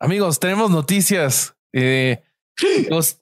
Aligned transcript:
Amigos, 0.00 0.40
tenemos 0.40 0.70
noticias. 0.70 1.54
Eh, 1.74 2.22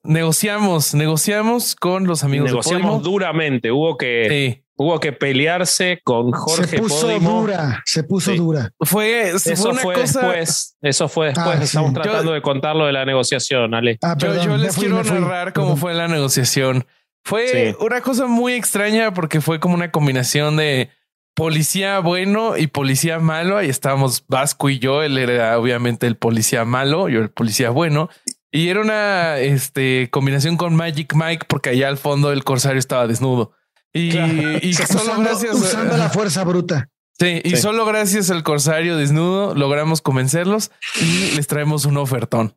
negociamos, 0.04 0.94
negociamos 0.94 1.74
con 1.76 2.06
los 2.06 2.24
amigos 2.24 2.50
Negociamos 2.50 3.02
de 3.02 3.10
duramente. 3.10 3.70
Hubo 3.72 3.96
que, 3.96 4.26
Sí. 4.28 4.64
hubo 4.76 4.98
que 5.00 5.12
pelearse 5.12 6.00
con 6.04 6.30
Jorge 6.32 6.66
se 6.68 6.78
puso 6.78 7.06
Podimo. 7.08 7.40
dura, 7.40 7.82
se 7.84 8.02
puso 8.04 8.30
Sí. 8.32 8.38
dura. 8.38 8.70
Fue, 8.80 9.32
fue 9.38 9.52
Eso 9.52 9.70
una 9.70 9.80
fue 9.80 9.94
cosa. 9.94 10.20
después. 10.20 10.76
Eso 10.80 11.08
fue 11.08 11.26
después. 11.26 11.46
Ah, 11.48 11.56
sí. 11.58 11.64
Estamos 11.64 11.92
Yo- 11.94 12.00
tratando 12.00 12.32
de 12.32 12.42
contar 12.42 12.76
lo 12.76 12.86
de 12.86 12.92
la 12.92 13.04
negociación, 13.04 13.74
Ale. 13.74 13.98
Ah, 14.02 14.14
Yo, 14.18 14.28
perdón, 14.28 14.46
yo 14.46 14.52
me 14.52 14.58
les 14.58 14.74
fui, 14.74 14.84
quiero 14.86 15.02
narrar 15.02 15.52
cómo 15.52 15.66
Perdón. 15.68 15.80
fue 15.80 15.94
la 15.94 16.08
negociación. 16.08 16.86
Fue 17.24 17.48
Sí. 17.48 17.76
una 17.84 18.00
cosa 18.00 18.26
muy 18.26 18.54
extraña 18.54 19.12
porque 19.12 19.40
fue 19.40 19.60
como 19.60 19.74
una 19.74 19.90
combinación 19.90 20.56
de 20.56 20.90
policía 21.38 22.00
bueno 22.00 22.56
y 22.56 22.66
policía 22.66 23.18
malo. 23.20 23.56
Ahí 23.56 23.68
estábamos 23.68 24.24
Vasco 24.28 24.68
y 24.68 24.78
yo. 24.78 25.02
Él 25.02 25.16
era 25.16 25.58
obviamente 25.58 26.06
el 26.06 26.16
policía 26.16 26.64
malo, 26.64 27.08
yo 27.08 27.20
el 27.20 27.30
policía 27.30 27.70
bueno. 27.70 28.10
Y 28.50 28.68
era 28.68 28.80
una 28.80 29.38
este, 29.38 30.08
combinación 30.10 30.56
con 30.56 30.74
Magic 30.74 31.14
Mike 31.14 31.46
porque 31.48 31.70
allá 31.70 31.88
al 31.88 31.96
fondo 31.98 32.32
el 32.32 32.44
corsario 32.44 32.78
estaba 32.78 33.06
desnudo. 33.06 33.52
Y, 33.92 34.10
Claro. 34.10 34.58
y 34.60 34.72
solo 34.74 35.00
Usando, 35.02 35.22
gracias 35.22 35.54
usando 35.54 35.96
la 35.96 36.10
fuerza 36.10 36.44
bruta. 36.44 36.88
Sí, 37.18 37.40
y 37.44 37.50
Sí. 37.50 37.56
solo 37.56 37.84
gracias 37.86 38.30
al 38.30 38.42
corsario 38.42 38.96
desnudo 38.96 39.54
logramos 39.54 40.02
convencerlos 40.02 40.70
y 41.00 41.36
les 41.36 41.46
traemos 41.46 41.84
un 41.84 41.96
ofertón. 41.98 42.56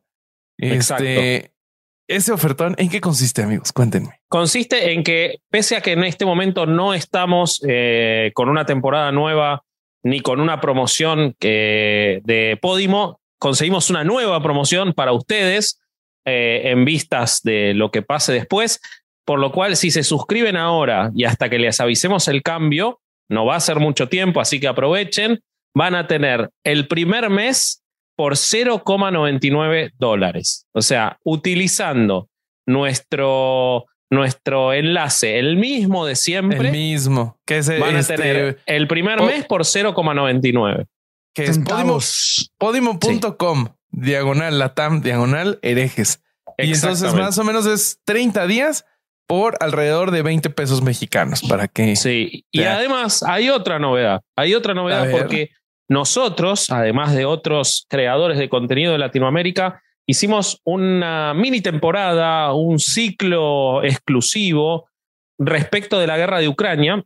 Exacto. 0.58 1.04
Este, 1.04 1.51
ese 2.16 2.32
ofertón, 2.32 2.74
¿en 2.78 2.88
qué 2.88 3.00
consiste, 3.00 3.42
amigos? 3.42 3.72
Cuéntenme. 3.72 4.20
Consiste 4.28 4.92
en 4.92 5.02
que, 5.02 5.38
pese 5.50 5.76
a 5.76 5.80
que 5.80 5.92
en 5.92 6.04
este 6.04 6.24
momento 6.24 6.66
no 6.66 6.94
estamos 6.94 7.60
eh, 7.68 8.30
con 8.34 8.48
una 8.48 8.64
temporada 8.66 9.12
nueva 9.12 9.62
ni 10.04 10.20
con 10.20 10.40
una 10.40 10.60
promoción 10.60 11.34
que- 11.38 12.20
de 12.24 12.58
Podimo, 12.60 13.20
conseguimos 13.38 13.90
una 13.90 14.04
nueva 14.04 14.42
promoción 14.42 14.92
para 14.94 15.12
ustedes 15.12 15.80
eh, 16.24 16.62
en 16.66 16.84
vistas 16.84 17.40
de 17.42 17.74
lo 17.74 17.90
que 17.90 18.02
pase 18.02 18.32
después. 18.32 18.80
Por 19.24 19.38
lo 19.38 19.52
cual, 19.52 19.76
si 19.76 19.90
se 19.90 20.02
suscriben 20.02 20.56
ahora 20.56 21.10
y 21.14 21.24
hasta 21.24 21.48
que 21.48 21.58
les 21.58 21.80
avisemos 21.80 22.26
el 22.28 22.42
cambio, 22.42 23.00
no 23.28 23.46
va 23.46 23.56
a 23.56 23.60
ser 23.60 23.78
mucho 23.78 24.08
tiempo, 24.08 24.40
así 24.40 24.58
que 24.58 24.66
aprovechen, 24.68 25.40
van 25.74 25.94
a 25.94 26.06
tener 26.06 26.50
el 26.64 26.86
primer 26.88 27.30
mes 27.30 27.81
por 28.16 28.34
0,99 28.36 29.92
dólares. 29.98 30.66
O 30.72 30.82
sea, 30.82 31.18
utilizando 31.24 32.28
nuestro, 32.66 33.84
nuestro 34.10 34.72
enlace, 34.72 35.38
el 35.38 35.56
mismo 35.56 36.06
de 36.06 36.16
siempre, 36.16 36.68
El 36.68 36.72
mismo, 36.72 37.38
que 37.46 37.58
es, 37.58 37.68
van 37.80 37.96
a 37.96 38.00
este, 38.00 38.16
tener 38.16 38.58
el 38.66 38.88
primer 38.88 39.18
po- 39.18 39.26
mes 39.26 39.44
por 39.46 39.62
0,99. 39.64 40.86
que 41.34 41.44
es 41.44 41.58
podimo- 41.60 42.00
Centavos. 42.00 42.52
podimo.com, 42.58 43.68
diagonal 43.90 44.58
latam, 44.58 45.00
diagonal 45.02 45.58
herejes. 45.62 46.22
Y 46.58 46.74
entonces 46.74 47.14
más 47.14 47.38
o 47.38 47.44
menos 47.44 47.64
es 47.66 47.98
30 48.04 48.46
días 48.46 48.84
por 49.26 49.56
alrededor 49.60 50.10
de 50.10 50.20
20 50.20 50.50
pesos 50.50 50.82
mexicanos 50.82 51.40
para 51.48 51.66
que 51.68 51.96
Sí, 51.96 52.44
y 52.52 52.60
Ya. 52.60 52.74
además 52.76 53.22
hay 53.22 53.48
otra 53.48 53.78
novedad. 53.78 54.20
Hay 54.36 54.54
otra 54.54 54.74
novedad 54.74 55.06
ver. 55.06 55.12
porque 55.22 55.50
nosotros, 55.92 56.70
además 56.70 57.14
de 57.14 57.24
otros 57.24 57.86
creadores 57.88 58.38
de 58.38 58.48
contenido 58.48 58.92
de 58.92 58.98
Latinoamérica, 58.98 59.82
hicimos 60.06 60.60
una 60.64 61.34
mini 61.34 61.60
temporada, 61.60 62.52
un 62.52 62.78
ciclo 62.78 63.82
exclusivo 63.82 64.88
respecto 65.38 65.98
de 65.98 66.06
la 66.06 66.16
guerra 66.16 66.38
de 66.38 66.48
Ucrania, 66.48 67.04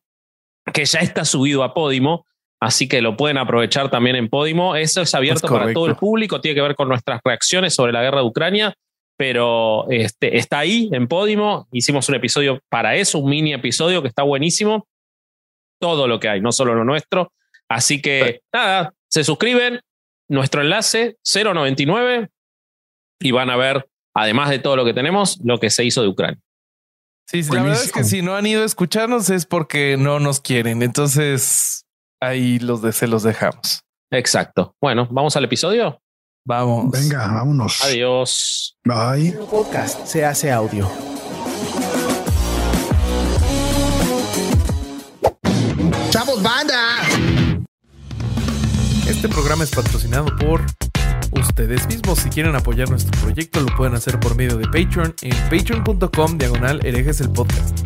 que 0.73 0.85
ya 0.85 1.01
está 1.01 1.25
subido 1.25 1.63
a 1.63 1.75
Podimo. 1.75 2.27
Así 2.59 2.89
que 2.89 3.03
lo 3.03 3.17
pueden 3.17 3.37
aprovechar 3.37 3.91
también 3.91 4.17
en 4.17 4.29
Podimo. 4.29 4.77
Eso 4.77 5.03
es 5.03 5.15
abierto 5.15 5.47
Es 5.47 5.53
para 5.53 5.73
todo 5.73 5.87
el 5.87 5.97
público. 5.97 6.41
Tiene 6.41 6.55
que 6.55 6.63
ver 6.63 6.75
con 6.75 6.89
nuestras 6.89 7.21
reacciones 7.23 7.75
sobre 7.75 7.93
la 7.93 8.03
guerra 8.03 8.21
de 8.21 8.27
Ucrania 8.27 8.75
pero 9.17 9.89
este, 9.91 10.37
está 10.37 10.59
ahí 10.61 10.91
en 10.93 11.09
Podimo. 11.09 11.69
Hicimos 11.73 12.09
un 12.09 12.17
episodio 12.17 12.61
para 12.69 12.97
eso, 12.97 13.19
un 13.19 13.31
mini 13.31 13.55
episodio 13.55 14.03
que 14.03 14.09
está 14.09 14.23
buenísimo. 14.23 14.87
Todo 15.81 16.07
lo 16.07 16.21
que 16.21 16.29
hay, 16.29 16.41
no 16.41 16.53
solo 16.53 16.75
lo 16.75 16.85
nuestro. 16.85 17.33
Así 17.69 18.01
que 18.01 18.41
nada, 18.53 18.95
se 19.11 19.25
suscriben, 19.25 19.81
nuestro 20.29 20.63
enlace 20.63 21.17
099 21.25 22.29
y 23.21 23.31
van 23.31 23.51
a 23.51 23.57
ver, 23.57 23.89
además 24.15 24.51
de 24.51 24.59
todo 24.59 24.77
lo 24.77 24.85
que 24.85 24.95
tenemos, 24.95 25.41
lo 25.45 25.59
que 25.59 25.71
se 25.71 25.85
hizo 25.85 26.03
de 26.03 26.09
Ucrania. 26.09 26.41
Sí, 27.29 27.43
sí, 27.43 27.53
la 27.53 27.63
verdad 27.63 27.83
es 27.83 27.93
que 27.93 28.01
Buenísimo. 28.01 28.21
si 28.21 28.23
no 28.23 28.37
han 28.37 28.47
ido 28.47 28.63
a 28.63 28.67
escucharnos 28.67 29.31
es 29.31 29.47
porque 29.47 29.97
no 29.99 30.21
nos 30.21 30.41
quieren. 30.41 30.83
Entonces 30.83 31.85
ahí 32.23 32.59
los 32.61 32.83
de 32.83 32.93
se 32.93 33.09
los 33.09 33.23
dejamos. 33.25 33.81
Exacto. 34.13 34.77
Bueno, 34.81 35.09
vamos 35.11 35.37
al 35.37 35.45
episodio. 35.45 36.01
Vamos. 36.47 36.93
Venga, 36.93 37.27
vámonos. 37.27 37.83
Adiós. 37.83 38.77
Bye. 38.85 39.33
podcast 39.51 40.07
se 40.07 40.25
hace 40.25 40.53
audio. 40.53 40.89
Este 49.17 49.31
programa 49.31 49.65
es 49.65 49.71
patrocinado 49.71 50.27
por 50.37 50.61
ustedes 51.33 51.89
mismos. 51.89 52.19
Si 52.19 52.29
quieren 52.29 52.55
apoyar 52.55 52.91
nuestro 52.91 53.19
proyecto, 53.23 53.63
lo 53.63 53.75
pueden 53.75 53.95
hacer 53.95 54.21
por 54.21 54.37
medio 54.37 54.59
de 54.59 54.67
Patreon 54.67 55.15
en 55.23 55.35
patreon.com 55.49 56.37
diagonal 56.37 56.81
el 56.85 57.31
podcast. 57.31 57.81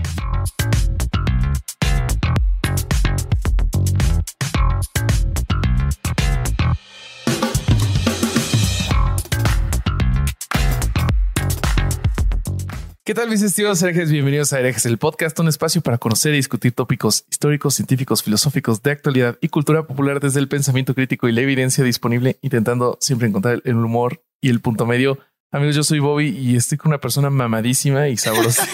¿Qué 13.11 13.15
tal 13.15 13.29
mis 13.29 13.43
estimados 13.43 13.83
herejes? 13.83 14.13
Bienvenidos 14.13 14.53
a 14.53 14.61
Herejes, 14.61 14.87
el 14.87 14.97
podcast, 14.97 15.37
un 15.41 15.49
espacio 15.49 15.81
para 15.81 15.99
conocer 15.99 16.33
y 16.33 16.37
discutir 16.37 16.71
tópicos 16.71 17.25
históricos, 17.29 17.75
científicos, 17.75 18.23
filosóficos 18.23 18.85
de 18.85 18.93
actualidad 18.93 19.37
y 19.41 19.49
cultura 19.49 19.85
popular 19.85 20.21
desde 20.21 20.39
el 20.39 20.47
pensamiento 20.47 20.95
crítico 20.95 21.29
y 21.29 21.33
la 21.33 21.41
evidencia 21.41 21.83
disponible, 21.83 22.39
intentando 22.41 22.99
siempre 23.01 23.27
encontrar 23.27 23.63
el 23.65 23.75
humor 23.75 24.23
y 24.41 24.51
el 24.51 24.61
punto 24.61 24.87
medio. 24.87 25.19
Amigos, 25.51 25.75
yo 25.75 25.83
soy 25.83 25.99
Bobby 25.99 26.29
y 26.29 26.55
estoy 26.55 26.79
con 26.79 26.91
una 26.91 27.01
persona 27.01 27.31
mamadísima 27.31 28.07
y 28.07 28.17
sabrosa. 28.17 28.65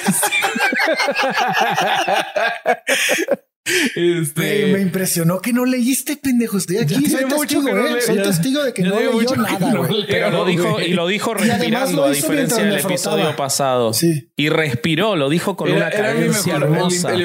Este, 3.95 4.73
me 4.73 4.81
impresionó 4.81 5.41
que 5.41 5.53
no 5.53 5.65
leíste, 5.65 6.17
pendejo. 6.17 6.59
Estoy 6.59 6.79
aquí, 6.79 6.95
Ya 6.95 7.11
soy 7.19 7.25
testigo, 7.29 7.63
no 7.75 7.87
¿eh? 7.87 8.01
Soy 8.01 8.17
ya- 8.17 8.23
testigo 8.23 8.63
de 8.63 8.73
que 8.73 8.83
ya 8.83 8.89
no 8.91 9.01
leyó 9.01 9.37
nada, 9.37 9.73
no 9.73 9.83
leo. 9.85 10.07
Pero 10.09 10.31
lo 10.31 10.45
dijo, 10.45 10.81
y 10.81 10.93
lo 10.93 11.07
dijo 11.07 11.35
respirando, 11.35 11.97
lo 11.97 12.05
a 12.05 12.11
diferencia 12.11 12.65
del 12.65 12.79
episodio 12.79 13.35
pasado. 13.37 13.93
Sí. 13.93 14.31
Y 14.37 14.49
respiró, 14.49 15.17
lo 15.17 15.29
dijo 15.29 15.57
con 15.57 15.69
Era, 15.69 15.77
una 15.79 15.89
era 15.89 16.13
cadencia. 16.13 16.57
El, 16.57 16.63
hermosa. 16.63 17.13
el 17.15 17.23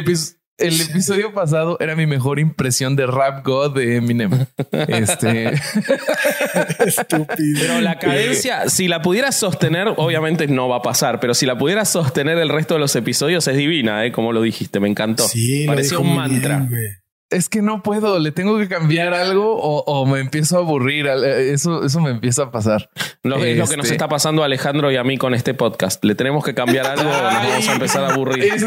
el 0.61 0.79
episodio 0.81 1.33
pasado 1.33 1.77
era 1.79 1.95
mi 1.95 2.05
mejor 2.05 2.39
impresión 2.39 2.95
de 2.95 3.05
Rap 3.07 3.45
God 3.45 3.75
de 3.75 3.97
Eminem. 3.97 4.45
Este. 4.87 5.53
Estúpido. 6.85 7.59
Pero 7.61 7.81
la 7.81 7.99
cadencia, 7.99 8.69
si 8.69 8.87
la 8.87 9.01
pudieras 9.01 9.35
sostener, 9.35 9.89
obviamente 9.97 10.47
no 10.47 10.69
va 10.69 10.77
a 10.77 10.81
pasar, 10.81 11.19
pero 11.19 11.33
si 11.33 11.45
la 11.45 11.57
pudieras 11.57 11.89
sostener 11.89 12.37
el 12.37 12.49
resto 12.49 12.75
de 12.75 12.79
los 12.79 12.95
episodios 12.95 13.47
es 13.47 13.57
divina, 13.57 14.05
¿eh? 14.05 14.11
como 14.11 14.31
lo 14.33 14.41
dijiste, 14.41 14.79
me 14.79 14.87
encantó. 14.87 15.27
Sí, 15.27 15.65
lo 15.65 15.73
Parecía 15.73 15.97
dijo 15.97 16.09
un 16.09 16.15
mantra. 16.15 16.59
bien. 16.59 17.00
Es 17.31 17.49
que 17.49 17.61
no 17.61 17.81
puedo, 17.81 18.19
le 18.19 18.31
tengo 18.31 18.57
que 18.59 18.67
cambiar 18.67 19.13
algo 19.13 19.55
o, 19.55 19.83
o 19.85 20.05
me 20.05 20.19
empiezo 20.19 20.57
a 20.57 20.59
aburrir. 20.59 21.07
Eso, 21.07 21.83
eso 21.85 21.99
me 22.01 22.11
empieza 22.11 22.43
a 22.43 22.51
pasar. 22.51 22.89
Lo- 23.23 23.43
Es 23.43 23.57
lo 23.57 23.67
que 23.67 23.77
nos 23.77 23.85
Este- 23.85 23.95
está 23.95 24.07
pasando 24.09 24.41
a 24.43 24.45
Alejandro 24.45 24.91
y 24.91 24.97
a 24.97 25.03
mí 25.03 25.17
con 25.17 25.33
este 25.33 25.53
podcast. 25.53 26.03
Le 26.03 26.13
tenemos 26.15 26.43
que 26.43 26.53
cambiar 26.53 26.85
algo 26.87 27.09
o 27.09 27.13
nos 27.13 27.33
vamos 27.33 27.67
a 27.69 27.73
empezar 27.73 28.03
a 28.03 28.13
aburrir. 28.13 28.43
Es- 28.43 28.65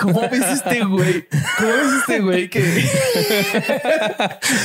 ¿Cómo 0.00 0.20
ves 0.30 0.44
este 0.52 0.84
güey? 0.84 1.26
¿Cómo 1.58 1.68
ves 1.68 1.92
este 2.00 2.20
güey 2.20 2.48
que, 2.50 2.62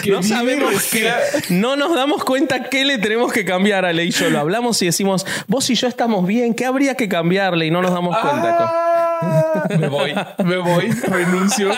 que 0.04 0.12
no 0.12 0.24
sabemos 0.24 0.84
qué. 0.92 1.12
No 1.50 1.76
nos 1.76 1.96
damos 1.96 2.24
cuenta 2.24 2.64
qué 2.70 2.86
le 2.86 2.98
tenemos 2.98 3.32
que 3.34 3.46
cambiar 3.46 3.86
a 3.86 3.90
Ale 3.90 4.06
y 4.06 4.12
yo. 4.12 4.30
Lo 4.30 4.40
hablamos 4.40 4.82
y 4.82 4.86
decimos, 4.86 5.26
vos 5.48 5.70
y 5.70 5.76
yo 5.76 5.88
estamos 5.88 6.26
bien, 6.28 6.54
¿qué 6.54 6.66
habría 6.66 6.96
que 6.96 7.08
cambiarle? 7.10 7.66
Y 7.66 7.72
no 7.72 7.82
nos 7.82 7.92
damos 7.94 8.18
cuenta. 8.18 8.58
Ah, 8.60 8.89
me 9.78 9.88
voy, 9.88 10.14
me 10.44 10.58
voy, 10.58 10.92
renuncio. 10.92 11.72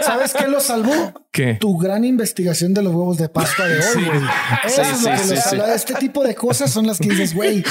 ¿Sabes 0.00 0.32
qué 0.32 0.48
lo 0.48 0.60
salvó? 0.60 1.12
¿Qué? 1.30 1.54
Tu 1.54 1.76
gran 1.76 2.04
investigación 2.04 2.74
de 2.74 2.82
los 2.82 2.94
huevos 2.94 3.18
de 3.18 3.28
Pascua 3.28 3.66
de 3.66 3.78
hoy, 3.78 4.04
güey. 4.04 4.20
Sí, 4.66 4.80
es 4.80 5.20
sí, 5.22 5.36
salva. 5.36 5.74
Este 5.74 5.94
tipo 5.94 6.24
de 6.24 6.34
cosas 6.34 6.70
son 6.70 6.86
las 6.86 6.98
que 6.98 7.08
dices, 7.08 7.34
güey, 7.34 7.62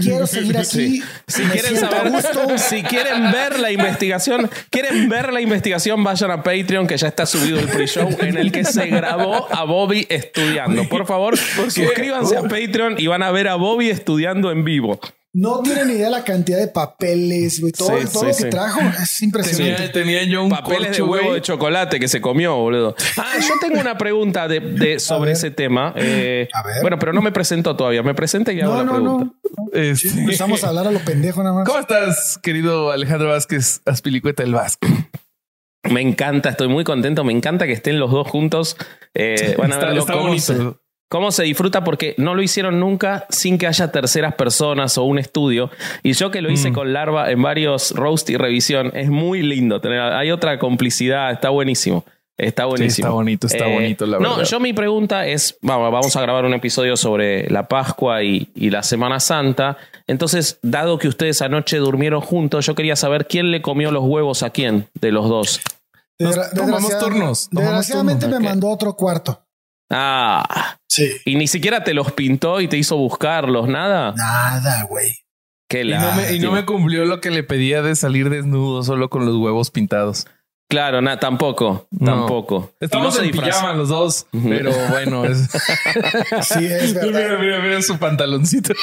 quiero 0.00 0.26
seguir 0.26 0.58
aquí. 0.58 1.02
Si 1.26 1.42
quieren 1.42 1.76
saber, 1.76 2.12
gusto. 2.12 2.58
si 2.58 2.82
quieren 2.82 3.32
ver 3.32 3.58
la 3.58 3.70
investigación, 3.70 4.50
quieren 4.70 5.08
ver 5.08 5.32
la 5.32 5.40
investigación, 5.40 6.04
vayan 6.04 6.30
a 6.30 6.42
Patreon 6.42 6.86
que 6.86 6.96
ya 6.96 7.08
está 7.08 7.26
subido 7.26 7.58
el 7.58 7.68
pre-show 7.68 8.08
en 8.20 8.36
el 8.36 8.52
que 8.52 8.64
se 8.64 8.86
grabó 8.86 9.48
a 9.50 9.64
Bobby 9.64 10.06
estudiando. 10.08 10.88
Por 10.88 11.06
favor, 11.06 11.36
suscríbanse 11.36 12.36
a 12.36 12.42
Patreon 12.42 12.96
y 12.98 13.06
van 13.06 13.22
a 13.22 13.30
ver 13.30 13.48
a 13.48 13.54
Bobby 13.56 13.90
estudiando 13.90 14.50
en 14.50 14.64
vivo. 14.64 15.00
No 15.34 15.60
tienen 15.60 15.88
ni 15.88 15.92
idea 15.94 16.08
la 16.10 16.24
cantidad 16.24 16.58
de 16.58 16.68
papeles, 16.68 17.60
güey. 17.60 17.72
Todo, 17.72 17.88
Sí, 18.00 18.06
todo 18.12 18.20
sí, 18.22 18.26
lo 18.26 18.32
sí. 18.32 18.44
que 18.44 18.50
trajo 18.50 18.80
es 18.80 19.22
impresionante. 19.22 19.88
Tenía, 19.90 19.92
tenía 19.92 20.24
yo 20.24 20.42
un 20.42 20.48
Papeles 20.50 20.80
de 20.80 20.86
corcho, 20.88 21.04
huevo 21.06 21.24
güey. 21.26 21.34
de 21.34 21.42
chocolate 21.42 22.00
que 22.00 22.08
se 22.08 22.20
comió, 22.20 22.56
boludo. 22.56 22.96
Ah, 23.18 23.34
yo 23.38 23.54
tengo 23.60 23.78
una 23.80 23.98
pregunta 23.98 24.48
de, 24.48 24.60
de- 24.60 24.98
sobre 24.98 25.32
ese 25.32 25.50
tema. 25.50 25.92
Eh, 25.96 26.48
A 26.54 26.62
ver. 26.62 26.76
Bueno, 26.80 26.98
pero 26.98 27.12
no 27.12 27.20
me 27.20 27.30
presento 27.30 27.76
todavía. 27.76 28.02
Me 28.02 28.14
presenta 28.14 28.52
y 28.52 28.60
hago 28.62 28.72
No, 28.72 28.78
la 28.78 28.84
no, 28.84 28.92
pregunta. 28.94 29.24
no. 29.56 29.80
Este, 29.80 30.08
Empezamos 30.08 30.64
a 30.64 30.68
hablar 30.68 30.86
a 30.88 30.90
lo 30.90 31.00
pendejo 31.00 31.42
nada 31.42 31.54
más. 31.56 31.68
¿Cómo 31.68 31.78
estás, 31.78 32.38
querido 32.42 32.90
Alejandro 32.90 33.28
Vázquez, 33.28 33.82
Aspilicueta 33.84 34.42
del 34.42 34.54
Vasco? 34.54 34.88
Me 35.90 36.00
encanta, 36.00 36.48
estoy 36.48 36.68
muy 36.68 36.84
contento. 36.84 37.22
Me 37.22 37.32
encanta 37.32 37.66
que 37.66 37.72
estén 37.72 38.00
los 38.00 38.10
dos 38.10 38.26
juntos. 38.26 38.76
Eh, 39.14 39.54
van 39.58 39.72
a 39.72 39.74
Está- 39.74 39.86
ver 39.88 39.94
lo- 39.96 40.00
está 40.00 40.14
cómo, 41.08 41.30
se, 41.32 41.42
disfruta 41.44 41.84
porque 41.84 42.14
no 42.18 42.34
lo 42.34 42.42
hicieron 42.42 42.80
nunca 42.80 43.26
sin 43.30 43.58
que 43.58 43.66
haya 43.66 43.90
terceras 43.90 44.34
personas 44.34 44.96
o 44.98 45.04
un 45.04 45.18
estudio. 45.18 45.70
Y 46.02 46.12
yo 46.12 46.30
que 46.30 46.40
lo 46.42 46.48
Mm. 46.48 46.52
hice 46.52 46.72
con 46.72 46.92
Larva 46.92 47.30
en 47.30 47.42
varios 47.42 47.92
roast 47.92 48.28
y 48.30 48.36
revisión, 48.36 48.90
es 48.94 49.08
muy 49.08 49.42
lindo. 49.42 49.80
Tener, 49.80 50.00
hay 50.00 50.30
otra 50.30 50.58
complicidad, 50.58 51.30
está 51.32 51.50
buenísimo. 51.50 52.04
Está 52.36 52.66
buenísimo. 52.66 53.08
está 53.08 53.14
bonito, 53.14 53.46
está 53.48 53.66
Eh, 53.68 53.74
bonito, 53.74 54.06
la 54.06 54.20
No, 54.20 54.36
verdad. 54.36 54.44
yo 54.48 54.60
mi 54.60 54.72
pregunta 54.72 55.26
es, 55.26 55.58
vamos, 55.60 55.90
vamos 55.90 56.14
a 56.14 56.20
grabar 56.20 56.44
un 56.44 56.54
episodio 56.54 56.96
sobre 56.96 57.50
la 57.50 57.66
Pascua 57.66 58.22
y, 58.22 58.48
y 58.54 58.70
la 58.70 58.84
Semana 58.84 59.18
Santa. 59.18 59.76
Entonces, 60.06 60.60
dado 60.62 60.98
que 60.98 61.08
ustedes 61.08 61.42
anoche 61.42 61.78
durmieron 61.78 62.20
juntos, 62.20 62.64
yo 62.64 62.76
quería 62.76 62.94
saber 62.94 63.26
quién 63.26 63.50
le 63.50 63.60
comió 63.60 63.90
los 63.90 64.04
huevos 64.04 64.44
a 64.44 64.50
quién 64.50 64.86
de 65.00 65.10
los 65.10 65.28
dos. 65.28 65.60
Nos 66.20 66.34
tomamos 66.34 66.52
desgraciadamente- 66.82 66.98
turnos, 67.00 67.48
tomamos 67.50 67.70
Desgraciadamente 67.70 68.26
turnos, 68.26 68.40
me 68.40 68.48
mandó 68.48 68.68
otro 68.68 68.94
cuarto. 68.94 69.40
Ah, 69.90 70.76
Sí. 70.88 71.10
y 71.24 71.36
ni 71.36 71.46
siquiera 71.46 71.84
te 71.84 71.94
los 71.94 72.12
pintó 72.12 72.60
y 72.60 72.68
te 72.68 72.76
hizo 72.76 72.96
buscarlos, 72.96 73.68
nada. 73.68 74.12
Nada, 74.16 74.84
güey. 74.84 75.06
Qué 75.68 75.82
Y 75.82 75.90
no, 75.90 76.12
me, 76.14 76.32
y 76.34 76.38
no 76.40 76.52
me 76.52 76.64
cumplió 76.64 77.04
lo 77.04 77.20
que 77.20 77.30
le 77.30 77.42
pedía 77.42 77.82
de 77.82 77.94
salir 77.94 78.30
desnudo 78.30 78.82
solo 78.82 79.10
con 79.10 79.26
los 79.26 79.36
huevos 79.36 79.70
pintados. 79.70 80.26
Claro, 80.70 81.00
nada, 81.00 81.18
tampoco, 81.18 81.88
No. 81.90 82.04
tampoco. 82.14 82.72
Estamos 82.80 83.16
no 83.18 83.22
en 83.24 83.30
pijama 83.30 83.72
los 83.72 83.88
dos, 83.88 84.26
pero 84.32 84.70
bueno, 84.90 85.24
es... 85.24 85.48
Sí, 86.42 86.66
es 86.66 86.92
verdad. 86.94 87.06
mira, 87.06 87.38
mira, 87.38 87.58
mira 87.60 87.82
su 87.82 87.98
pantaloncito. 87.98 88.74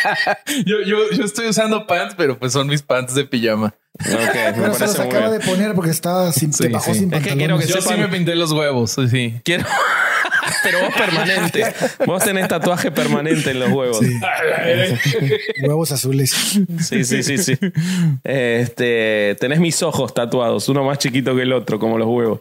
yo, 0.66 0.76
yo, 0.86 0.96
yo 1.12 1.24
estoy 1.24 1.48
usando 1.48 1.86
pants, 1.88 2.14
pero 2.16 2.38
pues 2.38 2.52
son 2.52 2.66
mis 2.68 2.82
pants 2.82 3.14
de 3.14 3.24
pijama. 3.24 3.74
Ok, 4.00 4.10
me 4.10 4.52
Pero 4.54 4.74
se 4.74 4.86
los 4.86 4.98
acaba 5.00 5.28
bien. 5.28 5.40
de 5.40 5.46
poner 5.46 5.74
porque 5.74 5.90
estaba 5.90 6.32
sin, 6.32 6.52
Sí, 6.52 6.64
se 6.64 6.68
bajó 6.68 6.92
sí. 6.92 7.00
sin 7.00 7.14
Es 7.14 7.22
que 7.22 7.28
pantalones. 7.30 7.38
quiero 7.38 7.58
que 7.58 7.66
Yo 7.66 7.76
sepan- 7.80 7.94
sí 7.96 8.00
me 8.00 8.08
pinté 8.08 8.34
los 8.34 8.52
huevos, 8.52 8.96
sí. 9.10 9.34
Quiero. 9.44 9.64
Pero 10.62 10.80
vos 10.80 10.94
permanente. 10.94 11.64
Vos 12.06 12.22
tenés 12.24 12.48
tatuaje 12.48 12.90
permanente 12.90 13.50
en 13.52 13.60
los 13.60 13.70
huevos. 13.70 13.98
Sí. 14.00 14.12
Huevos 15.62 15.92
azules. 15.92 16.30
Sí, 16.80 17.04
sí, 17.04 17.22
sí, 17.22 17.38
sí. 17.38 17.56
Este, 18.24 19.36
tenés 19.40 19.60
mis 19.60 19.82
ojos 19.82 20.12
tatuados, 20.14 20.68
uno 20.68 20.84
más 20.84 20.98
chiquito 20.98 21.34
que 21.36 21.42
el 21.42 21.52
otro, 21.52 21.78
como 21.78 21.96
los 21.98 22.08
huevos. 22.08 22.40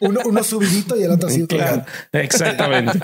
Uno, 0.00 0.20
uno 0.24 0.42
subidito 0.42 0.98
y 0.98 1.02
el 1.04 1.10
otro 1.12 1.28
así. 1.28 1.46
colgado. 1.46 1.84
Exactamente. 2.12 2.98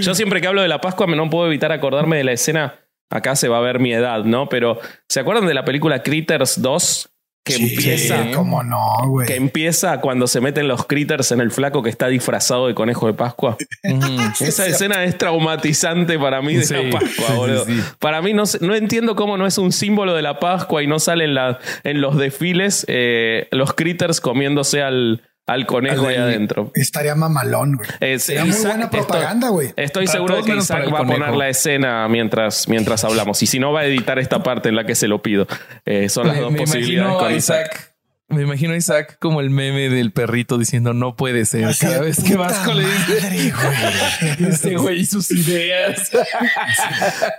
Yo 0.00 0.14
siempre 0.14 0.40
que 0.40 0.46
hablo 0.46 0.62
de 0.62 0.68
la 0.68 0.80
Pascua 0.80 1.06
me 1.06 1.16
no 1.16 1.28
puedo 1.30 1.46
evitar 1.46 1.72
acordarme 1.72 2.16
de 2.18 2.24
la 2.24 2.32
escena. 2.32 2.74
Acá 3.10 3.36
se 3.36 3.48
va 3.48 3.58
a 3.58 3.60
ver 3.60 3.78
mi 3.78 3.92
edad, 3.92 4.24
¿no? 4.24 4.48
Pero 4.48 4.78
¿se 5.08 5.20
acuerdan 5.20 5.46
de 5.46 5.54
la 5.54 5.64
película 5.64 6.02
Critters 6.02 6.60
2? 6.62 7.08
Que 7.44 7.54
Sí, 7.54 7.70
empieza. 7.74 8.30
¿Cómo 8.34 8.62
no, 8.62 8.78
güey? 9.08 9.26
Que 9.26 9.34
empieza 9.34 10.00
cuando 10.00 10.28
se 10.28 10.40
meten 10.40 10.68
los 10.68 10.86
critters 10.86 11.32
en 11.32 11.40
el 11.40 11.50
flaco 11.50 11.82
que 11.82 11.90
está 11.90 12.06
disfrazado 12.06 12.68
de 12.68 12.74
conejo 12.74 13.08
de 13.08 13.14
Pascua. 13.14 13.56
Esa 14.40 14.64
escena 14.66 15.02
es 15.02 15.18
traumatizante 15.18 16.20
para 16.20 16.40
mí 16.40 16.54
de 16.54 16.62
Sí, 16.64 16.74
la 16.74 16.90
Pascua, 17.00 17.26
sí, 17.26 17.32
boludo. 17.34 17.64
sí. 17.64 17.80
Para 17.98 18.22
mí 18.22 18.32
no, 18.32 18.44
no 18.60 18.74
entiendo 18.76 19.16
cómo 19.16 19.36
no 19.36 19.46
es 19.46 19.58
un 19.58 19.72
símbolo 19.72 20.14
de 20.14 20.22
la 20.22 20.38
Pascua 20.38 20.84
y 20.84 20.86
no 20.86 21.00
salen 21.00 21.36
en 21.82 22.00
los 22.00 22.16
desfiles 22.16 22.84
eh, 22.88 23.48
los 23.50 23.74
critters 23.74 24.20
comiéndose 24.20 24.80
al, 24.80 25.22
al 25.52 25.66
conejo 25.66 26.06
ahí 26.08 26.16
adentro. 26.16 26.70
Estaría 26.74 27.14
mamalón, 27.14 27.76
güey. 27.76 27.88
Eh, 28.00 28.18
Sería 28.18 28.44
muy 28.44 28.56
buena 28.56 28.84
estoy- 28.84 29.00
propaganda, 29.00 29.48
güey. 29.48 29.72
Estoy 29.76 30.06
seguro 30.06 30.36
de 30.36 30.42
que 30.42 30.56
Isaac 30.56 30.92
va 30.92 31.00
a 31.00 31.04
poner 31.04 31.34
la 31.34 31.48
escena 31.48 32.08
mientras, 32.08 32.68
mientras 32.68 33.04
hablamos. 33.04 33.42
Y 33.42 33.46
si 33.46 33.58
no, 33.58 33.72
va 33.72 33.80
a 33.80 33.84
editar 33.86 34.18
esta 34.18 34.42
parte 34.42 34.68
en 34.68 34.76
la 34.76 34.84
que 34.84 34.94
se 34.94 35.08
lo 35.08 35.22
pido. 35.22 35.46
Eh, 35.84 36.08
son 36.08 36.26
las 36.26 36.36
Me, 36.36 36.42
dos 36.42 36.52
me 36.52 36.58
posibilidades 36.60 36.98
imagino 37.12 37.18
con 37.18 37.32
a 37.32 37.36
Isaac. 37.36 37.68
Isaac. 37.72 37.91
Me 38.32 38.42
imagino 38.42 38.72
a 38.72 38.76
Isaac 38.76 39.16
como 39.20 39.40
el 39.40 39.50
meme 39.50 39.88
del 39.88 40.10
perrito 40.10 40.58
diciendo 40.58 40.94
no 40.94 41.14
puede 41.16 41.44
ser. 41.44 41.66
Así 41.66 41.84
Cada 41.86 42.00
vez 42.00 42.22
que 42.22 42.36
Vasco 42.36 42.72
le 42.72 42.84
dice 42.84 43.20
madre, 43.20 43.52
güey. 44.38 44.50
este 44.50 44.76
güey 44.76 45.00
y 45.00 45.04
sus 45.06 45.30
ideas. 45.30 46.10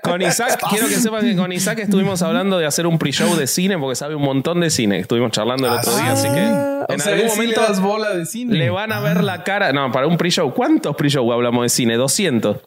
Con 0.03 0.21
Isaac, 0.21 0.59
quiero 0.69 0.87
que 0.87 0.95
sepan 0.95 1.25
que 1.25 1.35
con 1.35 1.51
Isaac 1.51 1.79
estuvimos 1.79 2.21
hablando 2.21 2.57
de 2.59 2.65
hacer 2.65 2.85
un 2.87 2.97
pre-show 2.99 3.35
de 3.35 3.47
cine 3.47 3.77
porque 3.77 3.95
sabe 3.95 4.15
un 4.15 4.23
montón 4.23 4.59
de 4.61 4.69
cine. 4.69 4.99
Estuvimos 4.99 5.31
charlando 5.31 5.67
el 5.67 5.73
otro 5.73 5.95
día, 5.97 6.11
así 6.11 6.27
que 6.29 6.39
Ah, 6.39 6.85
en 6.89 6.99
o 6.99 7.03
sea, 7.03 7.13
algún 7.13 7.25
él 7.25 7.31
sí 7.31 7.37
momento 7.37 7.61
le 7.61 7.67
das 7.67 7.79
bola 7.81 8.09
de 8.13 8.25
cine. 8.25 8.55
le 8.55 8.69
van 8.69 8.91
a 8.91 8.99
ver 8.99 9.23
la 9.23 9.43
cara. 9.43 9.71
No, 9.73 9.91
para 9.91 10.05
un 10.07 10.17
pre-show. 10.17 10.53
¿Cuántos 10.53 10.95
pre-show 10.95 11.31
hablamos 11.31 11.63
de 11.63 11.69
cine? 11.69 11.95
200. 11.97 12.57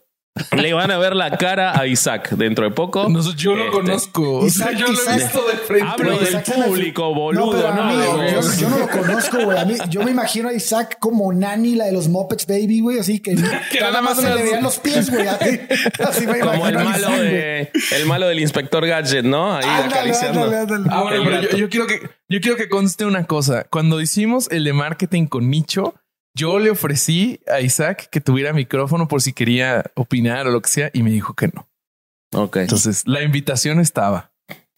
Le 0.57 0.73
van 0.75 0.91
a 0.91 0.99
ver 0.99 1.15
la 1.17 1.37
cara 1.39 1.79
a 1.79 1.87
Isaac 1.87 2.31
dentro 2.31 2.65
de 2.65 2.71
poco. 2.71 3.09
No, 3.09 3.21
yo 3.35 3.55
lo 3.55 3.65
Este, 3.67 3.73
conozco. 3.77 4.39
O 4.39 4.51
sea, 4.51 4.73
Isaac- 4.73 4.77
yo 4.79 4.87
lo 4.93 5.11
he 5.11 5.15
visto 5.15 5.47
de 5.47 5.57
frente. 5.57 5.87
Hablo 5.89 6.19
del 6.19 6.29
Isaac 6.29 6.55
público, 6.67 7.15
boludo. 7.15 7.73
No, 7.75 7.85
mí, 7.85 7.95
no, 7.97 8.29
yo, 8.29 8.41
no. 8.43 8.57
yo 8.59 8.69
no 8.69 8.79
lo 8.79 8.89
conozco, 8.89 9.39
güey. 9.45 9.59
A 9.59 9.65
mí, 9.65 9.75
yo 9.89 10.03
me 10.03 10.11
imagino 10.11 10.49
a 10.49 10.53
Isaac 10.53 10.99
como 11.01 11.33
Nani, 11.33 11.75
la 11.75 11.87
de 11.87 11.93
los 11.93 12.09
Muppets 12.09 12.47
Baby, 12.47 12.81
güey. 12.81 12.99
Así 12.99 13.21
que, 13.21 13.35
Que 13.73 13.81
nada 13.81 14.03
más 14.03 14.21
se 14.21 14.29
le 14.35 14.43
veían 14.43 14.63
los 14.63 14.79
pies, 14.79 15.11
güey. 15.11 15.27
Así, 15.27 15.61
así 16.07 16.27
me 16.27 16.39
Como 16.41 16.53
el 16.67 16.75
imagino 16.75 16.85
malo, 16.85 16.99
Isaac, 17.09 17.21
de, 17.21 17.71
el 17.93 18.07
malo 18.07 18.29
del 18.29 18.41
inspector 18.41 18.87
Gadget, 18.87 19.25
¿no? 19.25 19.55
Ahí 19.57 19.65
Ándale, 19.65 19.87
acariciando. 19.95 20.45
ándale, 20.45 20.59
ándale. 20.63 20.85
Ah, 20.91 21.03
bueno, 21.03 21.23
pero 21.25 21.57
yo, 21.57 21.69
quiero 21.69 21.87
que 21.87 22.01
yo 22.29 22.41
quiero 22.41 22.57
que 22.57 22.69
conste 22.69 23.05
una 23.07 23.25
cosa. 23.27 23.65
Cuando 23.71 24.01
hicimos 24.01 24.49
el 24.51 24.65
de 24.65 24.73
marketing 24.73 25.27
con 25.27 25.49
Nicho, 25.51 25.95
yo 26.37 26.59
le 26.59 26.71
ofrecí 26.71 27.41
a 27.51 27.61
Isaac 27.61 28.09
que 28.11 28.21
tuviera 28.21 28.53
micrófono 28.53 29.09
por 29.09 29.23
si 29.23 29.33
quería 29.33 29.91
opinar 29.95 30.47
o 30.47 30.51
lo 30.51 30.61
que 30.61 30.69
sea 30.69 30.91
y 30.93 31.03
me 31.03 31.11
dijo 31.11 31.35
que 31.35 31.49
no. 31.49 31.67
Ok. 32.35 32.59
Entonces 32.59 33.03
la 33.07 33.23
invitación 33.23 33.81
estaba. 33.81 34.31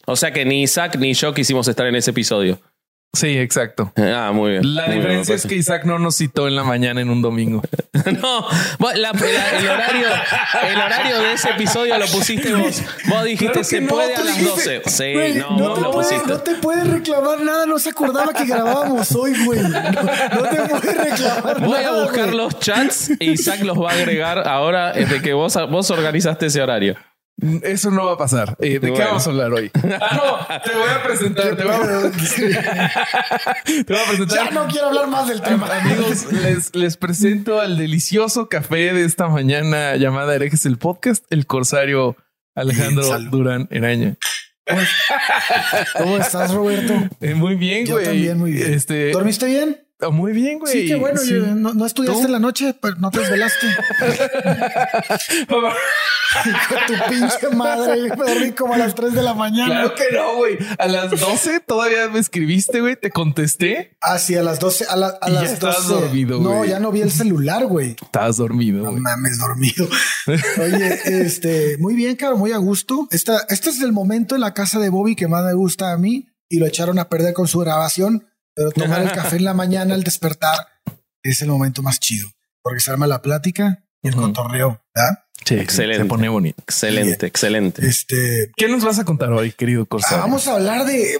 O 0.07 0.17
sea 0.17 0.33
que 0.33 0.45
ni 0.45 0.63
Isaac 0.63 0.97
ni 0.97 1.13
yo 1.13 1.35
quisimos 1.35 1.67
estar 1.69 1.87
en 1.87 1.97
ese 1.97 2.13
episodio. 2.13 2.61
Sí, 3.15 3.39
exacto. 3.39 3.91
Ah, 3.97 4.31
muy 4.35 4.53
bien. 4.53 4.75
La 4.75 4.83
muy 4.83 4.91
bien, 4.93 5.01
diferencia 5.01 5.33
me 5.35 5.37
es 5.37 5.47
que 5.47 5.55
Isaac 5.57 5.85
no 5.85 5.99
nos 5.99 6.17
citó 6.17 6.47
en 6.47 6.55
la 6.55 6.63
mañana 6.63 7.01
en 7.01 7.11
un 7.11 7.23
domingo. 7.23 7.63
No, 8.23 8.47
vos, 8.79 8.95
la- 8.95 9.13
la- 9.13 9.59
el, 9.59 9.69
horario, 9.69 10.07
el 10.71 10.77
horario 10.81 11.21
de 11.21 11.33
ese 11.33 11.51
episodio 11.51 11.99
lo 11.99 12.07
pusiste 12.07 12.55
vos. 12.55 12.81
Vos 13.07 13.25
dijiste, 13.25 13.53
Claro 13.53 13.65
se 13.65 13.81
no, 13.83 13.89
puede 13.89 14.15
a 14.15 14.25
las 14.25 14.39
dijiste, 14.39 14.79
12. 14.79 14.83
Sí, 14.91 15.13
Güey, 15.13 15.35
no, 15.35 15.51
no, 15.59 15.75
te 15.75 15.81
lo 15.83 15.91
puedes, 15.91 16.09
pusiste. 16.13 16.29
no 16.33 16.39
te 16.41 16.55
puedes 16.55 16.87
reclamar 16.89 17.41
nada, 17.43 17.67
no 17.67 17.79
se 17.79 17.91
acordaba 17.91 18.33
que 18.33 18.47
grabábamos 18.47 19.13
hoy, 19.15 19.35
güey. 19.45 19.61
No, 19.61 19.69
no 19.69 20.43
te 20.49 20.57
puedes 20.71 20.97
reclamar 21.11 21.61
Voy 21.61 21.79
a 21.79 21.83
nada, 21.83 22.03
buscar 22.05 22.25
güey. 22.27 22.37
los 22.37 22.59
chats 22.61 23.11
y 23.19 23.33
Isaac 23.33 23.61
los 23.65 23.77
va 23.79 23.91
a 23.91 23.95
agregar 23.95 24.47
ahora 24.49 24.93
de 24.93 25.21
que 25.21 25.33
vos, 25.35 25.59
vos 25.69 25.91
organizaste 25.91 26.47
ese 26.47 26.63
horario. 26.63 26.95
Eso 27.63 27.93
no 27.93 28.05
va 28.05 28.15
a 28.15 28.17
pasar. 28.19 28.57
Eh, 28.61 28.81
¿De 28.81 28.93
qué 28.93 29.01
vamos 29.01 29.27
a 29.27 29.31
hablar 29.31 29.53
hoy? 29.53 29.71
Ah, 30.01 30.17
no, 30.17 30.61
te 30.63 30.77
voy 30.77 30.89
a 30.91 31.03
presentar. 31.03 31.57
Te 31.57 31.63
voy 31.65 31.73
a, 31.73 31.79
te 33.65 33.93
voy 33.93 34.03
a 34.03 34.09
presentar. 34.09 34.45
Ya 34.47 34.51
no 34.51 34.67
quiero 34.67 34.89
hablar 34.89 35.07
más 35.09 35.29
del 35.29 35.41
tema. 35.41 35.69
Amigos, 35.79 36.33
les, 36.33 36.75
les 36.75 36.97
presento 36.97 37.61
al 37.61 37.77
delicioso 37.79 38.49
café 38.49 38.93
de 38.93 39.05
esta 39.05 39.29
mañana 39.29 39.97
llamada 39.97 40.35
Herejes 40.35 40.67
el 40.67 40.79
Podcast, 40.79 41.25
el 41.31 41.47
corsario 41.47 42.17
Alejandro 42.55 43.05
salud. 43.05 43.31
Durán 43.31 43.69
Eraña. 43.71 44.17
¿Cómo 45.97 46.19
estás, 46.19 46.53
Roberto? 46.53 46.95
Eh, 47.21 47.35
muy 47.35 47.55
bien, 47.55 47.87
Yo 47.87 47.95
güey. 47.95 48.07
también, 48.07 48.39
muy 48.39 48.53
bien. 48.53 48.73
Este, 48.75 49.13
¿Dormiste 49.13 49.47
bien? 49.47 49.81
Oh, 50.01 50.11
muy 50.13 50.33
bien, 50.33 50.59
güey. 50.59 50.73
Sí, 50.73 50.87
qué 50.87 50.95
bueno. 50.97 51.19
Sí. 51.21 51.31
yo- 51.35 51.55
no, 51.55 51.75
no 51.75 51.87
estudiaste 51.87 52.21
¿Tú? 52.23 52.27
en 52.27 52.33
la 52.33 52.39
noche, 52.39 52.75
pero 52.81 52.97
no 52.97 53.11
te 53.11 53.21
desvelaste. 53.21 53.67
Tu 56.87 56.93
pinche 57.09 57.49
madre. 57.57 58.03
Me 58.11 58.17
dormí 58.35 58.53
como 58.53 58.75
a 58.75 58.79
las 58.79 58.95
3 58.95 59.15
de 59.15 59.23
la 59.23 59.33
mañana. 59.35 59.67
Claro 59.75 59.95
que 59.95 60.05
no, 60.15 60.37
güey. 60.37 60.59
A 60.79 60.87
las 60.87 61.11
12 61.11 61.61
todavía 61.61 62.09
me 62.09 62.19
escribiste, 62.19 62.81
güey. 62.81 62.97
Te 62.97 63.11
contesté. 63.11 63.97
Ah, 64.03 64.19
sí, 64.19 64.35
a 64.37 64.43
las 64.43 64.59
12. 64.59 64.85
A, 64.91 64.97
la- 64.97 65.19
a 65.23 65.31
Y 65.31 65.35
ya 65.35 65.43
las 65.43 65.53
estabas 65.53 65.89
12. 65.89 66.05
dormido, 66.05 66.41
No, 66.41 66.57
güey. 66.59 66.71
ya 66.71 66.81
no 66.81 66.93
vi 66.93 67.01
el 67.01 67.11
celular, 67.11 67.65
güey. 67.67 67.97
Estabas 68.01 68.37
dormido, 68.37 68.85
No 68.85 68.93
mames, 68.93 69.39
dormido. 69.39 69.89
Oye, 70.63 71.01
este, 71.23 71.79
muy 71.79 71.95
bien, 71.95 72.15
cabrón, 72.17 72.41
muy 72.41 72.53
a 72.53 72.59
gusto. 72.59 73.09
Esta, 73.11 73.45
este 73.49 73.71
es 73.71 73.81
el 73.81 73.93
momento 73.93 74.35
en 74.35 74.43
la 74.43 74.53
casa 74.53 74.79
de 74.79 74.91
Bobby 74.91 75.17
que 75.17 75.29
más 75.29 75.45
me 75.45 75.55
gusta 75.55 75.93
a 75.93 75.97
mí 75.99 76.29
y 76.51 76.59
lo 76.59 76.67
echaron 76.67 76.99
a 76.99 77.09
perder 77.09 77.33
con 77.35 77.49
su 77.49 77.59
grabación, 77.59 78.27
pero 78.59 78.71
tomar 78.73 79.03
el 79.03 79.13
café 79.13 79.37
en 79.37 79.45
la 79.45 79.55
mañana 79.63 79.95
al 79.95 80.03
despertar 80.03 80.59
es 81.23 81.43
el 81.43 81.49
momento 81.49 81.83
más 81.83 82.01
chido 82.01 82.29
porque 82.63 82.81
se 82.81 82.91
arma 82.91 83.07
la 83.07 83.23
plática 83.23 83.85
y 84.03 84.09
el 84.09 84.15
Ujú. 84.15 84.25
cotorreo, 84.29 84.83
¿verdad? 84.95 85.25
Sí, 85.45 85.55
Excelente. 85.55 86.03
Se 86.03 86.09
pone 86.09 86.29
bonito. 86.29 86.61
Excelente, 86.63 87.27
excelente. 87.27 87.87
Este, 87.87 88.51
¿Qué 88.57 88.69
nos 88.69 88.85
vas 88.85 88.99
a 88.99 89.05
contar 89.05 89.33
hoy, 89.33 89.53
querido 89.53 89.85
ah, 89.85 89.87
corsario? 89.89 90.19
vamos 90.19 90.47
a 90.49 90.55
hablar 90.55 90.85
de, 90.85 91.17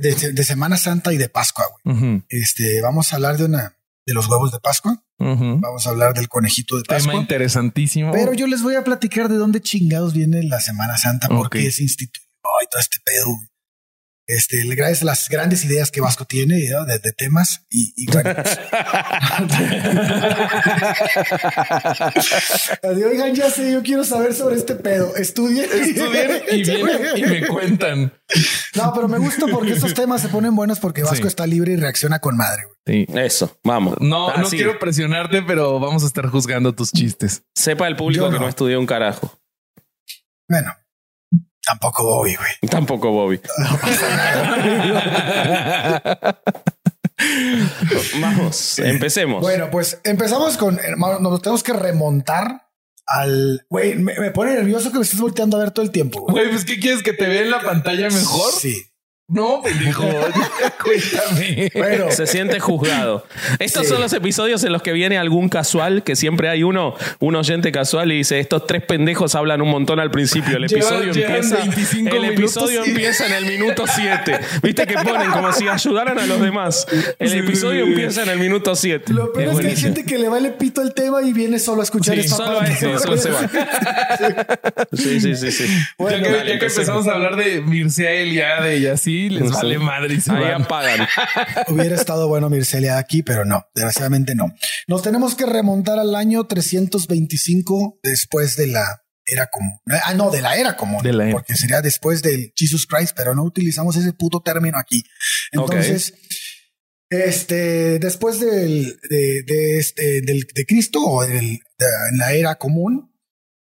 de, 0.00 0.32
de 0.32 0.44
Semana 0.44 0.76
Santa 0.76 1.12
y 1.12 1.16
de 1.16 1.28
Pascua, 1.28 1.64
güey. 1.84 2.22
Este, 2.28 2.80
vamos 2.82 3.12
a 3.12 3.16
hablar 3.16 3.38
de 3.38 3.46
una, 3.46 3.76
de 4.06 4.14
los 4.14 4.28
huevos 4.28 4.52
de 4.52 4.60
Pascua. 4.60 5.02
Ujú. 5.18 5.58
Vamos 5.60 5.86
a 5.86 5.90
hablar 5.90 6.12
del 6.14 6.28
conejito 6.28 6.76
de 6.76 6.82
Tema 6.82 6.98
Pascua. 6.98 7.14
interesantísimo. 7.14 8.12
Pero 8.12 8.34
yo 8.34 8.46
les 8.46 8.62
voy 8.62 8.74
a 8.74 8.84
platicar 8.84 9.28
de 9.28 9.36
dónde 9.36 9.60
chingados 9.62 10.12
viene 10.12 10.42
la 10.44 10.60
Semana 10.60 10.96
Santa, 10.98 11.28
por 11.28 11.46
Ok. 11.46 11.52
qué 11.52 11.70
se 11.72 11.82
instituyó 11.82 12.22
y 12.62 12.66
todo 12.70 12.80
este 12.80 12.98
pedo. 13.04 13.26
güey. 13.26 13.48
Este, 14.26 14.64
le- 14.64 14.74
gracias 14.74 15.02
a 15.02 15.04
las 15.06 15.28
grandes 15.28 15.64
ideas 15.64 15.90
que 15.90 16.00
Vasco 16.00 16.24
tiene 16.24 16.66
¿no? 16.70 16.84
de, 16.86 16.98
de 16.98 17.12
temas 17.12 17.66
y, 17.70 17.92
y 17.96 18.10
bueno. 18.10 18.30
Así, 22.82 23.02
Oigan, 23.02 23.34
ya 23.34 23.50
sé, 23.50 23.72
yo 23.72 23.82
quiero 23.82 24.04
saber 24.04 24.34
sobre 24.34 24.56
este 24.56 24.74
pedo. 24.76 25.14
Estudien. 25.16 25.64
Estudien 25.72 26.42
y 26.50 26.62
vienen 26.68 27.00
y 27.16 27.22
me 27.22 27.46
cuentan. 27.46 28.12
No, 28.74 28.92
pero 28.94 29.08
me 29.08 29.18
gusta 29.18 29.46
porque 29.50 29.72
estos 29.72 29.94
temas 29.94 30.22
se 30.22 30.28
ponen 30.28 30.54
buenos 30.54 30.78
porque 30.80 31.02
Vasco 31.02 31.16
Sí. 31.24 31.28
está 31.28 31.46
libre 31.46 31.72
y 31.72 31.76
reacciona 31.76 32.18
con 32.18 32.36
madre. 32.36 32.64
güey. 32.64 33.06
Sí. 33.06 33.06
Eso, 33.18 33.58
vamos. 33.64 33.96
No, 34.00 34.34
no 34.36 34.48
quiero 34.48 34.78
presionarte, 34.78 35.42
pero 35.42 35.78
vamos 35.80 36.02
a 36.02 36.06
estar 36.06 36.26
juzgando 36.28 36.74
tus 36.74 36.92
chistes. 36.92 37.42
Sepa 37.54 37.86
el 37.88 37.96
público 37.96 38.24
Yo 38.26 38.30
que 38.30 38.36
no. 38.36 38.42
no 38.42 38.48
estudió 38.48 38.78
un 38.80 38.86
carajo. 38.86 39.38
Bueno, 40.48 40.74
tampoco 41.64 42.04
Bobby, 42.04 42.36
güey. 42.36 42.52
Tampoco 42.70 43.10
Bobby. 43.10 43.40
Vamos, 48.20 48.78
empecemos. 48.78 49.40
Bueno, 49.40 49.70
pues 49.70 50.00
empezamos 50.04 50.56
con, 50.56 50.78
hermano, 50.80 51.18
nos 51.20 51.42
tenemos 51.42 51.62
que 51.62 51.72
remontar 51.72 52.62
al, 53.06 53.66
güey, 53.68 53.96
me, 53.96 54.18
me 54.18 54.30
pone 54.30 54.54
nervioso 54.54 54.90
que 54.90 54.98
me 54.98 55.04
estés 55.04 55.20
volteando 55.20 55.56
a 55.56 55.60
ver 55.60 55.70
todo 55.72 55.84
el 55.84 55.92
tiempo. 55.92 56.22
güey. 56.22 56.32
Güey, 56.32 56.50
pues 56.50 56.64
¿qué 56.64 56.80
quieres 56.80 57.02
que 57.02 57.12
te 57.12 57.26
vea 57.26 57.42
en 57.42 57.50
la 57.50 57.60
pantalla 57.60 58.08
mejor? 58.08 58.52
Sí. 58.52 58.86
No, 59.26 59.62
pendejo. 59.62 60.02
Cuéntame. 60.84 61.70
Bueno, 61.74 62.10
Se 62.10 62.26
siente 62.26 62.60
juzgado. 62.60 63.26
Estos 63.58 63.84
Sí. 63.84 63.88
son 63.88 64.02
los 64.02 64.12
episodios 64.12 64.62
en 64.64 64.72
los 64.72 64.82
que 64.82 64.92
viene 64.92 65.16
algún 65.16 65.48
casual, 65.48 66.02
que 66.04 66.14
siempre 66.14 66.50
hay 66.50 66.62
uno, 66.62 66.94
un 67.20 67.34
oyente 67.34 67.72
casual 67.72 68.12
y 68.12 68.18
dice, 68.18 68.38
estos 68.38 68.66
tres 68.66 68.82
pendejos 68.82 69.34
hablan 69.34 69.62
un 69.62 69.70
montón 69.70 69.98
al 69.98 70.10
principio. 70.10 70.58
El 70.58 70.64
episodio 70.70 71.12
llevan 71.14 71.36
empieza. 71.36 71.56
25 71.56 72.16
El 72.16 72.24
episodio 72.26 72.84
y- 72.84 72.90
empieza 72.90 73.26
en 73.26 73.32
el 73.32 73.46
minuto 73.46 73.84
7. 73.86 74.40
Viste 74.62 74.86
que 74.86 74.94
ponen 74.94 75.30
como 75.30 75.52
si 75.54 75.68
ayudaran 75.68 76.18
a 76.18 76.26
los 76.26 76.40
demás. 76.42 76.86
El 77.18 77.30
Sí, 77.30 77.38
episodio 77.38 77.84
empieza 77.86 78.24
en 78.24 78.28
el 78.28 78.38
minuto 78.38 78.76
7. 78.76 79.10
lo 79.14 79.32
peor 79.32 79.54
es, 79.54 79.60
que 79.60 79.66
hay 79.68 79.76
gente 79.76 80.04
que 80.04 80.18
le 80.18 80.28
vale 80.28 80.50
pito 80.50 80.82
el 80.82 80.92
tema 80.92 81.22
y 81.22 81.32
viene 81.32 81.58
solo 81.58 81.80
a 81.80 81.84
escuchar 81.84 82.14
Sí, 82.16 82.20
esta 82.20 82.36
Solo 82.36 82.50
a 82.50 82.58
parte. 82.58 82.72
ese, 82.74 82.98
solo 82.98 83.16
se 83.16 83.30
va. 83.30 83.40
Sí, 84.92 85.18
sí, 85.20 85.34
sí, 85.34 85.50
sí. 85.50 85.66
Bueno, 85.98 86.18
ya 86.18 86.22
que, 86.22 86.30
dale, 86.30 86.52
ya 86.52 86.58
que 86.58 86.66
empezamos 86.66 87.08
a 87.08 87.12
hablar 87.12 87.36
de 87.36 87.62
Mircea 87.62 88.10
Eliade 88.12 88.78
y 88.78 88.86
así, 88.86 89.13
les 89.30 89.48
Sí. 89.48 89.54
vale 89.54 89.78
madre 89.78 90.14
y 90.14 90.20
se 90.20 90.32
Ahí 90.32 90.42
van. 90.42 90.62
apagan. 90.62 91.06
Hubiera 91.68 91.96
estado 91.96 92.28
bueno 92.28 92.48
Mircelia 92.50 92.98
aquí, 92.98 93.22
pero 93.22 93.44
no, 93.44 93.64
desgraciadamente 93.74 94.34
no. 94.34 94.52
Nos 94.88 95.02
tenemos 95.02 95.34
que 95.34 95.46
remontar 95.46 95.98
al 95.98 96.14
año 96.14 96.44
325 96.46 97.98
después 98.02 98.56
de 98.56 98.66
la 98.68 98.84
era 99.26 99.46
común. 99.46 99.78
Ah, 100.04 100.12
no, 100.14 100.30
de 100.30 100.42
la 100.42 100.56
era 100.56 100.76
común. 100.76 101.02
De 101.02 101.12
la 101.12 101.24
era. 101.24 101.32
Porque 101.32 101.54
sería 101.56 101.80
después 101.80 102.22
del 102.22 102.52
Jesus 102.54 102.86
Christ, 102.86 103.12
pero 103.16 103.34
no 103.34 103.42
utilizamos 103.42 103.96
ese 103.96 104.12
puto 104.12 104.40
término 104.42 104.78
aquí. 104.78 105.02
Entonces, 105.52 106.12
este, 107.10 107.98
después 107.98 108.40
del, 108.40 108.98
de, 109.08 109.42
de 109.46 109.78
este, 109.78 110.20
del, 110.22 110.46
de 110.54 110.66
Cristo 110.66 111.00
o 111.00 111.24
del, 111.26 111.58
de 111.78 111.86
la 112.18 112.32
era 112.34 112.56
común, 112.56 113.12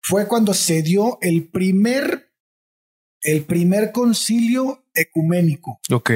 fue 0.01 0.27
cuando 0.27 0.53
se 0.53 0.81
dio 0.81 1.20
el 1.22 1.50
primer, 1.50 2.31
el 3.22 3.43
primer 3.46 3.91
concilio 3.91 4.81
ecuménico. 4.94 5.80
Ok. 5.92 6.10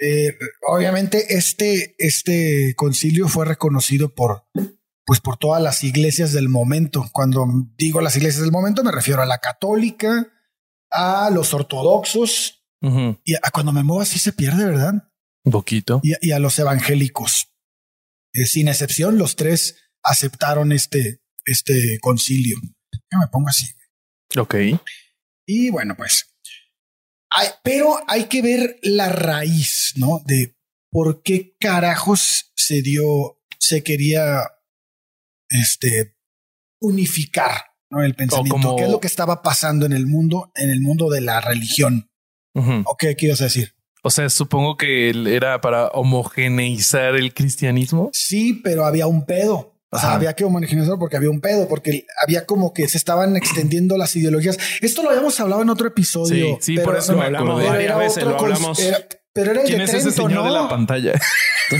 Eh, 0.00 0.36
obviamente 0.62 1.36
este, 1.36 1.94
este 1.98 2.74
concilio 2.76 3.26
fue 3.28 3.44
reconocido 3.44 4.14
por, 4.14 4.44
pues 5.04 5.20
por 5.20 5.38
todas 5.38 5.60
las 5.62 5.82
iglesias 5.82 6.32
del 6.32 6.48
momento. 6.48 7.08
Cuando 7.12 7.46
digo 7.76 8.00
las 8.00 8.16
iglesias 8.16 8.42
del 8.42 8.52
momento 8.52 8.84
me 8.84 8.92
refiero 8.92 9.22
a 9.22 9.26
la 9.26 9.38
católica, 9.38 10.32
a 10.90 11.30
los 11.30 11.52
ortodoxos 11.54 12.64
y 13.24 13.34
a 13.34 13.50
cuando 13.52 13.72
me 13.72 13.82
muevo 13.82 14.00
así 14.02 14.20
se 14.20 14.32
pierde, 14.32 14.64
¿verdad? 14.66 14.94
Un 15.44 15.50
poquito. 15.52 16.00
Y, 16.04 16.12
a- 16.12 16.18
y 16.20 16.30
a 16.30 16.38
los 16.38 16.56
evangélicos. 16.60 17.48
Eh, 18.32 18.44
sin 18.46 18.68
excepción, 18.68 19.18
los 19.18 19.34
tres 19.34 19.76
aceptaron 20.04 20.70
este, 20.70 21.22
este 21.44 21.98
concilio. 22.00 22.56
Ya 23.10 23.18
me 23.18 23.26
pongo 23.28 23.48
así. 23.48 23.66
Ok. 24.38 24.54
Y 25.46 25.70
bueno, 25.70 25.96
pues. 25.96 26.36
Hay- 27.30 27.48
pero 27.62 27.96
hay 28.08 28.24
que 28.24 28.42
ver 28.42 28.78
la 28.82 29.08
raíz, 29.08 29.92
¿no? 29.96 30.20
De 30.26 30.54
por 30.90 31.22
qué 31.22 31.54
carajos 31.60 32.52
se 32.56 32.82
dio, 32.82 33.38
se 33.58 33.82
quería 33.82 34.42
este 35.48 36.14
unificar 36.80 37.52
¿no? 37.90 38.02
el 38.02 38.14
pensamiento. 38.14 38.52
como- 38.56 38.76
¿Qué 38.76 38.84
es 38.84 38.90
lo 38.90 39.00
que 39.00 39.06
estaba 39.06 39.42
pasando 39.42 39.86
en 39.86 39.92
el 39.92 40.06
mundo, 40.06 40.52
en 40.54 40.70
el 40.70 40.80
mundo 40.80 41.08
de 41.10 41.20
la 41.20 41.40
religión? 41.40 42.10
¿O 42.54 42.96
qué 42.98 43.14
quieres 43.14 43.38
decir? 43.38 43.72
O 44.02 44.10
sea, 44.10 44.28
supongo 44.30 44.76
que 44.76 45.10
era 45.34 45.60
para 45.60 45.88
homogeneizar 45.88 47.14
el 47.14 47.32
cristianismo. 47.32 48.10
Sí, 48.12 48.52
pero 48.64 48.84
había 48.84 49.06
un 49.06 49.24
pedo. 49.26 49.77
O 49.90 49.98
sea, 49.98 50.08
Ajá. 50.08 50.16
había 50.16 50.34
que 50.34 50.44
homogeneizar 50.44 50.98
porque 50.98 51.16
había 51.16 51.30
un 51.30 51.40
pedo, 51.40 51.66
porque 51.66 52.04
había 52.22 52.44
como 52.44 52.74
que 52.74 52.86
se 52.88 52.98
estaban 52.98 53.36
extendiendo 53.36 53.96
las 53.96 54.14
ideologías. 54.16 54.58
Esto 54.82 55.02
lo 55.02 55.08
habíamos 55.10 55.40
hablado 55.40 55.62
en 55.62 55.70
otro 55.70 55.88
episodio. 55.88 56.56
Sí, 56.56 56.56
sí, 56.60 56.74
pero- 56.74 56.84
por 56.88 56.96
eso 56.98 57.12
lo 57.12 57.18
me 57.18 57.24
hablamos 57.24 57.62
acordé. 57.64 57.84
era 57.84 57.96
veces, 57.96 58.18
otro 58.24 58.30
lo 58.30 58.38
hablamos. 58.38 58.78
era- 58.80 59.08
pero 59.32 59.52
era 59.52 59.60
el 59.62 59.66
¿Quién 59.66 59.78
de 59.78 59.84
es 59.84 59.90
ese 59.94 60.02
Trento, 60.10 60.22
señor 60.28 60.44
¿no? 60.44 60.44
de 60.54 60.60
la 60.62 60.68
pantalla? 60.68 61.12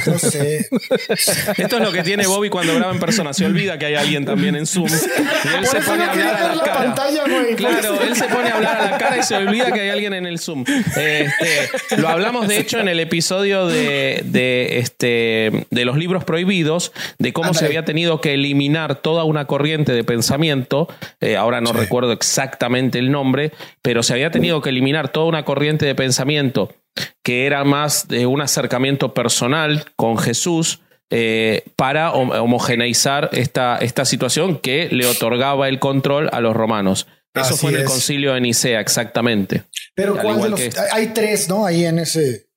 No 0.07 0.19
sé. 0.19 0.69
Esto 1.57 1.77
es 1.79 1.83
lo 1.83 1.91
que 1.91 2.03
tiene 2.03 2.27
Bobby 2.27 2.51
cuando 2.51 2.75
graba 2.75 2.93
en 2.93 3.01
persona. 3.01 3.33
Se 3.33 3.47
olvida 3.47 3.79
que 3.79 3.87
hay 3.87 3.95
alguien 3.95 4.27
también 4.27 4.55
en 4.55 4.67
Zoom. 4.67 4.87
Y 4.87 4.93
él 4.93 5.55
Por 5.63 5.67
se 5.67 5.79
eso 5.79 5.91
pone 5.91 6.05
a 6.05 6.11
hablar 6.13 6.27
a 6.35 6.39
ver 6.41 6.49
la 6.49 6.55
la 6.57 6.63
cara. 6.63 6.75
pantalla, 6.79 7.23
güey. 7.27 7.57
Claro, 7.57 7.99
él 8.03 8.15
se 8.15 8.25
pone 8.25 8.51
a 8.51 8.55
hablar 8.57 8.77
a 8.83 8.91
la 8.91 8.99
cara 8.99 9.17
y 9.17 9.23
se 9.23 9.35
olvida 9.37 9.73
que 9.73 9.81
hay 9.81 9.89
alguien 9.89 10.13
en 10.13 10.27
el 10.27 10.39
Zoom. 10.39 10.65
Este, 10.69 11.97
lo 11.97 12.09
hablamos, 12.09 12.49
de 12.49 12.59
hecho, 12.59 12.79
en 12.81 12.89
el 12.89 13.01
episodio 13.01 13.67
de, 13.67 14.21
de, 14.27 14.79
este, 14.79 15.67
de 15.71 15.85
los 15.87 15.97
libros 15.97 16.23
prohibidos, 16.23 16.93
de 17.19 17.33
cómo 17.33 17.55
se 17.55 17.65
había 17.65 17.87
tenido 17.87 18.21
que 18.21 18.35
eliminar 18.35 18.97
toda 18.97 19.25
una 19.25 19.47
corriente 19.47 19.93
de 19.93 20.05
pensamiento. 20.05 20.89
Eh, 21.23 21.37
ahora 21.39 21.63
no 21.63 21.71
Sí. 21.73 21.79
recuerdo 21.79 22.13
exactamente 22.13 22.99
el 22.99 23.11
nombre, 23.11 23.53
pero 23.81 24.03
se 24.03 24.13
había 24.13 24.31
tenido 24.31 24.61
que 24.61 24.69
eliminar 24.69 25.09
toda 25.09 25.25
una 25.27 25.47
corriente 25.47 25.87
de 25.87 25.95
pensamiento 25.95 26.75
que 27.23 27.47
era 27.47 27.65
más 27.65 28.09
de 28.09 28.27
un 28.27 28.41
acercamiento 28.41 29.15
personal 29.15 29.87
con 29.97 30.19
Jesús. 30.19 30.81
eh, 31.11 31.65
para 31.77 32.13
hom- 32.13 32.39
homogeneizar 32.39 33.31
esta, 33.33 33.79
esta 33.79 34.05
situación 34.05 34.59
que 34.59 34.89
le 34.91 35.07
otorgaba 35.07 35.67
el 35.71 35.79
control 35.79 36.29
a 36.33 36.41
los 36.43 36.55
romanos. 36.55 37.07
Eso 37.35 37.45
Así 37.55 37.57
fue 37.57 37.71
en 37.71 37.77
el 37.77 37.83
es. 37.85 37.89
concilio 37.89 38.35
de 38.35 38.43
Nicea, 38.43 38.79
exactamente. 38.81 39.63
Pero 39.95 40.19
¿cuál 40.21 40.43
de 40.43 40.49
los? 40.51 40.61
este. 40.61 40.79
Hay 40.93 41.15
tres, 41.15 41.49
¿no? 41.49 41.65
Ahí 41.65 41.87
en 41.87 42.01
ese. 42.01 42.51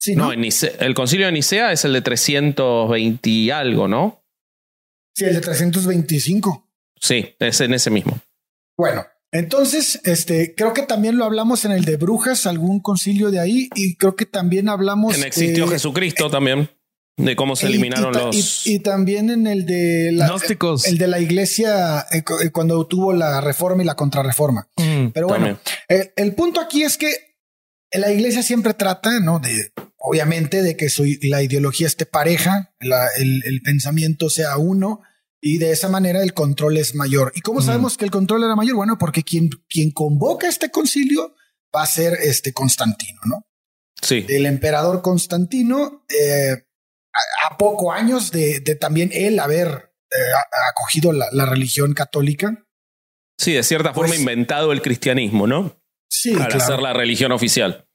Sí, 0.00 0.14
No, 0.14 0.26
¿no? 0.26 0.32
en 0.32 0.42
Nicea- 0.42 0.76
el 0.78 0.94
concilio 0.94 1.26
de 1.26 1.32
Nicea 1.32 1.72
es 1.72 1.84
el 1.84 1.92
de 1.94 2.02
320 2.02 3.28
y 3.30 3.50
algo, 3.50 3.88
¿no? 3.88 4.24
Sí, 5.16 5.24
el 5.24 5.34
de 5.34 5.40
325. 5.40 6.68
Sí, 7.00 7.34
es 7.40 7.60
en 7.60 7.74
ese 7.74 7.90
mismo. 7.90 8.16
Bueno, 8.78 9.04
entonces, 9.34 10.00
este, 10.04 10.54
creo 10.54 10.72
que 10.72 10.82
también 10.82 11.18
lo 11.18 11.24
hablamos 11.24 11.64
en 11.64 11.72
el 11.72 11.84
de 11.84 11.96
Brujas, 11.96 12.46
algún 12.46 12.80
concilio 12.80 13.30
de 13.32 13.40
ahí, 13.40 13.68
y 13.74 13.96
creo 13.96 14.14
que 14.16 14.26
también 14.26 14.68
hablamos. 14.68 15.18
En 15.18 15.24
existió 15.24 15.64
eh, 15.64 15.68
Jesucristo 15.70 16.30
también, 16.30 16.70
de 17.16 17.34
cómo 17.36 17.56
se 17.56 17.66
y- 17.66 17.70
eliminaron 17.70 18.14
y, 18.14 18.18
los... 18.18 18.66
Y, 18.66 18.74
y 18.74 18.78
también 18.78 19.30
en 19.30 19.46
el 19.48 19.66
de 19.66 20.10
la, 20.12 20.28
Gnósticos. 20.28 20.86
el 20.86 20.98
de 20.98 21.08
la 21.08 21.18
iglesia 21.18 22.06
eh, 22.12 22.22
eh, 22.44 22.50
cuando 22.50 22.86
tuvo 22.86 23.12
la 23.12 23.40
reforma 23.40 23.82
y 23.82 23.86
la 23.86 23.96
contrarreforma. 23.96 24.68
Mm. 24.76 25.08
Pero 25.12 25.26
bueno, 25.26 25.58
el, 25.88 26.12
el 26.16 26.34
punto 26.34 26.60
aquí 26.60 26.82
es 26.84 26.96
que 26.96 27.12
la 27.92 28.12
iglesia 28.12 28.42
siempre 28.42 28.74
trata, 28.74 29.18
¿no? 29.20 29.40
De, 29.40 29.72
obviamente, 29.96 30.62
de 30.62 30.76
que 30.76 30.88
su, 30.88 31.04
la 31.22 31.42
ideología 31.42 31.86
esté 31.88 32.06
pareja, 32.06 32.72
la- 32.80 33.08
el, 33.18 33.42
el 33.46 33.62
pensamiento 33.62 34.30
sea 34.30 34.56
uno, 34.58 35.00
y 35.46 35.58
de 35.58 35.72
esa 35.72 35.88
manera 35.90 36.22
el 36.22 36.32
control 36.32 36.78
es 36.78 36.94
mayor. 36.94 37.30
¿Y 37.34 37.42
cómo 37.42 37.60
sabemos 37.60 37.98
que 37.98 38.06
el 38.06 38.10
control 38.10 38.44
era 38.44 38.56
mayor? 38.56 38.76
Bueno, 38.76 38.96
porque 38.98 39.22
quien, 39.22 39.50
quien 39.68 39.90
convoca 39.90 40.48
este 40.48 40.70
concilio 40.70 41.34
va 41.74 41.82
a 41.82 41.86
ser 41.86 42.14
este 42.14 42.54
Constantino, 42.54 43.20
¿no? 43.26 43.46
Sí, 44.00 44.24
El 44.28 44.46
emperador 44.46 45.02
Constantino, 45.02 46.04
eh, 46.08 46.52
a, 47.12 47.52
a 47.52 47.58
poco 47.58 47.92
años 47.92 48.30
de, 48.30 48.60
de 48.60 48.74
también 48.74 49.10
él 49.12 49.38
haber 49.38 49.92
eh, 50.10 50.16
acogido 50.70 51.12
la, 51.12 51.26
la 51.32 51.44
religión 51.44 51.92
católica. 51.92 52.64
sí, 53.38 53.52
de 53.52 53.62
cierta 53.62 53.92
forma 53.92 54.08
Pues- 54.10 54.20
inventado 54.20 54.72
el 54.72 54.80
cristianismo, 54.80 55.46
¿no? 55.46 55.78
Sí, 56.08 56.32
Para 56.32 56.46
claro. 56.48 56.64
ser 56.66 56.80
la 56.80 56.92
religión 56.94 57.32
oficial. 57.32 57.86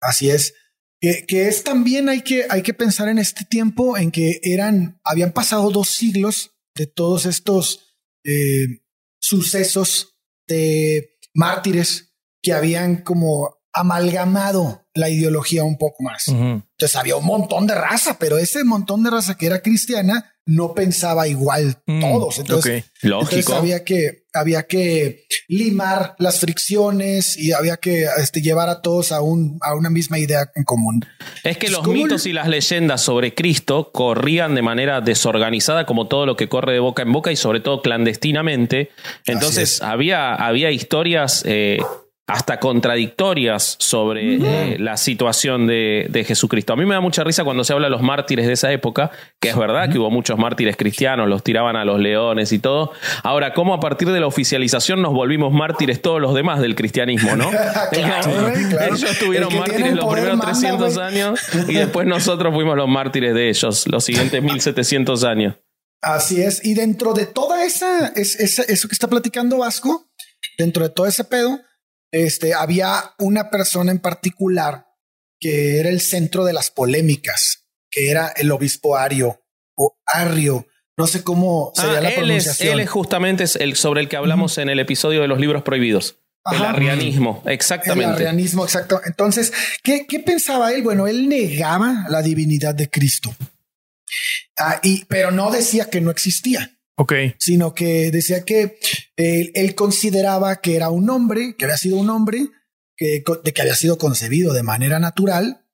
Así 0.00 0.30
es. 0.30 0.54
Que, 1.00 1.26
que 1.26 1.48
es 1.48 1.64
también 1.64 2.08
hay 2.08 2.22
que, 2.22 2.46
hay 2.48 2.62
que 2.62 2.72
pensar 2.72 3.08
en 3.08 3.18
este 3.18 3.44
tiempo 3.44 3.98
en 3.98 4.10
que 4.10 4.40
eran, 4.42 5.00
habían 5.04 5.32
pasado 5.32 5.70
dos 5.70 5.88
siglos 5.90 6.54
de 6.78 6.86
todos 6.86 7.26
estos 7.26 7.96
eh, 8.24 8.84
sucesos 9.20 10.16
de 10.46 11.18
mártires 11.34 12.14
que 12.40 12.52
habían 12.52 13.02
como 13.02 13.58
amalgamado 13.72 14.86
la 14.94 15.10
ideología 15.10 15.64
un 15.64 15.76
poco 15.76 16.02
más. 16.02 16.28
Entonces 16.28 16.96
había 16.96 17.16
un 17.16 17.26
montón 17.26 17.66
de 17.66 17.74
raza, 17.74 18.16
pero 18.18 18.38
ese 18.38 18.64
montón 18.64 19.02
de 19.02 19.10
raza 19.10 19.36
que 19.36 19.46
era 19.46 19.60
cristiana 19.60 20.37
no 20.50 20.72
pensaba 20.74 21.28
igual 21.28 21.76
Mm, 21.84 22.00
todos. 22.00 22.38
Entonces, 22.38 22.84
Lógico. 23.02 23.54
había 23.54 23.84
que, 23.84 24.24
había 24.32 24.62
que 24.66 25.24
limar 25.46 26.14
las 26.18 26.40
fricciones 26.40 27.36
y 27.36 27.52
había 27.52 27.76
que 27.76 28.06
este, 28.22 28.40
llevar 28.40 28.70
a 28.70 28.80
todos 28.80 29.12
a, 29.12 29.20
un, 29.20 29.58
a 29.60 29.74
una 29.74 29.90
misma 29.90 30.18
idea 30.18 30.50
en 30.54 30.64
común. 30.64 31.04
Es 31.44 31.58
que 31.58 31.68
los 31.68 31.80
¿Cómo 31.82 31.92
mitos 31.92 32.24
le- 32.24 32.30
y 32.30 32.32
las 32.32 32.48
leyendas 32.48 33.02
sobre 33.02 33.34
Cristo 33.34 33.90
corrían 33.92 34.54
de 34.54 34.62
manera 34.62 35.02
desorganizada, 35.02 35.84
como 35.84 36.08
todo 36.08 36.24
lo 36.24 36.34
que 36.36 36.48
corre 36.48 36.72
de 36.72 36.78
boca 36.80 37.02
en 37.02 37.12
boca 37.12 37.30
y 37.30 37.36
sobre 37.36 37.60
todo 37.60 37.82
clandestinamente. 37.82 38.90
Entonces 39.26 39.74
es. 39.74 39.82
había, 39.82 40.34
había 40.34 40.70
historias 40.70 41.42
eh, 41.46 41.78
hasta 42.28 42.60
contradictorias 42.60 43.76
sobre 43.80 44.36
eh, 44.36 44.76
la 44.78 44.96
situación 44.98 45.66
de, 45.66 46.06
de 46.10 46.24
Jesucristo. 46.24 46.74
A 46.74 46.76
mí 46.76 46.84
me 46.84 46.94
da 46.94 47.00
mucha 47.00 47.24
risa 47.24 47.42
cuando 47.42 47.64
se 47.64 47.72
habla 47.72 47.86
de 47.86 47.90
los 47.90 48.02
mártires 48.02 48.46
de 48.46 48.52
esa 48.52 48.70
época, 48.70 49.10
que 49.40 49.48
es 49.48 49.56
verdad 49.56 49.90
que 49.90 49.98
hubo 49.98 50.10
muchos 50.10 50.38
mártires 50.38 50.76
cristianos, 50.76 51.26
los 51.26 51.42
tiraban 51.42 51.74
a 51.76 51.86
los 51.86 51.98
leones 52.00 52.52
y 52.52 52.58
todo. 52.58 52.92
Ahora, 53.22 53.54
¿cómo 53.54 53.72
a 53.72 53.80
partir 53.80 54.10
de 54.10 54.20
la 54.20 54.26
oficialización 54.26 55.00
nos 55.00 55.14
volvimos 55.14 55.52
mártires 55.54 56.02
todos 56.02 56.20
los 56.20 56.34
demás 56.34 56.60
del 56.60 56.74
cristianismo, 56.74 57.34
no? 57.34 57.50
Claro, 57.92 58.30
güey, 58.42 58.68
claro. 58.68 58.94
Ellos 58.94 59.18
tuvieron 59.18 59.50
El 59.52 59.58
mártires 59.60 59.94
los 59.94 60.04
primeros 60.12 60.36
manda, 60.36 60.52
300 60.52 60.94
güey. 60.94 61.06
años 61.06 61.40
y 61.66 61.72
después 61.74 62.06
nosotros 62.06 62.52
fuimos 62.54 62.76
los 62.76 62.88
mártires 62.88 63.34
de 63.34 63.48
ellos 63.48 63.86
los 63.88 64.04
siguientes 64.04 64.42
1700 64.42 65.24
años. 65.24 65.54
Así 66.02 66.42
es. 66.42 66.62
Y 66.64 66.74
dentro 66.74 67.14
de 67.14 67.24
toda 67.26 67.64
esa, 67.64 68.08
es, 68.08 68.38
esa- 68.38 68.62
eso 68.64 68.86
que 68.86 68.92
está 68.92 69.08
platicando 69.08 69.58
Vasco, 69.58 70.10
dentro 70.58 70.82
de 70.84 70.90
todo 70.90 71.06
ese 71.06 71.24
pedo, 71.24 71.58
este, 72.12 72.54
había 72.54 73.14
una 73.18 73.50
persona 73.50 73.90
en 73.92 73.98
particular 73.98 74.86
que 75.40 75.78
era 75.78 75.88
el 75.88 76.00
centro 76.00 76.44
de 76.44 76.52
las 76.52 76.70
polémicas, 76.70 77.66
que 77.90 78.10
era 78.10 78.28
el 78.36 78.50
obispo 78.50 78.96
Ario 78.96 79.42
o 79.76 79.96
Arrio. 80.06 80.66
No 80.96 81.06
sé 81.06 81.22
cómo 81.22 81.70
sería 81.76 81.98
Ah, 81.98 82.00
la 82.00 82.08
él, 82.08 82.14
es, 82.14 82.16
pronunciación. 82.44 82.72
él 82.74 82.80
es 82.80 82.90
justamente 82.90 83.44
es 83.44 83.54
el 83.56 83.76
sobre 83.76 84.00
el 84.00 84.08
que 84.08 84.16
hablamos 84.16 84.58
en 84.58 84.68
el 84.68 84.80
episodio 84.80 85.20
de 85.20 85.28
los 85.28 85.38
libros 85.38 85.62
prohibidos. 85.62 86.16
El 86.50 86.62
arrianismo, 86.64 87.42
El 87.44 87.52
exactamente. 87.52 88.10
arrianismo, 88.10 88.64
exacto. 88.64 89.00
Entonces, 89.04 89.52
¿qué, 89.82 90.06
¿qué 90.08 90.18
pensaba 90.20 90.72
él? 90.72 90.82
Bueno, 90.82 91.06
él 91.06 91.28
negaba 91.28 92.06
la 92.08 92.22
divinidad 92.22 92.74
de 92.74 92.88
Cristo. 92.88 93.34
Ah, 94.58 94.80
y, 94.82 95.04
pero 95.04 95.30
no 95.30 95.50
decía 95.50 95.90
que 95.90 96.00
no 96.00 96.10
existía. 96.10 96.77
Ok. 96.98 97.12
sino 97.38 97.74
que 97.74 98.10
decía 98.10 98.44
que 98.44 98.78
él, 99.16 99.52
él 99.54 99.74
consideraba 99.74 100.60
que 100.60 100.74
era 100.76 100.90
un 100.90 101.08
hombre, 101.10 101.54
que 101.56 101.64
había 101.64 101.76
sido 101.78 101.96
un 101.96 102.10
hombre, 102.10 102.48
que, 102.96 103.22
de 103.44 103.52
que 103.52 103.62
había 103.62 103.76
sido 103.76 103.96
concebido 103.98 104.52
de 104.52 104.62
manera 104.64 104.98
natural 104.98 105.64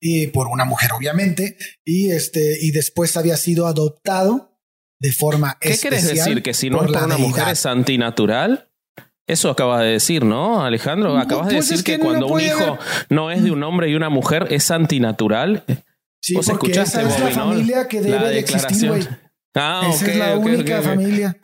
y 0.00 0.28
por 0.28 0.46
una 0.46 0.64
mujer, 0.64 0.92
obviamente, 0.92 1.56
y 1.84 2.12
este, 2.12 2.58
y 2.60 2.70
después 2.70 3.16
había 3.16 3.36
sido 3.36 3.66
adoptado 3.66 4.56
de 5.00 5.12
forma 5.12 5.58
¿Qué 5.60 5.76
querés 5.76 6.04
especial 6.04 6.28
decir? 6.28 6.42
¿Que 6.44 6.54
si 6.54 6.70
no 6.70 6.84
es 6.84 6.92
por 6.92 7.02
una 7.04 7.18
mujer 7.18 7.48
es 7.48 7.66
antinatural? 7.66 8.70
Eso 9.26 9.50
acabas 9.50 9.80
de 9.82 9.88
decir, 9.88 10.24
¿no, 10.24 10.64
Alejandro? 10.64 11.12
No, 11.14 11.18
Acabas 11.20 11.48
de 11.48 11.56
pues 11.56 11.68
decir 11.68 11.78
es 11.78 11.82
que 11.84 11.92
que, 11.92 11.98
no 11.98 12.04
cuando 12.04 12.26
un 12.28 12.40
hijo 12.40 12.62
haber- 12.64 12.78
no 13.10 13.30
es 13.30 13.42
de 13.42 13.50
un 13.50 13.62
hombre 13.62 13.90
y 13.90 13.94
una 13.94 14.08
mujer 14.08 14.46
es 14.50 14.70
antinatural. 14.70 15.64
Sí, 16.22 16.34
Vos 16.34 16.46
porque 16.46 16.70
escuchaste, 16.70 17.00
esa 17.02 17.28
es 17.28 17.36
la 17.36 17.42
familia 17.42 17.88
que 17.88 18.00
La 18.00 18.18
debe 18.18 18.28
de 18.30 18.38
existir, 18.38 18.88
güey. 18.88 19.06
Ah, 19.54 19.88
Esa 19.90 20.06
es 20.06 20.16
la 20.16 20.36
única 20.36 20.82
familia. 20.82 21.36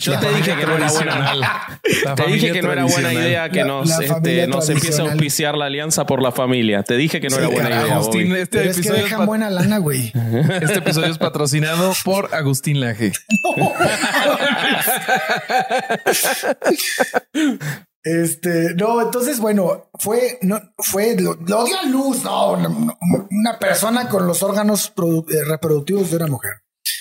Yo 0.00 0.12
La 0.12 0.20
te 0.20 0.28
dije 0.32 0.54
que 0.56 0.64
no 0.66 0.76
era 0.76 0.90
buena. 0.92 1.80
Te 2.14 2.26
dije 2.28 2.52
que 2.52 2.62
no 2.62 2.72
era 2.72 2.84
buena 2.84 3.12
idea 3.12 3.48
que 3.50 3.64
nos, 3.64 3.88
la 3.88 3.98
este, 3.98 4.46
nos 4.46 4.68
empiece 4.68 5.02
a 5.02 5.06
auspiciar 5.06 5.56
la 5.56 5.64
alianza 5.66 6.06
por 6.06 6.22
la 6.22 6.30
familia. 6.30 6.84
Te 6.84 6.96
dije 6.96 7.20
que 7.20 7.28
no 7.28 7.36
Sí, 7.36 7.42
era 7.42 7.50
buena 7.50 7.70
idea. 7.70 7.94
Agustín, 7.96 8.34
este 8.36 8.58
Pero 8.58 8.70
es 8.70 8.76
que 8.76 8.80
episodio, 8.82 8.98
es 8.98 9.04
dejan 9.04 9.18
pat- 9.20 9.26
buena 9.26 9.50
lana, 9.50 9.78
güey. 9.78 10.12
este 10.62 10.78
episodio 10.78 11.10
es 11.10 11.18
patrocinado 11.18 11.92
por 12.04 12.32
Agustín 12.34 12.80
Laje. 12.80 13.12
Este, 18.04 18.74
no, 18.74 19.02
entonces, 19.02 19.38
bueno, 19.40 19.90
fue, 19.98 20.38
no, 20.40 20.58
fue, 20.78 21.16
lo, 21.20 21.34
lo 21.34 21.64
dio 21.64 21.78
a 21.78 21.82
luz, 21.86 22.22
no, 22.24 22.52
una 22.52 23.58
persona 23.58 24.08
con 24.08 24.26
los 24.26 24.42
órganos 24.42 24.92
eh, 24.96 25.44
reproductivos 25.46 26.10
de 26.10 26.16
una 26.16 26.26
mujer. 26.28 26.52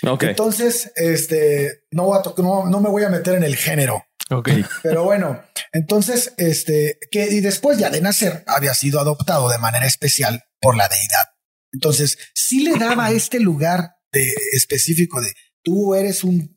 Ok. 0.08 0.24
Entonces, 0.24 0.92
este, 0.96 1.84
no, 1.92 2.04
voy 2.06 2.20
a 2.20 2.22
to- 2.22 2.36
no, 2.38 2.66
no 2.66 2.80
me 2.82 2.90
voy 2.90 3.04
a 3.04 3.10
meter 3.10 3.36
en 3.36 3.44
el 3.44 3.56
género, 3.56 4.04
Ok. 4.30 4.50
pero 4.84 5.04
bueno, 5.04 5.42
entonces, 5.74 6.34
este, 6.38 6.98
que, 7.12 7.26
y 7.32 7.40
después 7.42 7.78
ya 7.78 7.90
de 7.90 8.02
nacer 8.02 8.44
había 8.48 8.74
sido 8.74 9.00
adoptado 9.00 9.50
de 9.50 9.58
manera 9.58 9.86
especial 9.86 10.44
por 10.62 10.76
la 10.76 10.88
deidad. 10.88 11.26
Entonces, 11.74 12.18
sí 12.34 12.64
le 12.64 12.78
daba 12.78 13.12
este 13.12 13.40
lugar 13.40 13.92
de 14.12 14.32
específico 14.54 15.22
de 15.22 15.34
tú 15.64 15.94
eres 15.96 16.24
un, 16.24 16.56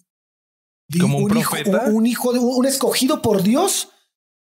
Como 1.00 1.18
un 1.18 1.36
hijo, 1.36 1.50
profeta. 1.56 1.84
un, 1.86 1.94
un 1.96 2.06
hijo 2.06 2.32
de 2.32 2.38
un 2.38 2.64
escogido 2.66 3.20
por 3.22 3.42
Dios, 3.42 3.88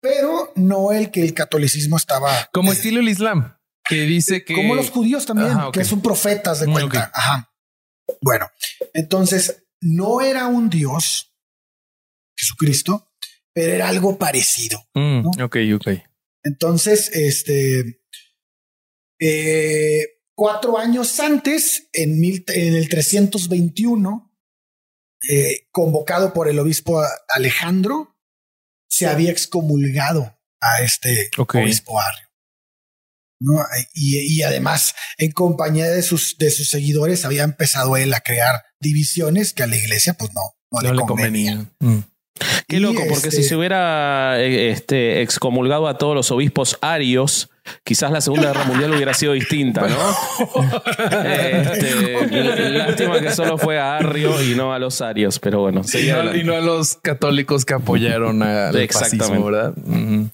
pero 0.01 0.53
no 0.57 0.93
el 0.93 1.11
que 1.11 1.23
el 1.23 1.33
catolicismo 1.35 1.97
estaba 1.97 2.49
Como 2.53 2.71
eh, 2.73 2.75
estilo 2.75 3.01
el 3.01 3.09
Islam, 3.09 3.57
que 3.89 4.03
dice 4.03 4.45
que. 4.45 4.55
como 4.55 4.75
los 4.75 4.91
judíos 4.91 5.27
también, 5.27 5.51
Ajá, 5.53 5.71
que 5.73 5.85
son 5.85 6.03
profetas 6.03 6.61
de 6.61 6.67
cuenta. 6.67 7.11
Ajá. 7.15 7.49
Bueno, 8.21 8.51
entonces 8.95 9.65
no 9.81 10.21
era 10.21 10.47
un 10.47 10.69
Dios, 10.71 11.33
Jesucristo, 12.37 13.11
pero 13.55 13.73
era 13.73 13.89
algo 13.89 14.19
parecido. 14.19 14.79
Mm, 14.95 15.23
¿no? 15.23 15.45
Ok, 15.47 15.57
ok. 15.75 15.89
Entonces, 16.45 17.11
este, 17.15 18.03
eh, 19.21 20.07
cuatro 20.35 20.79
años 20.79 21.19
antes, 21.21 21.89
en, 21.93 22.19
mil- 22.21 22.45
en 22.49 22.75
el 22.75 22.89
321, 22.89 24.33
eh, 25.31 25.69
convocado 25.71 26.33
por 26.33 26.49
el 26.49 26.59
obispo 26.59 27.01
Alejandro, 27.29 28.17
se 28.89 29.07
había 29.07 29.31
excomulgado 29.31 30.39
a 30.61 30.83
este 30.83 31.31
obispo 31.63 32.01
Arrio. 32.01 32.29
¿No? 33.43 33.65
Y, 33.95 34.19
y 34.39 34.43
además, 34.43 34.95
en 35.19 35.33
compañía 35.33 35.89
de 35.91 36.03
sus, 36.03 36.37
de 36.39 36.51
sus 36.51 36.69
seguidores, 36.71 37.25
había 37.25 37.43
empezado 37.45 37.97
él 37.97 38.13
a 38.15 38.21
crear 38.21 38.63
divisiones 38.81 39.53
que 39.53 39.63
a 39.63 39.67
la 39.67 39.77
iglesia, 39.77 40.15
pues 40.15 40.31
no, 40.35 40.41
no, 40.71 40.81
No 40.81 40.89
le 40.93 41.01
le 41.01 41.07
convenía. 41.07 41.53
convenía. 41.57 41.71
Mm. 41.81 41.99
Qué 42.67 42.77
Y, 42.79 42.81
loco, 42.81 43.03
porque 43.09 43.29
este, 43.29 43.43
si 43.43 43.49
se 43.49 43.55
hubiera 43.57 44.41
eh, 44.41 44.71
este, 44.71 45.21
excomulgado 45.23 45.87
a 45.87 45.99
todos 45.99 46.15
los 46.15 46.31
obispos 46.33 46.79
arios, 46.81 47.51
quizás 47.85 48.11
la 48.11 48.21
Segunda 48.21 48.49
Guerra 48.49 48.65
Mundial 48.65 48.93
hubiera 48.95 49.15
sido 49.15 49.35
distinta, 49.35 49.87
¿no? 49.87 50.83
Este, 51.25 52.71
lástima 52.71 53.21
que 53.21 53.31
solo 53.33 53.59
fue 53.59 53.79
a 53.79 53.97
Arrio 53.99 54.43
y 54.43 54.55
no 54.55 54.73
a 54.73 54.79
los 54.79 55.01
arios, 55.01 55.39
pero 55.39 55.61
bueno, 55.61 55.83
Y 55.93 56.07
no, 56.09 56.15
adelante. 56.15 56.39
y 56.39 56.45
no 56.45 56.55
a 56.57 56.61
los 56.61 56.97
católicos 56.97 57.65
que 57.65 57.75
apoyaron 57.75 58.43
al 58.43 58.75
Exactamente. 58.77 59.19
fascismo, 59.25 59.45
¿verdad? 59.47 59.75
Ujú. 59.77 60.31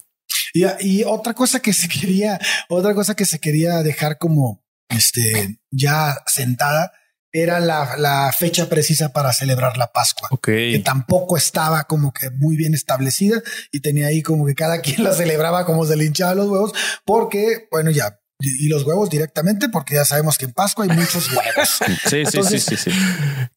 Y, 0.80 1.00
y 1.00 1.04
otra 1.04 1.34
cosa 1.34 1.60
que 1.60 1.72
se 1.72 1.88
quería, 2.00 2.38
otra 2.68 2.94
cosa 2.94 3.14
que 3.14 3.24
se 3.24 3.38
quería 3.38 3.82
dejar 3.82 4.18
como 4.18 4.64
este 4.88 5.58
ya 5.70 6.16
sentada 6.26 6.92
era 7.30 7.60
la, 7.60 7.96
la 7.98 8.32
fecha 8.36 8.70
precisa 8.70 9.10
para 9.12 9.34
celebrar 9.34 9.76
la 9.76 9.92
Pascua, 9.92 10.28
Ok. 10.30 10.46
que 10.46 10.82
tampoco 10.82 11.36
estaba 11.36 11.84
como 11.84 12.10
que 12.14 12.30
muy 12.30 12.56
bien 12.56 12.72
establecida 12.72 13.42
y 13.70 13.80
tenía 13.80 14.06
ahí 14.06 14.22
como 14.22 14.46
que 14.46 14.54
cada 14.54 14.80
quien 14.82 15.04
la 15.04 15.12
celebraba 15.12 15.66
como 15.66 15.84
se 15.84 15.94
le 15.96 16.06
hinchaba 16.06 16.34
los 16.34 16.48
huevos, 16.48 16.72
porque 17.04 17.68
bueno, 17.70 17.90
ya. 17.90 18.18
Y 18.40 18.68
los 18.68 18.84
huevos 18.84 19.10
directamente, 19.10 19.68
porque 19.68 19.96
ya 19.96 20.04
sabemos 20.04 20.38
que 20.38 20.44
en 20.44 20.52
Pascua 20.52 20.84
hay 20.84 20.96
muchos 20.96 21.28
huevos. 21.32 21.68
Sí, 21.86 21.92
sí, 22.08 22.16
Entonces- 22.18 22.64
sí, 22.64 22.76
sí, 22.76 22.90
sí. 22.92 22.98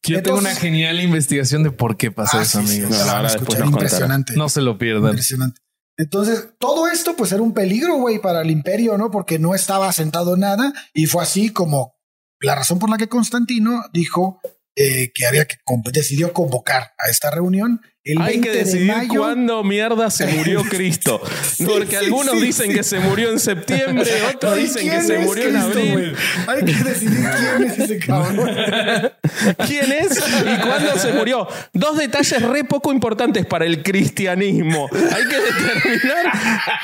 Yo 0.02 0.22
tengo 0.22 0.38
una 0.38 0.54
genial 0.56 1.00
investigación 1.00 1.62
de 1.62 1.70
por 1.70 1.96
qué 1.96 2.10
pasa 2.10 2.40
Ah, 2.40 2.42
eso, 2.42 2.60
sí, 2.62 2.66
sí, 2.66 2.80
amigos. 2.82 3.06
la 3.06 3.22
después 3.22 3.58
nos 3.60 3.68
impresionante. 3.70 4.34
No 4.36 4.48
se 4.48 4.60
lo 4.60 4.76
pierdan. 4.78 5.10
Impresionante. 5.10 5.60
Entonces, 6.02 6.48
todo 6.58 6.88
esto 6.88 7.14
pues 7.16 7.30
era 7.30 7.42
un 7.42 7.54
peligro, 7.54 7.94
güey, 7.94 8.18
para 8.18 8.42
el 8.42 8.50
imperio, 8.50 8.98
¿no? 8.98 9.10
Porque 9.10 9.38
no 9.38 9.54
estaba 9.54 9.88
asentado 9.88 10.36
nada 10.36 10.72
y 10.92 11.06
fue 11.06 11.22
así 11.22 11.50
como 11.50 11.94
la 12.40 12.56
razón 12.56 12.80
por 12.80 12.90
la 12.90 12.98
que 12.98 13.08
Constantino 13.08 13.84
dijo 13.92 14.40
eh, 14.74 15.12
que 15.14 15.26
había 15.26 15.44
que 15.44 15.58
decidió 15.92 16.32
convocar 16.32 16.92
a 16.98 17.08
esta 17.08 17.30
reunión 17.30 17.80
el 18.04 18.20
Hay 18.20 18.40
20 18.40 18.48
que 18.48 18.52
de 18.56 18.64
decidir 18.64 18.86
mayo. 18.96 19.20
cuándo 19.20 19.62
mierda 19.62 20.10
se 20.10 20.26
murió 20.26 20.62
Cristo. 20.68 21.20
Porque 21.64 21.86
sí, 21.90 21.96
algunos 21.96 22.34
sí, 22.38 22.46
dicen 22.46 22.72
que 22.72 22.82
se 22.82 22.98
murió 22.98 23.30
en 23.30 23.38
septiembre, 23.38 24.10
otros 24.34 24.56
dicen 24.56 24.82
que 24.84 24.90
¿quién 24.90 25.06
se 25.06 25.18
murió 25.20 25.48
en 25.48 25.56
abril. 25.56 26.16
Hay 26.48 26.64
que 26.64 26.72
decidir 26.84 27.20
quién 27.58 27.70
es 27.70 27.78
ese 27.78 27.98
cabrón. 27.98 28.50
¿Quién 29.66 29.92
es 29.92 30.18
y 30.18 30.60
cuándo 30.66 30.98
se 30.98 31.12
murió? 31.12 31.46
Dos 31.72 31.96
detalles 31.96 32.42
re 32.42 32.64
poco 32.64 32.92
importantes 32.92 33.46
para 33.46 33.64
el 33.66 33.82
cristianismo. 33.82 34.88
Hay 34.92 35.22
que 35.28 35.36
determinar 35.36 36.32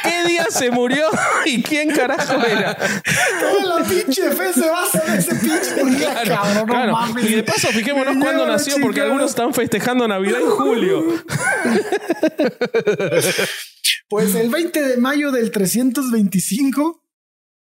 qué 0.05 0.29
día 0.29 0.47
se 0.51 0.71
murió 0.71 1.07
y 1.47 1.63
quién 1.63 1.91
carajo 1.91 2.41
era. 2.47 2.77
Toda 2.77 3.81
la 3.81 3.85
pinche 3.85 4.31
fe 4.31 4.53
se 4.53 4.69
basa 4.69 5.03
en 5.09 5.15
ese 5.15 5.35
pinche 5.35 5.85
día, 5.97 6.15
cabrón. 6.27 6.55
No 6.55 6.67
Claro. 6.67 6.93
mames. 6.93 7.29
Y 7.31 7.35
de 7.35 7.43
paso, 7.43 7.69
fijémonos 7.69 8.17
cuándo 8.23 8.47
nació, 8.47 8.77
porque 8.81 9.01
algunos 9.01 9.31
están 9.31 9.53
festejando 9.53 10.07
Navidad 10.07 10.41
en 10.41 10.51
julio. 10.51 11.08
Pues 14.09 14.35
el 14.35 14.49
20 14.49 14.83
de 14.83 14.97
mayo 14.97 15.31
del 15.31 15.51
325 15.51 17.05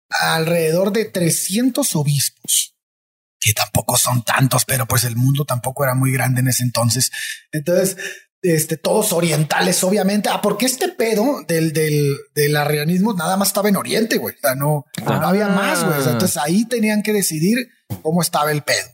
alrededor 0.09 0.93
de 0.93 1.03
300 1.03 1.95
obispos, 1.97 2.73
que 3.37 3.53
tampoco 3.53 3.97
son 3.97 4.23
tantos, 4.23 4.63
pero 4.63 4.87
pues 4.87 5.03
el 5.03 5.17
mundo 5.17 5.43
tampoco 5.43 5.83
era 5.83 5.93
muy 5.93 6.13
grande 6.13 6.39
en 6.39 6.47
ese 6.47 6.63
entonces. 6.63 7.11
Entonces, 7.51 7.97
este, 8.41 8.77
todos 8.77 9.11
orientales, 9.11 9.83
obviamente. 9.83 10.29
Ah, 10.31 10.41
porque 10.41 10.67
este 10.67 10.87
pedo 10.87 11.43
del, 11.45 11.73
del, 11.73 12.15
del 12.33 12.55
arrianismo 12.55 13.13
nada 13.13 13.35
más 13.35 13.49
estaba 13.49 13.67
en 13.67 13.75
Oriente, 13.75 14.17
güey. 14.17 14.35
O 14.35 14.39
sea, 14.39 14.55
no, 14.55 14.85
no 15.05 15.27
había 15.27 15.49
más, 15.49 15.83
güey. 15.83 15.99
O 15.99 16.03
sea, 16.03 16.13
entonces 16.13 16.37
ahí 16.37 16.65
tenían 16.65 17.03
que 17.03 17.11
decidir 17.11 17.67
cómo 18.01 18.21
estaba 18.21 18.51
el 18.51 18.63
pedo. 18.63 18.87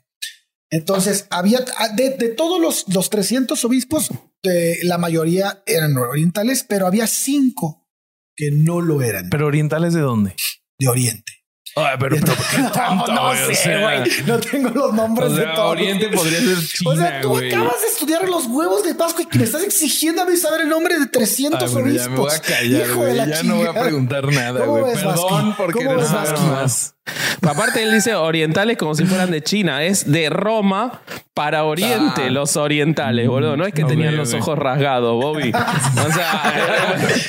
Entonces, 0.71 1.27
había 1.29 1.63
de, 1.95 2.11
de 2.11 2.29
todos 2.29 2.59
los, 2.59 2.85
los 2.87 3.11
300 3.11 3.63
obispos, 3.63 4.09
de, 4.43 4.79
la 4.83 4.97
mayoría 4.97 5.63
eran 5.65 5.95
orientales, 5.97 6.65
pero 6.67 6.85
había 6.85 7.07
cinco 7.07 7.87
que 8.35 8.51
no 8.51 8.81
lo 8.81 9.01
eran. 9.01 9.29
¿Pero 9.29 9.47
orientales 9.47 9.93
de 9.93 10.01
dónde? 10.01 10.35
De 10.79 10.87
Oriente. 10.87 11.31
Ay, 11.75 11.97
pero, 11.99 12.17
pero 12.19 12.35
¿por 12.35 12.45
qué 12.45 12.57
tanto, 12.73 13.11
no, 13.11 13.33
sé, 13.33 13.55
sea, 13.55 13.81
güey. 13.81 14.11
No 14.27 14.39
tengo 14.39 14.69
los 14.69 14.93
nombres 14.93 15.31
o 15.31 15.35
sea, 15.35 15.45
de 15.49 15.55
todos. 15.55 15.71
Oriente 15.71 16.07
podría 16.09 16.39
ser 16.39 16.57
O 16.85 16.95
sea, 16.95 17.07
China, 17.07 17.21
tú 17.21 17.37
acabas 17.37 17.81
de 17.81 17.87
estudiar 17.87 18.29
los 18.29 18.45
huevos 18.45 18.83
de 18.83 18.93
Pascua 18.93 19.23
y 19.23 19.25
que 19.25 19.39
me 19.39 19.45
estás 19.45 19.63
exigiendo 19.63 20.21
a 20.21 20.25
mí 20.25 20.37
saber 20.37 20.61
el 20.61 20.69
nombre 20.69 20.99
de 20.99 21.07
300 21.07 21.63
Ay, 21.63 21.69
bueno, 21.73 21.89
obispos. 21.89 22.03
ya 22.05 22.09
me 22.09 22.17
voy 22.17 22.31
a 22.31 22.39
callar, 22.41 22.93
güey. 22.93 23.15
Ya 23.15 23.43
no 23.43 23.55
voy 23.55 23.67
a 23.67 23.73
preguntar 23.73 24.31
nada, 24.31 24.65
¿Cómo 24.65 24.79
güey. 24.81 24.93
Perdón 24.93 25.15
Vasqui? 25.15 25.53
por 25.57 25.73
¿Cómo 25.73 25.83
querer 25.89 25.97
ves, 25.97 26.07
saber 26.09 26.39
más. 26.41 26.95
Aparte, 27.41 27.83
él 27.83 27.91
dice 27.91 28.15
orientales 28.15 28.77
como 28.77 28.95
si 28.95 29.03
fueran 29.05 29.29
de 29.31 29.41
China. 29.43 29.83
Es 29.83 30.09
de 30.09 30.29
Roma 30.29 31.01
para 31.33 31.65
Oriente, 31.65 32.23
Ah. 32.27 32.29
los 32.29 32.55
orientales, 32.55 33.27
boludo. 33.27 33.57
No 33.57 33.65
es 33.65 33.73
que 33.73 33.83
tenían 33.83 34.15
los 34.15 34.33
ojos 34.33 34.57
rasgados, 34.57 35.21
Bobby. 35.21 35.51
O 35.51 36.11
sea, 36.11 36.53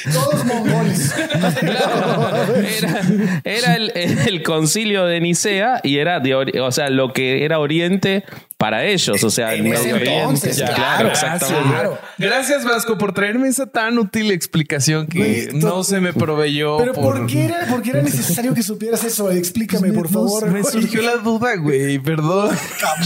Todos 0.13 0.45
mongoles. 0.45 1.15
Claro, 1.61 2.55
era, 2.57 3.01
era 3.45 3.75
el, 3.75 3.91
el 3.95 4.43
concilio 4.43 5.05
de 5.07 5.21
Nicea 5.21 5.81
y 5.83 5.99
era 5.99 6.21
de, 6.21 6.35
o 6.35 6.73
sea, 6.73 6.91
lo 6.91 7.13
que 7.13 7.45
era 7.45 7.59
Oriente 7.59 8.25
para 8.65 8.83
ellos, 8.87 9.23
o 9.23 9.29
sea, 9.31 9.53
En 9.53 9.65
Medio 9.65 9.95
Oriente. 9.95 10.17
entonces, 10.21 10.57
Ya, 10.57 10.73
claro, 10.73 11.11
exactamente. 11.11 11.69
claro. 11.69 11.99
Gracias, 12.17 12.65
Vasco, 12.65 12.97
por 12.97 13.13
traerme 13.13 13.47
esa 13.49 13.67
tan 13.67 13.99
útil 13.99 14.31
explicación 14.31 15.07
que 15.07 15.51
no 15.53 15.85
se 15.85 16.01
me 16.01 16.15
proveyó. 16.15 16.79
Pero 16.79 16.95
por, 16.95 17.19
¿por 17.19 17.27
qué, 17.27 17.45
era, 17.45 17.67
por 17.67 17.83
qué 17.83 17.91
era 17.91 18.01
necesario 18.01 18.55
que 18.55 18.63
supieras 18.63 19.05
eso? 19.05 19.31
Explícame, 19.31 19.93
por 19.93 20.11
No, 20.11 20.27
favor. 20.27 20.51
me 20.51 20.65
surgió 20.65 21.03
la 21.03 21.17
duda, 21.17 21.57
güey. 21.57 21.99
Perdón. 21.99 22.57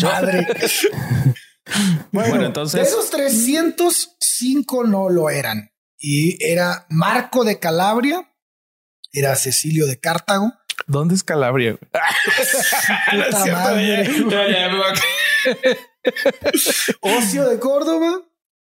Madre. 0.01 0.47
Bueno, 2.13 2.29
Bueno, 2.31 2.47
entonces- 2.47 2.81
de 2.81 2.87
esos 2.87 3.11
305 3.11 4.85
no 4.85 5.09
lo 5.09 5.29
eran. 5.29 5.71
Y 5.99 6.39
era 6.41 6.87
Marco 6.89 7.43
de 7.43 7.59
Calabria, 7.59 8.31
era 9.13 9.35
Cecilio 9.35 9.89
de 9.89 9.99
Cartago. 9.99 10.53
¿Dónde 10.87 11.15
es 11.15 11.23
Calabria? 11.23 11.77
Puta 13.11 13.47
madre. 13.47 14.09
Ya, 14.31 14.49
ya, 14.49 14.69
Ocio 17.01 17.49
de 17.49 17.59
Córdoba, 17.59 18.23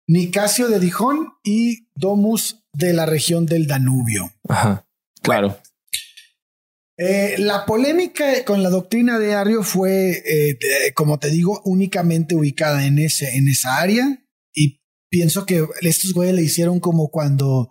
Nicasio 0.08 0.68
de 0.68 0.80
Dijón 0.80 1.34
y 1.44 1.88
Domus 1.96 2.64
de 2.74 2.94
la 2.94 3.06
región 3.06 3.46
del 3.46 3.68
Danubio. 3.68 4.32
Ajá. 4.48 4.86
Claro. 5.22 5.60
Eh, 7.00 7.36
la 7.38 7.66
polémica 7.66 8.44
con 8.44 8.64
la 8.64 8.70
doctrina 8.70 9.20
de 9.20 9.36
Arrio 9.36 9.62
fue, 9.64 10.12
eh, 10.26 10.58
de- 10.60 10.94
como 10.96 11.20
te 11.20 11.30
digo, 11.30 11.62
únicamente 11.66 12.36
ubicada 12.36 12.86
en, 12.86 12.98
ese, 13.00 13.38
en 13.38 13.48
esa 13.48 13.78
área. 13.78 14.24
Y 14.54 14.82
pienso 15.10 15.46
que 15.46 15.66
estos 15.82 16.14
güeyes 16.14 16.36
le 16.36 16.42
hicieron 16.42 16.80
como 16.80 17.10
cuando, 17.10 17.70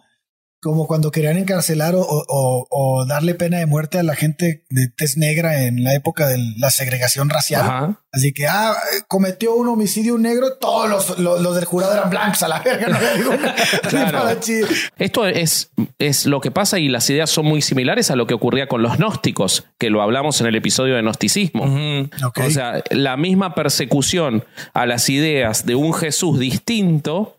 como 0.67 0.87
cuando 0.87 1.11
querían 1.11 1.37
encarcelar 1.39 1.95
o, 1.95 2.03
o- 2.03 2.67
o 2.71 3.07
darle 3.07 3.35
pena 3.35 3.59
de 3.59 3.67
muerte 3.67 3.99
a 3.99 4.03
la 4.03 4.15
gente 4.17 4.65
de 4.71 4.89
tez 4.89 5.17
negra 5.17 5.63
en 5.63 5.85
la 5.85 5.95
época 5.95 6.27
de 6.27 6.39
la 6.59 6.71
segregación 6.71 7.29
racial. 7.31 7.63
Ajá. 7.63 8.01
Así 8.13 8.33
que, 8.33 8.47
ah, 8.47 8.75
cometió 9.09 9.55
un 9.55 9.69
homicidio 9.69 10.15
un 10.15 10.23
negro, 10.23 10.55
todos 10.59 10.89
los, 10.89 11.19
los, 11.19 11.41
los 11.43 11.55
del 11.55 11.67
jurado 11.67 11.93
eran 11.93 12.09
blancos 12.11 12.43
a 12.43 12.49
la 12.49 12.61
verga. 12.61 12.89
No 12.89 12.97
había. 12.97 13.55
Esto 14.99 15.27
es, 15.27 15.71
es 15.99 16.27
lo 16.27 16.41
que 16.41 16.51
pasa 16.51 16.79
y 16.79 16.89
las 16.89 17.09
ideas 17.11 17.29
son 17.31 17.45
muy 17.47 17.61
similares 17.63 18.11
a 18.11 18.17
lo 18.17 18.27
que 18.27 18.35
ocurría 18.35 18.69
con 18.69 18.83
los 18.83 18.97
gnósticos, 18.97 19.65
que 19.79 19.91
lo 19.91 20.03
hablamos 20.03 20.41
en 20.41 20.47
el 20.47 20.57
episodio 20.57 20.95
de 20.97 21.03
gnosticismo. 21.03 21.65
Ujú. 21.65 22.09
Ok. 22.27 22.39
O 22.47 22.51
sea, 22.51 22.83
la 22.91 23.17
misma 23.17 23.55
persecución 23.55 24.45
a 24.73 24.87
las 24.87 25.09
ideas 25.11 25.67
de 25.67 25.75
un 25.75 25.93
Jesús 25.93 26.39
distinto 26.39 27.36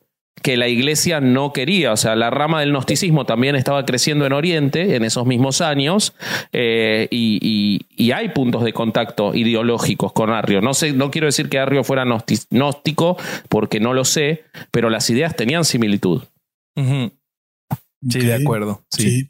que 0.48 0.56
la 0.56 0.70
iglesia 0.70 1.20
no 1.20 1.52
quería. 1.52 1.92
O 1.92 1.98
sea, 1.98 2.16
la 2.16 2.30
rama 2.30 2.62
del 2.62 2.70
gnosticismo 2.70 3.26
también 3.26 3.58
estaba 3.58 3.84
creciendo 3.84 4.26
en 4.26 4.32
Oriente 4.32 4.96
en 4.96 5.04
esos 5.04 5.26
mismos 5.26 5.60
años 5.60 6.14
eh, 6.54 7.10
y, 7.12 7.38
y- 7.42 7.82
y 8.02 8.12
hay 8.14 8.30
puntos 8.30 8.64
de 8.64 8.72
contacto 8.72 9.36
ideológicos 9.36 10.14
con 10.14 10.30
Arrio. 10.30 10.62
No, 10.62 10.74
sé, 10.74 10.94
no 10.94 11.12
quiero 11.12 11.26
decir 11.28 11.50
que 11.50 11.60
Arrio 11.60 11.84
fuera 11.84 12.06
gnóstico 12.50 13.18
porque 13.50 13.82
no 13.82 13.94
lo 13.94 14.06
sé, 14.06 14.46
pero 14.72 14.90
las 14.90 15.10
ideas 15.10 15.36
tenían 15.36 15.66
similitud. 15.66 16.24
Sí, 16.78 18.20
de 18.20 18.34
acuerdo. 18.34 18.86
Sí. 18.90 19.04
Sí. 19.10 19.30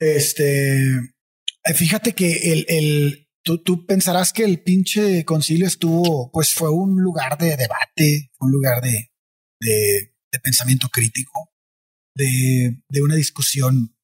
Este, 0.00 0.88
eh, 0.88 1.74
fíjate 1.76 2.12
que 2.14 2.52
el, 2.52 2.66
el 2.66 3.28
tú, 3.44 3.58
tú 3.58 3.86
pensarás 3.86 4.32
que 4.32 4.42
el 4.42 4.58
pinche 4.62 5.24
concilio 5.24 5.68
estuvo, 5.68 6.32
pues 6.32 6.52
fue 6.54 6.70
un 6.70 7.00
lugar 7.00 7.38
de 7.38 7.56
debate, 7.56 8.32
un 8.40 8.50
lugar 8.50 8.80
de, 8.82 9.11
de, 9.64 10.14
de 10.32 10.40
pensamiento 10.40 10.88
crítico, 10.88 11.50
de, 12.14 12.78
de 12.88 13.02
una 13.02 13.14
discusión 13.14 13.96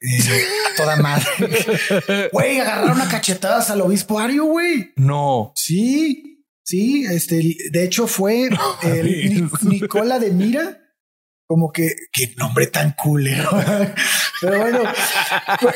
eh, 0.00 0.44
a 0.72 0.76
toda 0.76 0.96
madre. 0.96 1.26
Güey, 2.32 2.58
agarraron 2.58 3.00
a 3.00 3.08
cachetadas 3.08 3.70
al 3.70 3.80
obispo 3.82 4.18
Ario, 4.18 4.44
güey. 4.46 4.92
No. 4.96 5.52
Sí, 5.54 6.44
sí, 6.64 7.04
este, 7.04 7.56
de 7.70 7.84
hecho 7.84 8.06
fue 8.06 8.48
el 8.82 9.48
Nicola 9.62 10.18
de 10.18 10.30
Mira, 10.32 10.78
como 11.46 11.70
que, 11.72 11.88
qué 12.12 12.34
nombre 12.36 12.66
tan 12.68 12.92
culero. 12.92 13.50
Pero 14.40 14.60
bueno, 14.60 14.80
cu- 15.60 15.68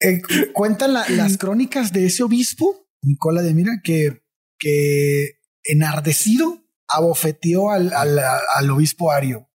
eh, 0.00 0.22
cu- 0.22 0.52
cuentan 0.54 0.94
la- 0.94 1.08
las 1.10 1.36
crónicas 1.36 1.92
de 1.92 2.06
ese 2.06 2.22
obispo, 2.22 2.88
Nicola 3.02 3.42
de 3.42 3.52
Mira, 3.52 3.72
que, 3.84 4.22
que 4.58 5.40
enardecido 5.64 6.61
abofeteó 6.92 7.70
al, 7.70 7.92
al, 7.92 8.18
al 8.18 8.70
obispo 8.70 9.10
Ario. 9.12 9.48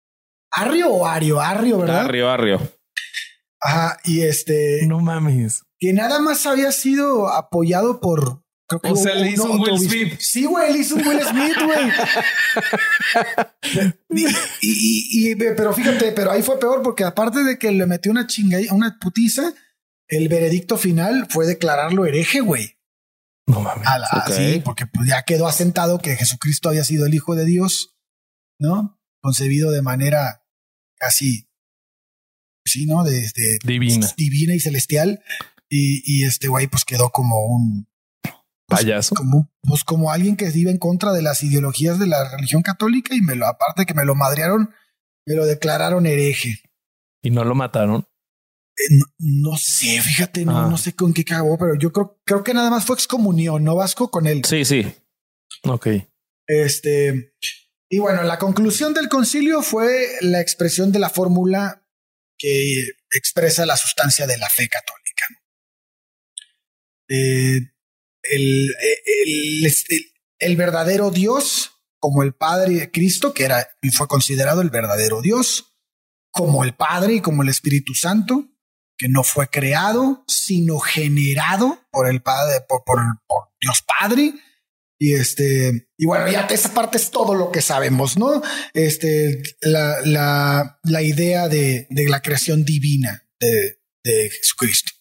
¿Arrio 0.51 0.89
o 0.89 1.05
Ario? 1.05 1.39
Arrio, 1.41 1.79
¿verdad? 1.79 2.05
Arrio, 2.05 2.29
Arrio. 2.29 2.71
Ajá, 3.61 3.97
y 4.03 4.21
este, 4.21 4.81
No 4.87 4.99
mames. 4.99 5.63
que 5.79 5.91
nada 5.93 6.19
más 6.19 6.45
había 6.45 6.71
sido 6.71 7.27
apoyado 7.27 7.99
por. 7.99 8.43
creo 8.67 8.81
que 8.81 8.91
O 8.91 8.95
sea, 8.95 9.15
le 9.15 9.31
hizo 9.31 9.45
un 9.45 9.59
Will 9.59 9.71
obispo. 9.71 9.89
Smith. 9.91 10.13
Sí, 10.19 10.45
güey, 10.45 10.73
le 10.73 10.79
hizo 10.79 10.95
un 10.95 11.07
Will 11.07 11.21
Smith, 11.21 11.57
güey. 11.65 11.91
y, 14.09 14.25
y- 14.61 15.31
y- 15.31 15.35
pero 15.35 15.73
fíjate, 15.73 16.11
pero 16.11 16.31
ahí 16.31 16.41
fue 16.43 16.59
peor 16.59 16.81
porque 16.81 17.03
aparte 17.03 17.43
de 17.43 17.57
que 17.57 17.71
le 17.71 17.85
metió 17.85 18.11
una 18.11 18.27
chinga, 18.27 18.57
una 18.71 18.97
putiza, 18.99 19.53
el 20.07 20.29
veredicto 20.29 20.77
final 20.77 21.27
fue 21.29 21.45
declararlo 21.45 22.05
hereje, 22.05 22.39
güey. 22.39 22.76
No 23.47 23.61
mames. 23.61 23.87
A 23.87 23.97
la- 23.97 24.07
Ok. 24.25 24.31
Sí, 24.33 24.61
porque 24.63 24.85
pues 24.87 25.07
ya 25.09 25.23
quedó 25.23 25.47
asentado 25.47 25.99
que 25.99 26.15
Jesucristo 26.15 26.69
había 26.69 26.83
sido 26.83 27.05
el 27.05 27.13
Hijo 27.13 27.35
de 27.35 27.45
Dios, 27.45 27.95
¿no? 28.59 28.99
Concebido 29.21 29.71
de 29.71 29.81
manera 29.81 30.45
casi, 30.99 31.49
sí, 32.65 32.85
¿no? 32.85 33.03
Desde 33.03 33.57
Divina. 33.63 34.07
divina 34.17 34.53
y 34.53 34.59
celestial. 34.59 35.21
Y, 35.69 36.01
y 36.05 36.25
este 36.25 36.47
güey, 36.47 36.67
pues 36.67 36.85
quedó 36.85 37.09
como 37.09 37.45
un, 37.45 37.87
Payaso. 38.69 39.15
como, 39.15 39.49
pues 39.63 39.83
como 39.83 40.11
alguien 40.11 40.35
que 40.35 40.49
iba 40.53 40.71
en 40.71 40.77
contra 40.77 41.11
de 41.13 41.21
las 41.21 41.41
ideologías 41.43 41.99
de 41.99 42.07
la 42.07 42.29
religión 42.29 42.61
católica 42.61 43.15
y 43.15 43.21
me 43.21 43.35
lo, 43.35 43.47
aparte 43.47 43.85
que 43.85 43.93
me 43.93 44.05
lo 44.05 44.15
madrearon, 44.15 44.73
me 45.25 45.35
lo 45.35 45.45
declararon 45.45 46.05
hereje. 46.05 46.61
Y 47.21 47.31
no 47.31 47.43
lo 47.43 47.55
mataron. 47.55 48.05
No, 48.91 49.05
no 49.51 49.57
sé, 49.57 50.01
fíjate, 50.01 50.45
no, 50.45 50.57
Ah. 50.65 50.69
no 50.69 50.77
sé 50.77 50.93
con 50.93 51.13
qué 51.13 51.21
acabó, 51.21 51.57
pero 51.57 51.75
yo 51.75 51.91
creo, 51.91 52.21
creo 52.25 52.43
que 52.43 52.53
nada 52.53 52.69
más 52.69 52.85
fue 52.85 52.95
excomunión, 52.95 53.63
no 53.63 53.75
Vasco 53.75 54.11
con 54.11 54.27
él. 54.27 54.43
Sí, 54.45 54.65
sí. 54.65 54.85
Ok. 55.63 55.87
Este, 56.45 57.33
y 57.89 57.97
bueno, 57.99 58.23
la 58.23 58.37
conclusión 58.37 58.93
del 58.93 59.09
concilio 59.09 59.61
fue 59.63 60.07
la 60.21 60.41
expresión 60.41 60.91
de 60.91 60.99
la 60.99 61.09
fórmula 61.09 61.83
que 62.37 62.91
expresa 63.11 63.65
la 63.65 63.77
sustancia 63.77 64.27
de 64.27 64.37
la 64.37 64.47
fe 64.49 64.69
católica. 64.69 65.25
Eh, 67.09 67.59
el, 68.23 68.75
el- 69.25 69.65
el- 69.65 69.73
el 70.39 70.55
verdadero 70.55 71.09
Dios, 71.09 71.71
como 71.99 72.21
el 72.23 72.33
Padre 72.35 72.73
de 72.75 72.91
Cristo, 72.91 73.33
que 73.33 73.45
era 73.45 73.67
y 73.81 73.89
fue 73.89 74.07
considerado 74.07 74.61
el 74.61 74.69
verdadero 74.69 75.21
Dios, 75.21 75.75
como 76.31 76.63
el 76.63 76.75
Padre 76.75 77.15
y 77.15 77.21
como 77.21 77.41
el 77.41 77.49
Espíritu 77.49 77.95
Santo, 77.95 78.45
que 78.97 79.09
no 79.09 79.23
fue 79.23 79.47
creado, 79.49 80.23
sino 80.27 80.79
generado 80.79 81.79
por 81.91 82.09
el 82.09 82.21
Padre, 82.21 82.61
por, 82.67 82.83
por- 82.83 82.99
por 83.27 83.49
Dios 83.61 83.83
Padre. 83.99 84.33
Y 84.99 85.13
este, 85.13 85.89
y 85.95 86.05
bueno, 86.07 86.27
ya 86.31 86.47
esa 86.49 86.73
parte 86.73 86.97
es 86.97 87.11
todo 87.11 87.35
lo 87.35 87.51
que 87.51 87.61
sabemos, 87.61 88.17
¿no? 88.17 88.41
Este, 88.73 89.43
la, 89.61 90.01
la, 90.03 90.79
la 90.83 91.01
idea 91.03 91.47
de, 91.47 91.85
de 91.91 92.09
la 92.09 92.21
creación 92.21 92.65
divina 92.65 93.23
de, 93.39 93.79
de 94.03 94.29
Jesucristo. 94.31 94.91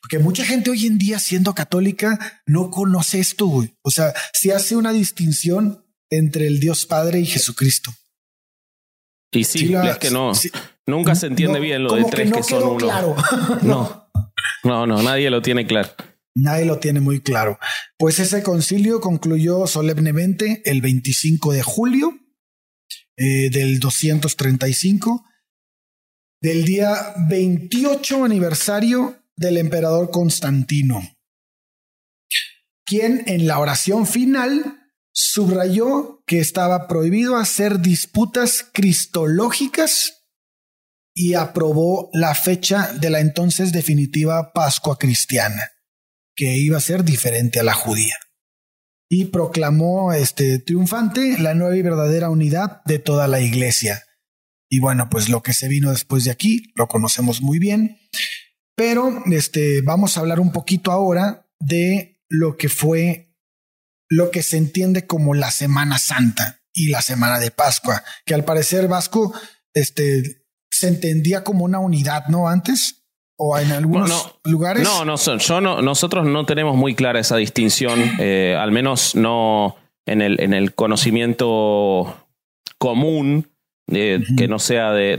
Porque 0.00 0.18
mucha 0.18 0.44
gente 0.44 0.70
hoy 0.70 0.86
en 0.86 0.98
día, 0.98 1.18
siendo 1.18 1.54
católica, 1.54 2.42
no 2.46 2.70
conoce 2.70 3.18
esto, 3.18 3.46
güey. 3.46 3.76
O 3.82 3.90
sea, 3.90 4.14
se 4.32 4.52
hace 4.52 4.76
una 4.76 4.92
distinción 4.92 5.84
entre 6.10 6.46
el 6.46 6.60
Dios 6.60 6.86
Padre 6.86 7.18
y 7.18 7.26
Jesucristo. 7.26 7.92
Y 9.32 9.42
sí, 9.42 9.74
es 9.74 9.98
que 9.98 10.10
no, 10.10 10.32
nunca 10.86 11.14
se 11.14 11.26
entiende 11.26 11.60
bien 11.60 11.82
lo 11.82 11.94
de 11.94 12.04
tres 12.04 12.32
que, 12.32 12.42
son 12.42 12.62
uno. 12.64 12.76
Claro. 12.78 13.16
no, 13.62 14.10
no, 14.64 14.86
no, 14.86 15.02
nadie 15.02 15.30
lo 15.30 15.42
tiene 15.42 15.66
claro. 15.66 15.90
Nadie 16.36 16.64
lo 16.64 16.78
tiene 16.78 17.00
muy 17.00 17.20
claro. 17.20 17.58
Pues 17.96 18.18
ese 18.18 18.42
concilio 18.42 19.00
concluyó 19.00 19.66
solemnemente 19.66 20.62
el 20.64 20.80
25 20.80 21.52
de 21.52 21.62
julio 21.62 22.18
eh, 23.16 23.50
del 23.50 23.78
235, 23.78 25.24
del 26.42 26.64
día 26.64 27.14
28 27.28 28.24
aniversario 28.24 29.22
del 29.36 29.58
emperador 29.58 30.10
Constantino, 30.10 31.00
quien 32.84 33.22
en 33.26 33.46
la 33.46 33.60
oración 33.60 34.06
final 34.06 34.80
subrayó 35.12 36.22
que 36.26 36.40
estaba 36.40 36.88
prohibido 36.88 37.36
hacer 37.36 37.80
disputas 37.80 38.68
cristológicas 38.72 40.23
y 41.14 41.34
aprobó 41.34 42.10
la 42.12 42.34
fecha 42.34 42.92
de 42.92 43.08
la 43.08 43.20
entonces 43.20 43.72
definitiva 43.72 44.52
Pascua 44.52 44.98
cristiana, 44.98 45.70
que 46.34 46.56
iba 46.56 46.76
a 46.76 46.82
ser 46.82 47.04
diferente 47.04 47.60
a 47.60 47.62
la 47.62 47.74
judía. 47.74 48.14
Y 49.08 49.26
proclamó 49.26 50.12
este 50.12 50.58
triunfante 50.58 51.38
la 51.38 51.54
nueva 51.54 51.76
y 51.76 51.82
verdadera 51.82 52.30
unidad 52.30 52.82
de 52.84 52.98
toda 52.98 53.28
la 53.28 53.40
iglesia. 53.40 54.02
Y 54.68 54.80
bueno, 54.80 55.08
pues 55.08 55.28
lo 55.28 55.42
que 55.42 55.52
se 55.52 55.68
vino 55.68 55.90
después 55.90 56.24
de 56.24 56.32
aquí 56.32 56.72
lo 56.74 56.88
conocemos 56.88 57.40
muy 57.40 57.60
bien, 57.60 57.98
pero 58.74 59.22
este 59.30 59.82
vamos 59.82 60.16
a 60.16 60.20
hablar 60.20 60.40
un 60.40 60.50
poquito 60.50 60.90
ahora 60.90 61.46
de 61.60 62.20
lo 62.28 62.56
que 62.56 62.68
fue 62.68 63.30
lo 64.08 64.30
que 64.30 64.42
se 64.42 64.56
entiende 64.56 65.06
como 65.06 65.34
la 65.34 65.50
Semana 65.50 65.98
Santa 65.98 66.62
y 66.72 66.88
la 66.88 67.02
Semana 67.02 67.38
de 67.38 67.50
Pascua, 67.50 68.02
que 68.26 68.34
al 68.34 68.44
parecer 68.44 68.88
Vasco 68.88 69.32
este, 69.74 70.43
se 70.74 70.88
entendía 70.88 71.44
como 71.44 71.64
una 71.64 71.78
unidad, 71.78 72.26
¿no? 72.28 72.48
Antes. 72.48 73.00
¿O 73.36 73.58
en 73.58 73.72
algunos 73.72 74.36
lugares? 74.44 74.84
No, 74.84 75.04
no, 75.04 75.16
yo 75.16 75.60
no, 75.60 75.82
nosotros 75.82 76.24
no 76.24 76.46
tenemos 76.46 76.76
muy 76.76 76.94
clara 76.94 77.18
esa 77.18 77.36
distinción, 77.36 78.00
eh, 78.20 78.56
al 78.56 78.70
menos 78.70 79.16
no 79.16 79.74
en 80.06 80.22
el, 80.22 80.40
en 80.40 80.54
el 80.54 80.72
conocimiento 80.72 82.16
común 82.78 83.48
que 83.86 84.48
no 84.48 84.58
sea 84.58 84.92
de, 84.92 85.18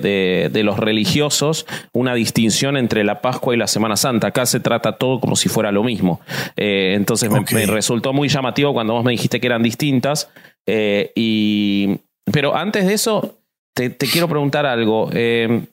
de, 0.51 0.63
los 0.63 0.79
religiosos, 0.79 1.67
una 1.93 2.15
distinción 2.15 2.77
entre 2.77 3.03
la 3.03 3.21
Pascua 3.21 3.53
y 3.53 3.57
la 3.57 3.67
Semana 3.67 3.95
Santa. 3.95 4.27
Acá 4.27 4.45
se 4.47 4.59
trata 4.59 4.97
todo 4.97 5.19
como 5.19 5.35
si 5.35 5.49
fuera 5.49 5.71
lo 5.71 5.83
mismo. 5.83 6.19
Eh, 6.55 6.93
entonces 6.95 7.29
me, 7.29 7.65
resultó 7.67 8.11
muy 8.11 8.27
llamativo 8.27 8.73
cuando 8.73 8.93
vos 8.93 9.03
me 9.03 9.11
dijiste 9.11 9.39
que 9.39 9.47
eran 9.47 9.61
distintas. 9.61 10.31
Eh, 10.65 11.11
y, 11.15 11.99
pero 12.31 12.55
antes 12.55 12.87
de 12.87 12.93
eso, 12.93 13.37
te, 13.75 13.91
te 13.91 14.07
quiero 14.07 14.27
preguntar 14.27 14.65
algo. 14.65 15.09
Eh, 15.13 15.67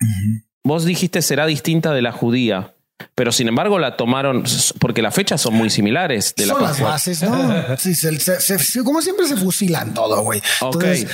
vos 0.64 0.84
dijiste 0.84 1.22
será 1.22 1.46
distinta 1.46 1.94
de 1.94 2.02
la 2.02 2.12
judía. 2.12 2.74
Pero 3.14 3.32
sin 3.32 3.48
embargo 3.48 3.80
la 3.80 3.96
tomaron 3.96 4.44
porque 4.78 5.02
las 5.02 5.12
fechas 5.12 5.40
son 5.40 5.54
muy 5.54 5.70
similares 5.70 6.34
de 6.36 6.46
son 6.46 6.62
la 6.62 6.68
las 6.68 6.80
bases, 6.80 7.22
¿no? 7.22 7.76
sí, 7.76 7.96
se, 7.96 8.84
como 8.84 9.02
siempre 9.02 9.26
se 9.26 9.36
fusilan 9.36 9.92
todo, 9.92 10.22
güey. 10.22 10.40
Entonces, 10.60 11.08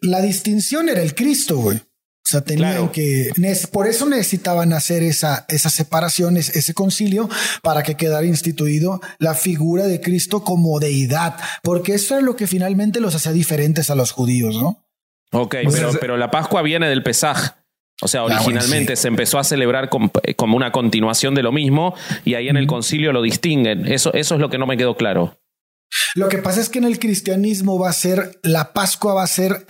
la 0.00 0.22
distinción 0.22 0.88
era 0.88 1.02
el 1.02 1.14
Cristo, 1.14 1.58
güey. 1.58 1.76
O 1.76 2.30
sea, 2.30 2.40
tenían 2.42 2.88
que, 2.90 3.30
por 3.72 3.86
eso 3.86 4.06
necesitaban 4.06 4.72
hacer 4.72 5.02
esa, 5.02 5.46
esa 5.48 5.70
separación, 5.70 6.36
ese 6.36 6.74
concilio, 6.74 7.28
para 7.62 7.82
que 7.82 7.94
quedara 7.94 8.26
instituido 8.26 9.00
la 9.18 9.34
figura 9.34 9.86
de 9.86 10.00
Cristo 10.00 10.44
como 10.44 10.78
deidad, 10.78 11.36
porque 11.62 11.94
eso 11.94 12.18
es 12.18 12.22
lo 12.22 12.36
que 12.36 12.46
finalmente 12.46 13.00
los 13.00 13.14
hacía 13.14 13.32
diferentes 13.32 13.88
a 13.88 13.94
los 13.94 14.12
judíos, 14.12 14.56
¿no? 14.56 14.87
Ok, 15.32 15.56
pero, 15.70 15.90
pero 16.00 16.16
la 16.16 16.30
Pascua 16.30 16.62
viene 16.62 16.88
del 16.88 17.02
Pesaj. 17.02 17.56
O 18.00 18.08
sea, 18.08 18.20
ah, 18.20 18.24
originalmente 18.24 18.96
se 18.96 19.08
empezó 19.08 19.38
a 19.38 19.44
celebrar 19.44 19.90
eh, 20.22 20.34
como 20.34 20.56
una 20.56 20.70
continuación 20.70 21.34
de 21.34 21.42
lo 21.42 21.50
mismo 21.50 21.94
y 22.24 22.34
ahí 22.34 22.48
en 22.48 22.56
el 22.56 22.66
concilio 22.66 23.12
lo 23.12 23.22
distinguen. 23.22 23.90
Eso, 23.90 24.12
eso 24.14 24.34
es 24.36 24.40
lo 24.40 24.50
que 24.50 24.58
no 24.58 24.66
me 24.66 24.76
quedó 24.76 24.96
claro. 24.96 25.38
Lo 26.14 26.28
que 26.28 26.38
pasa 26.38 26.60
es 26.60 26.68
que 26.68 26.78
en 26.78 26.84
el 26.84 26.98
cristianismo 26.98 27.78
va 27.78 27.90
a 27.90 27.92
ser, 27.92 28.38
la 28.42 28.72
Pascua 28.72 29.14
va 29.14 29.24
a 29.24 29.26
ser 29.26 29.66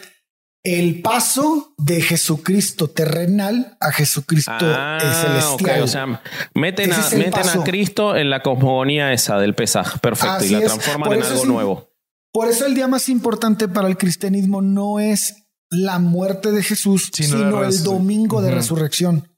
el 0.64 1.00
paso 1.00 1.72
de 1.78 2.02
Jesucristo 2.02 2.88
terrenal 2.88 3.76
a 3.80 3.92
Jesucristo 3.92 4.52
ah, 4.52 4.98
celestial. 5.00 5.82
O 5.82 5.88
sea, 5.88 6.22
meten, 6.54 6.92
a, 6.92 7.08
meten 7.16 7.48
a, 7.48 7.64
Cristo 7.64 8.16
en 8.16 8.28
la 8.28 8.42
cosmogonía 8.42 9.12
esa 9.12 9.38
del 9.38 9.54
Pesaj. 9.54 10.00
Perfecto. 10.00 10.44
y 10.44 10.50
la 10.50 10.60
transforman 10.60 11.12
en 11.14 11.22
algo 11.22 11.46
nuevo. 11.46 11.88
Por 12.32 12.48
eso 12.48 12.66
el 12.66 12.74
día 12.74 12.88
más 12.88 13.08
importante 13.08 13.68
para 13.68 13.88
el 13.88 13.96
cristianismo 13.96 14.60
no 14.60 15.00
es 15.00 15.47
la 15.70 15.98
muerte 15.98 16.52
de 16.52 16.62
Jesús, 16.62 17.10
sino, 17.12 17.64
el 17.64 17.82
domingo 17.82 18.40
de 18.42 18.50
resurrección. 18.50 19.28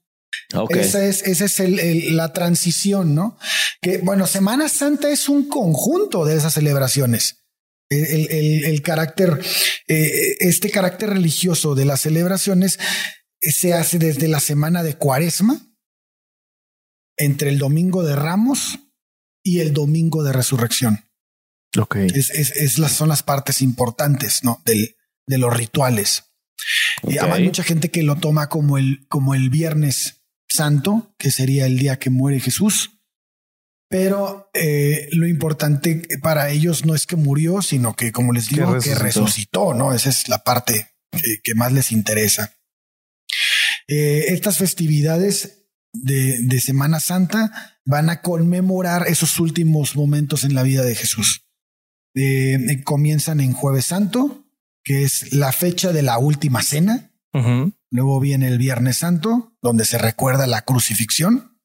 Esa 0.69 1.05
es, 1.05 1.23
esa 1.23 1.45
es 1.45 1.59
el, 1.59 2.15
la 2.15 2.33
transición, 2.33 3.15
¿no? 3.15 3.37
Que 3.81 3.99
bueno, 3.99 4.27
Semana 4.27 4.69
Santa 4.69 5.09
es 5.09 5.29
un 5.29 5.47
conjunto 5.47 6.25
de 6.25 6.35
esas 6.35 6.53
celebraciones. 6.53 7.37
El, 7.89 8.63
el 8.63 8.81
carácter, 8.81 9.41
eh, 9.89 10.37
este 10.39 10.71
carácter 10.71 11.09
religioso 11.09 11.75
de 11.75 11.83
las 11.83 12.01
celebraciones 12.01 12.79
se 13.41 13.73
hace 13.73 13.99
desde 13.99 14.29
la 14.29 14.39
semana 14.39 14.81
de 14.81 14.95
Cuaresma, 14.95 15.59
entre 17.17 17.49
el 17.49 17.59
domingo 17.59 18.03
de 18.03 18.15
Ramos 18.15 18.79
y 19.43 19.59
el 19.59 19.73
domingo 19.73 20.23
de 20.23 20.31
Resurrección. 20.31 21.03
Ok. 21.77 21.97
Es, 21.97 22.29
es, 22.29 22.51
es 22.51 22.77
las, 22.77 22.93
son 22.93 23.09
las 23.09 23.23
partes 23.23 23.61
importantes, 23.61 24.43
¿no? 24.43 24.61
Del, 24.65 24.95
de 25.27 25.37
los 25.37 25.55
rituales. 25.55 26.23
Y 27.03 27.17
hay 27.17 27.43
mucha 27.43 27.63
gente 27.63 27.89
que 27.89 28.03
lo 28.03 28.17
toma 28.17 28.49
como 28.49 28.77
el, 28.77 29.05
como 29.07 29.33
el 29.33 29.49
Viernes 29.49 30.23
Santo, 30.47 31.13
que 31.17 31.31
sería 31.31 31.65
el 31.65 31.79
día 31.79 31.97
que 31.97 32.09
muere 32.09 32.39
Jesús. 32.39 33.01
Pero 33.89 34.49
eh, 34.53 35.09
lo 35.11 35.27
importante 35.27 36.01
para 36.21 36.49
ellos 36.49 36.85
no 36.85 36.95
es 36.95 37.05
que 37.05 37.17
murió, 37.17 37.61
sino 37.61 37.95
que, 37.95 38.11
como 38.11 38.31
les 38.31 38.47
digo, 38.47 38.79
que 38.79 38.95
resucitó, 38.95 39.73
¿no? 39.73 39.93
Esa 39.93 40.09
es 40.09 40.29
la 40.29 40.43
parte 40.43 40.91
que, 41.43 41.55
más 41.55 41.73
les 41.73 41.91
interesa. 41.91 42.53
Eh, 43.87 44.25
estas 44.29 44.57
festividades 44.57 45.65
de, 45.93 46.41
de, 46.43 46.61
Semana 46.61 47.01
Santa 47.01 47.79
van 47.85 48.09
a 48.09 48.21
conmemorar 48.21 49.07
esos 49.07 49.39
últimos 49.39 49.97
momentos 49.97 50.45
en 50.45 50.53
la 50.53 50.63
vida 50.63 50.83
de 50.83 50.95
Jesús. 50.95 51.45
Eh, 52.15 52.81
comienzan 52.83 53.39
en 53.39 53.53
Jueves 53.53 53.85
Santo, 53.85 54.45
que 54.83 55.03
es 55.03 55.33
la 55.33 55.51
fecha 55.51 55.91
de 55.91 56.01
la 56.01 56.17
última 56.17 56.61
cena. 56.61 57.11
Luego 57.91 58.19
viene 58.19 58.47
el 58.47 58.57
Viernes 58.57 58.97
Santo, 58.97 59.53
donde 59.61 59.85
se 59.85 59.97
recuerda 59.97 60.47
la 60.47 60.61
crucifixión. 60.61 61.57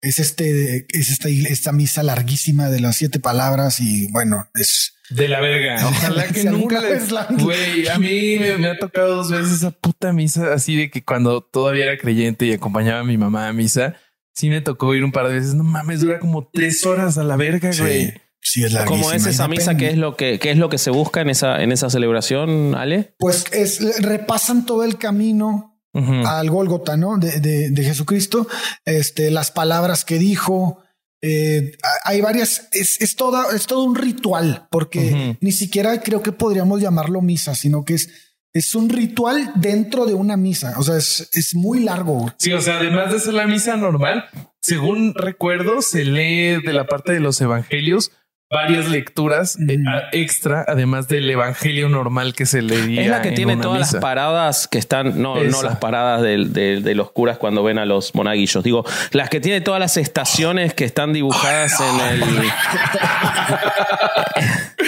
Es 0.00 0.18
este, 0.18 0.86
es 0.88 1.10
esta, 1.10 1.28
esta 1.28 1.72
misa 1.72 2.02
larguísima 2.02 2.68
de 2.68 2.80
las 2.80 2.96
siete 2.96 3.20
palabras 3.20 3.78
y 3.80 4.10
bueno, 4.10 4.48
es 4.54 4.94
de 5.14 5.28
la 5.28 5.40
verga. 5.40 5.76
Ojalá 5.88 6.28
que 6.28 6.44
nunca 6.44 6.80
les. 6.80 7.08
Güey, 7.10 7.88
a 7.88 7.98
mí 7.98 8.38
me, 8.58 8.68
ha 8.68 8.78
tocado 8.78 9.16
dos 9.16 9.30
veces 9.30 9.52
esa 9.52 9.70
puta 9.70 10.12
misa 10.12 10.54
así 10.54 10.76
de 10.76 10.90
que 10.90 11.04
cuando 11.04 11.40
todavía 11.42 11.84
era 11.84 11.98
creyente 11.98 12.46
y 12.46 12.52
acompañaba 12.52 13.00
a 13.00 13.04
mi 13.04 13.18
mamá 13.18 13.48
a 13.48 13.52
misa, 13.52 13.96
sí 14.34 14.48
me 14.48 14.60
tocó 14.60 14.94
ir 14.94 15.04
un 15.04 15.12
par 15.12 15.28
de 15.28 15.34
veces. 15.34 15.54
No 15.54 15.64
mames, 15.64 16.00
dura 16.00 16.18
como 16.18 16.48
tres 16.52 16.84
horas 16.86 17.18
a 17.18 17.24
la 17.24 17.36
verga, 17.36 17.70
güey. 17.78 18.06
Sí, 18.06 18.14
es 18.42 18.76
¿Cómo 18.86 19.12
es 19.12 19.26
esa 19.26 19.48
misa? 19.48 19.76
¿Qué 19.76 19.90
es 19.90 19.96
lo 19.96 20.16
que, 20.16 20.38
qué 20.38 20.50
es 20.50 20.58
lo 20.58 20.68
que 20.68 20.78
se 20.78 20.90
busca 20.90 21.20
en 21.20 21.30
esa, 21.30 21.62
en 21.62 21.72
esa 21.72 21.90
celebración, 21.90 22.74
Ale? 22.74 23.14
Pues 23.18 23.44
es, 23.52 24.02
repasan 24.02 24.66
todo 24.66 24.84
el 24.84 24.98
camino 24.98 25.80
al 25.94 26.48
Gólgota, 26.48 26.96
¿no? 26.96 27.18
De, 27.18 27.40
de, 27.70 27.84
Jesucristo, 27.84 28.46
este, 28.84 29.30
las 29.30 29.50
palabras 29.50 30.04
que 30.04 30.18
dijo. 30.18 30.82
Eh, 31.24 31.76
hay 32.04 32.20
varias, 32.20 32.68
es, 32.72 33.00
es, 33.00 33.14
toda, 33.14 33.54
es 33.54 33.66
todo 33.66 33.84
un 33.84 33.94
ritual, 33.94 34.66
porque 34.72 35.36
ni 35.40 35.52
siquiera 35.52 36.00
creo 36.02 36.20
que 36.20 36.32
podríamos 36.32 36.80
llamarlo 36.80 37.20
misa, 37.20 37.54
sino 37.54 37.84
que 37.84 37.94
es, 37.94 38.10
es 38.52 38.74
un 38.74 38.88
ritual 38.88 39.52
dentro 39.54 40.04
de 40.04 40.14
una 40.14 40.36
misa. 40.36 40.74
O 40.78 40.82
sea, 40.82 40.96
es, 40.96 41.28
es 41.32 41.54
muy 41.54 41.78
largo. 41.78 42.32
Sí, 42.38 42.52
o 42.52 42.60
sea, 42.60 42.78
además 42.78 43.12
de 43.12 43.20
ser 43.20 43.34
la 43.34 43.46
misa 43.46 43.76
normal, 43.76 44.24
según 44.60 45.14
recuerdo, 45.14 45.80
se 45.80 46.04
lee 46.04 46.60
de 46.60 46.72
la 46.72 46.86
parte 46.86 47.12
de 47.12 47.20
los 47.20 47.40
evangelios 47.40 48.10
varias 48.52 48.88
lecturas 48.88 49.58
eh, 49.68 49.78
extra, 50.12 50.64
además 50.68 51.08
del 51.08 51.28
evangelio 51.30 51.88
normal 51.88 52.34
que 52.34 52.44
se 52.44 52.60
leía. 52.60 53.02
Es 53.02 53.08
la 53.08 53.22
que 53.22 53.32
tiene 53.32 53.56
todas 53.56 53.92
las 53.92 54.00
paradas 54.00 54.68
que 54.68 54.78
están, 54.78 55.20
no, 55.20 55.42
no 55.42 55.62
las 55.62 55.78
paradas 55.78 56.22
de, 56.22 56.92
los 56.94 57.10
curas 57.10 57.38
cuando 57.38 57.62
ven 57.62 57.78
a 57.78 57.86
los 57.86 58.14
monaguillos. 58.14 58.62
Digo, 58.62 58.84
las 59.12 59.30
que 59.30 59.40
tiene 59.40 59.62
todas 59.62 59.80
las 59.80 59.96
estaciones 59.96 60.74
que 60.74 60.84
están 60.84 61.14
dibujadas 61.14 61.80
en 61.80 62.00
el. 62.00 62.22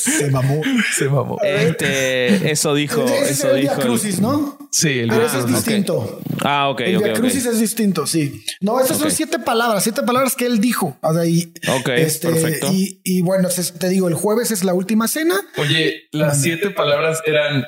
Se 0.18 0.30
mamó. 0.30 0.62
Se 0.96 1.04
mamó. 1.08 1.38
Este, 1.44 2.50
eso 2.50 2.74
dijo, 2.74 3.04
Ese 3.04 3.20
es 3.24 3.30
eso 3.32 3.50
el 3.50 3.62
dijo. 3.62 3.74
Via 3.74 3.82
el- 3.82 3.88
Crucis, 3.88 4.20
¿no? 4.20 4.58
Sí, 4.70 5.00
el 5.00 5.08
Pero 5.08 5.20
Via 5.20 5.28
ese 5.28 5.38
es 5.38 5.44
Crucis. 5.44 5.64
distinto. 5.64 6.20
Ah, 6.44 6.68
ok, 6.68 6.80
El 6.80 6.96
ok, 6.96 7.02
Via 7.04 7.12
ok. 7.12 7.18
Crucis 7.20 7.46
es 7.46 7.58
distinto, 7.60 8.06
sí. 8.06 8.44
No, 8.60 8.80
esas 8.80 8.98
son 8.98 9.10
siete 9.10 9.38
palabras, 9.38 9.82
siete 9.82 10.02
palabras 10.02 10.34
que 10.36 10.46
él 10.46 10.60
dijo. 10.60 10.96
O 11.02 11.12
sea, 11.14 11.24
y, 11.26 11.52
Ok, 11.78 11.86
perfecto. 12.22 12.68
Y, 12.72 13.00
y 13.04 13.20
bueno, 13.22 13.48
te 13.78 13.88
digo, 13.88 14.08
el 14.08 14.14
jueves 14.14 14.50
es 14.50 14.64
la 14.64 14.74
última 14.74 15.08
cena. 15.08 15.34
Oye, 15.56 16.08
las 16.12 16.40
siete 16.42 16.70
palabras 16.70 17.20
eran 17.26 17.64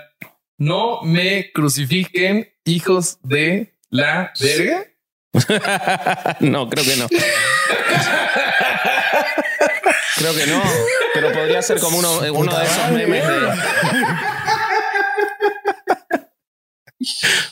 no 0.58 1.02
me 1.02 1.50
crucifiquen, 1.52 2.48
hijos 2.64 3.18
de 3.24 3.74
la 3.90 4.32
verga. 4.40 4.84
no, 6.40 6.68
creo 6.68 6.84
que 6.84 6.96
no. 6.96 7.08
Creo 10.16 10.34
que 10.34 10.46
no, 10.46 10.62
pero 11.14 11.32
podría 11.32 11.62
ser 11.62 11.78
como 11.80 11.98
uno, 11.98 12.20
uno 12.32 12.58
de 12.58 12.64
esos 12.64 12.90
memes 12.92 13.26
de. 13.26 13.48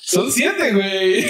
Son 0.03 0.31
siete, 0.33 0.73
güey. 0.73 1.27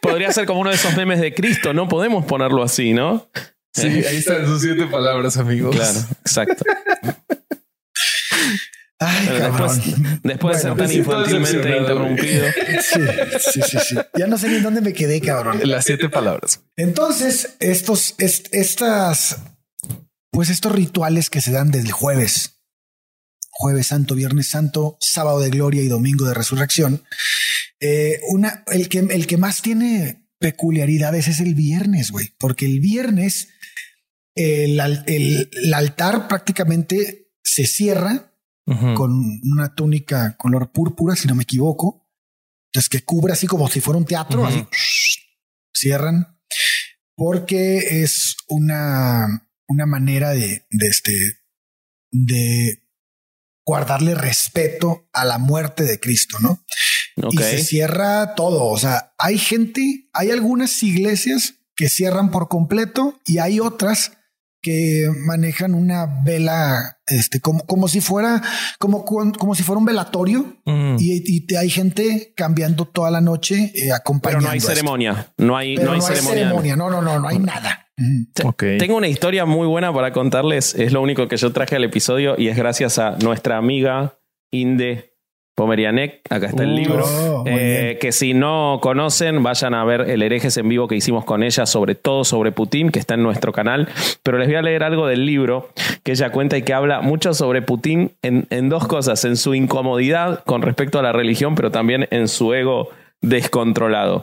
Podría 0.00 0.32
ser 0.32 0.46
como 0.46 0.60
uno 0.60 0.70
de 0.70 0.76
esos 0.76 0.96
memes 0.96 1.20
de 1.20 1.32
Cristo, 1.34 1.72
no 1.72 1.88
podemos 1.88 2.24
ponerlo 2.24 2.62
así, 2.62 2.92
¿no? 2.92 3.30
Sí, 3.74 3.86
ahí 3.86 4.16
están 4.16 4.46
sus 4.46 4.62
siete 4.62 4.86
palabras, 4.86 5.36
amigos. 5.36 5.74
Claro, 5.76 5.98
exacto. 6.20 6.64
Ay, 9.00 9.28
después, 9.28 9.80
después 10.24 10.56
de 10.56 10.62
ser 10.62 10.76
tan 10.76 10.88
siento 10.88 11.12
infantilmente 11.12 11.76
interrumpido. 11.78 12.46
Sí, 12.82 13.00
sí, 13.52 13.60
sí, 13.62 13.78
sí. 13.80 13.96
Ya 14.16 14.26
no 14.26 14.36
sé 14.38 14.48
ni 14.48 14.56
en 14.56 14.64
dónde 14.64 14.80
me 14.80 14.92
quedé, 14.92 15.20
cabrón. 15.20 15.60
Las 15.62 15.84
siete 15.84 16.08
palabras. 16.08 16.62
Entonces, 16.76 17.54
estos, 17.60 18.16
est- 18.18 18.48
estas, 18.52 19.36
pues 20.38 20.50
estos 20.50 20.70
rituales 20.70 21.30
que 21.30 21.40
se 21.40 21.50
dan 21.50 21.72
desde 21.72 21.88
el 21.88 21.92
jueves, 21.92 22.60
jueves 23.50 23.88
santo, 23.88 24.14
viernes 24.14 24.48
santo, 24.48 24.96
sábado 25.00 25.40
de 25.40 25.50
gloria 25.50 25.82
y 25.82 25.88
domingo 25.88 26.26
de 26.26 26.34
resurrección, 26.34 27.02
eh, 27.80 28.20
una, 28.28 28.62
el 28.68 28.88
que, 28.88 29.00
el 29.00 29.26
que 29.26 29.36
más 29.36 29.62
tiene 29.62 30.28
peculiaridades 30.38 31.26
es 31.26 31.40
el 31.40 31.56
viernes, 31.56 32.12
güey, 32.12 32.28
porque 32.38 32.66
el 32.66 32.78
viernes 32.78 33.48
el, 34.36 34.78
el- 35.06 35.50
el 35.52 35.74
altar 35.74 36.28
prácticamente 36.28 37.32
se 37.42 37.66
cierra 37.66 38.32
con 38.94 39.10
una 39.42 39.74
túnica 39.74 40.36
color 40.36 40.70
púrpura, 40.70 41.16
si 41.16 41.26
no 41.26 41.34
me 41.34 41.42
equivoco. 41.42 42.08
Entonces 42.70 42.88
que 42.88 43.02
cubre 43.04 43.32
así 43.32 43.48
como 43.48 43.66
si 43.68 43.80
fuera 43.80 43.98
un 43.98 44.04
teatro, 44.04 44.46
así 44.46 44.64
cierran, 45.74 46.38
porque 47.16 48.02
es 48.02 48.36
una, 48.46 49.47
una 49.68 49.86
manera 49.86 50.30
de, 50.30 50.66
de 50.70 50.86
este, 50.86 51.12
de 52.10 52.82
guardarle 53.64 54.14
respeto 54.14 55.08
a 55.12 55.26
la 55.26 55.38
muerte 55.38 55.84
de 55.84 56.00
Cristo, 56.00 56.38
¿no? 56.40 56.64
Y 57.30 57.36
se 57.36 57.58
cierra 57.58 58.34
todo. 58.34 58.64
O 58.64 58.78
sea, 58.78 59.12
hay 59.18 59.38
gente, 59.38 60.08
hay 60.14 60.30
algunas 60.30 60.82
iglesias 60.82 61.56
que 61.76 61.88
cierran 61.90 62.30
por 62.30 62.48
completo 62.48 63.20
y 63.26 63.38
hay 63.38 63.60
otras 63.60 64.12
que 64.62 65.08
manejan 65.24 65.74
una 65.74 66.22
vela, 66.24 66.98
este, 67.06 67.40
como, 67.40 67.64
como 67.66 67.88
si 67.88 68.00
fuera, 68.00 68.42
como, 68.78 69.04
como 69.04 69.54
si 69.54 69.62
fuera 69.62 69.78
un 69.78 69.84
velatorio 69.84 70.60
y, 70.98 71.54
hay 71.54 71.70
gente 71.70 72.32
cambiando 72.36 72.86
toda 72.86 73.10
la 73.10 73.20
noche 73.20 73.64
eh, 73.64 73.72
Pero 73.74 73.94
acompañando. 73.94 74.46
no 74.46 74.52
hay 74.52 74.58
esto. 74.58 74.70
ceremonia. 74.70 75.32
No 75.36 75.56
hay, 75.56 75.76
Pero 75.76 75.94
no 75.94 76.06
hay 76.06 76.16
ceremonia. 76.24 76.74
No, 76.74 76.90
no, 76.90 77.02
no, 77.02 77.20
no 77.20 77.28
hay 77.28 77.38
nada. 77.38 77.87
Tengo 78.78 78.96
una 78.96 79.08
historia 79.08 79.44
muy 79.44 79.66
buena 79.66 79.92
para 79.92 80.12
contarles. 80.12 80.74
Es 80.74 80.92
lo 80.92 81.02
único 81.02 81.26
que 81.28 81.36
yo 81.36 81.52
traje 81.52 81.76
al 81.76 81.84
episodio 81.84 82.34
y 82.38 82.48
es 82.48 82.56
gracias 82.56 82.98
a 82.98 83.16
nuestra 83.22 83.56
amiga 83.56 84.18
Inde 84.52 85.14
Pomerianek. 85.56 86.20
Acá 86.30 86.46
está 86.46 86.62
el 86.62 86.70
Uh, 86.70 86.76
libro. 86.76 87.04
Oh, 87.04 87.44
Eh, 87.46 87.98
que 88.00 88.12
si 88.12 88.32
no 88.34 88.78
conocen, 88.80 89.42
vayan 89.42 89.74
a 89.74 89.84
ver 89.84 90.02
el 90.02 90.22
herejes 90.22 90.56
en 90.56 90.68
vivo 90.68 90.86
que 90.86 90.94
hicimos 90.94 91.24
con 91.24 91.42
ella, 91.42 91.66
sobre 91.66 91.96
todo 91.96 92.22
sobre 92.22 92.52
Putin, 92.52 92.90
que 92.90 93.00
está 93.00 93.14
en 93.14 93.24
nuestro 93.24 93.52
canal. 93.52 93.88
Pero 94.22 94.38
les 94.38 94.46
voy 94.46 94.56
a 94.56 94.62
leer 94.62 94.84
algo 94.84 95.08
del 95.08 95.26
libro 95.26 95.70
que 96.04 96.12
ella 96.12 96.30
cuenta 96.30 96.56
y 96.56 96.62
que 96.62 96.74
habla 96.74 97.00
mucho 97.00 97.34
sobre 97.34 97.62
Putin 97.62 98.12
en, 98.22 98.46
en 98.50 98.68
dos 98.68 98.86
cosas: 98.86 99.24
en 99.24 99.36
su 99.36 99.54
incomodidad 99.56 100.44
con 100.44 100.62
respecto 100.62 101.00
a 101.00 101.02
la 101.02 101.10
religión, 101.12 101.56
pero 101.56 101.72
también 101.72 102.06
en 102.12 102.28
su 102.28 102.54
ego 102.54 102.90
descontrolado. 103.20 104.22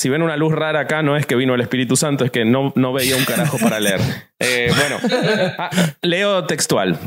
Si 0.00 0.08
ven 0.08 0.22
una 0.22 0.38
luz 0.38 0.54
rara 0.54 0.80
acá, 0.80 1.02
no 1.02 1.14
es 1.14 1.26
que 1.26 1.36
vino 1.36 1.54
el 1.54 1.60
Espíritu 1.60 1.94
Santo, 1.94 2.24
es 2.24 2.30
que 2.30 2.46
no, 2.46 2.72
no 2.74 2.94
veía 2.94 3.16
un 3.16 3.26
carajo 3.26 3.58
para 3.58 3.80
leer. 3.80 4.00
Eh, 4.42 4.72
bueno, 4.74 4.96
ah, 5.58 5.68
leo 6.00 6.46
textual. 6.46 6.98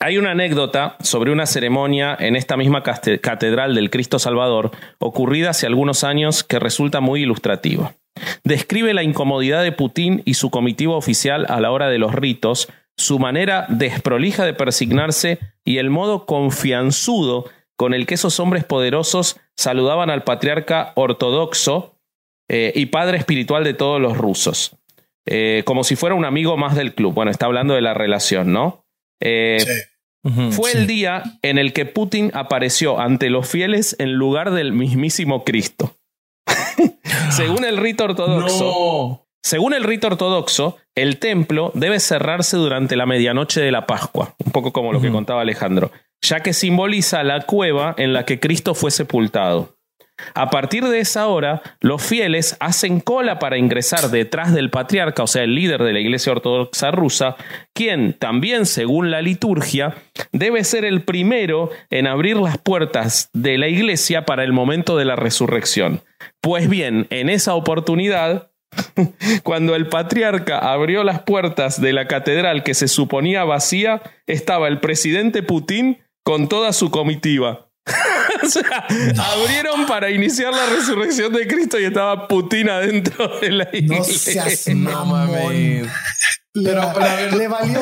Hay 0.00 0.18
una 0.18 0.32
anécdota 0.32 0.96
sobre 0.98 1.30
una 1.30 1.46
ceremonia 1.46 2.16
en 2.18 2.34
esta 2.34 2.56
misma 2.56 2.82
catedral 2.82 3.76
del 3.76 3.90
Cristo 3.90 4.18
Salvador, 4.18 4.72
ocurrida 4.98 5.50
hace 5.50 5.68
algunos 5.68 6.02
años, 6.02 6.42
que 6.42 6.58
resulta 6.58 6.98
muy 6.98 7.22
ilustrativa. 7.22 7.94
Describe 8.42 8.92
la 8.92 9.04
incomodidad 9.04 9.62
de 9.62 9.70
Putin 9.70 10.22
y 10.24 10.34
su 10.34 10.50
comitiva 10.50 10.96
oficial 10.96 11.46
a 11.48 11.60
la 11.60 11.70
hora 11.70 11.88
de 11.88 11.98
los 11.98 12.12
ritos, 12.12 12.68
su 12.96 13.20
manera 13.20 13.66
desprolija 13.68 14.44
de 14.44 14.54
persignarse 14.54 15.38
y 15.64 15.78
el 15.78 15.88
modo 15.88 16.26
confianzudo 16.26 17.44
con 17.76 17.94
el 17.94 18.06
que 18.06 18.14
esos 18.14 18.40
hombres 18.40 18.64
poderosos 18.64 19.38
saludaban 19.54 20.10
al 20.10 20.24
patriarca 20.24 20.92
ortodoxo 20.96 21.99
eh, 22.50 22.72
y 22.74 22.86
padre 22.86 23.16
espiritual 23.18 23.62
de 23.64 23.74
todos 23.74 24.00
los 24.00 24.16
rusos, 24.18 24.76
Eh, 25.26 25.62
como 25.66 25.84
si 25.84 25.94
fuera 25.96 26.14
un 26.16 26.24
amigo 26.24 26.56
más 26.56 26.74
del 26.74 26.94
club. 26.94 27.12
Bueno, 27.14 27.30
está 27.30 27.46
hablando 27.46 27.74
de 27.74 27.82
la 27.82 27.94
relación, 27.94 28.52
¿no? 28.52 28.84
Eh, 29.20 29.58
Sí. 29.60 30.50
Fue 30.52 30.72
Sí. 30.72 30.78
el 30.78 30.86
día 30.86 31.22
en 31.42 31.56
el 31.58 31.72
que 31.72 31.86
Putin 31.86 32.30
apareció 32.34 32.98
ante 33.00 33.30
los 33.30 33.48
fieles 33.48 33.94
en 33.98 34.12
lugar 34.14 34.50
del 34.50 34.72
mismísimo 34.72 35.44
Cristo. 35.44 35.94
Según 37.30 37.64
el 37.64 37.76
rito 37.76 38.04
ortodoxo, 38.04 38.64
No. 38.64 39.26
según 39.42 39.72
el 39.74 39.84
rito 39.84 40.08
ortodoxo, 40.08 40.76
el 40.94 41.18
templo 41.18 41.70
debe 41.74 42.00
cerrarse 42.00 42.56
durante 42.56 42.96
la 42.96 43.06
medianoche 43.06 43.60
de 43.60 43.70
la 43.72 43.86
Pascua, 43.86 44.34
un 44.44 44.52
poco 44.52 44.72
como 44.72 44.92
lo 44.92 45.00
que 45.00 45.10
contaba 45.10 45.40
Alejandro, 45.42 45.90
ya 46.22 46.40
que 46.40 46.52
simboliza 46.52 47.22
la 47.22 47.42
cueva 47.42 47.94
en 47.96 48.12
la 48.12 48.24
que 48.24 48.40
Cristo 48.40 48.74
fue 48.74 48.90
sepultado. 48.90 49.76
A 50.34 50.50
partir 50.50 50.84
de 50.84 51.00
esa 51.00 51.28
hora, 51.28 51.62
los 51.80 52.02
fieles 52.02 52.56
hacen 52.60 53.00
cola 53.00 53.38
para 53.38 53.58
ingresar 53.58 54.10
detrás 54.10 54.52
del 54.52 54.70
patriarca, 54.70 55.22
o 55.22 55.26
sea, 55.26 55.42
el 55.42 55.54
líder 55.54 55.82
de 55.82 55.92
la 55.92 56.00
Iglesia 56.00 56.32
Ortodoxa 56.32 56.90
rusa, 56.90 57.36
quien, 57.74 58.14
también 58.14 58.66
según 58.66 59.10
la 59.10 59.22
liturgia, 59.22 59.94
debe 60.32 60.64
ser 60.64 60.84
el 60.84 61.02
primero 61.02 61.70
en 61.90 62.06
abrir 62.06 62.36
las 62.36 62.58
puertas 62.58 63.30
de 63.32 63.58
la 63.58 63.68
iglesia 63.68 64.24
para 64.24 64.44
el 64.44 64.52
momento 64.52 64.96
de 64.96 65.04
la 65.04 65.16
resurrección. 65.16 66.02
Pues 66.40 66.68
bien, 66.68 67.06
en 67.10 67.28
esa 67.28 67.54
oportunidad, 67.54 68.50
cuando 69.42 69.74
el 69.74 69.88
patriarca 69.88 70.58
abrió 70.58 71.04
las 71.04 71.22
puertas 71.22 71.80
de 71.80 71.92
la 71.92 72.06
catedral 72.06 72.62
que 72.62 72.74
se 72.74 72.88
suponía 72.88 73.44
vacía, 73.44 74.02
estaba 74.26 74.68
el 74.68 74.80
presidente 74.80 75.42
Putin 75.42 75.98
con 76.22 76.48
toda 76.48 76.72
su 76.72 76.90
comitiva. 76.90 77.69
o 78.42 78.46
sea, 78.48 78.86
abrieron 79.32 79.86
para 79.86 80.10
iniciar 80.10 80.52
la 80.52 80.66
resurrección 80.66 81.32
de 81.32 81.46
Cristo 81.46 81.78
y 81.78 81.84
estaba 81.84 82.28
Putin 82.28 82.68
adentro 82.70 83.38
de 83.40 83.50
la 83.50 83.64
No 83.64 83.70
iglesia. 83.78 84.44
seas 84.44 84.68
No 84.76 85.04
mamón. 85.04 85.30
mames. 85.30 85.86
Le, 86.52 86.68
Pero, 86.70 86.92
pero, 86.92 87.36
le 87.36 87.46
valió. 87.46 87.80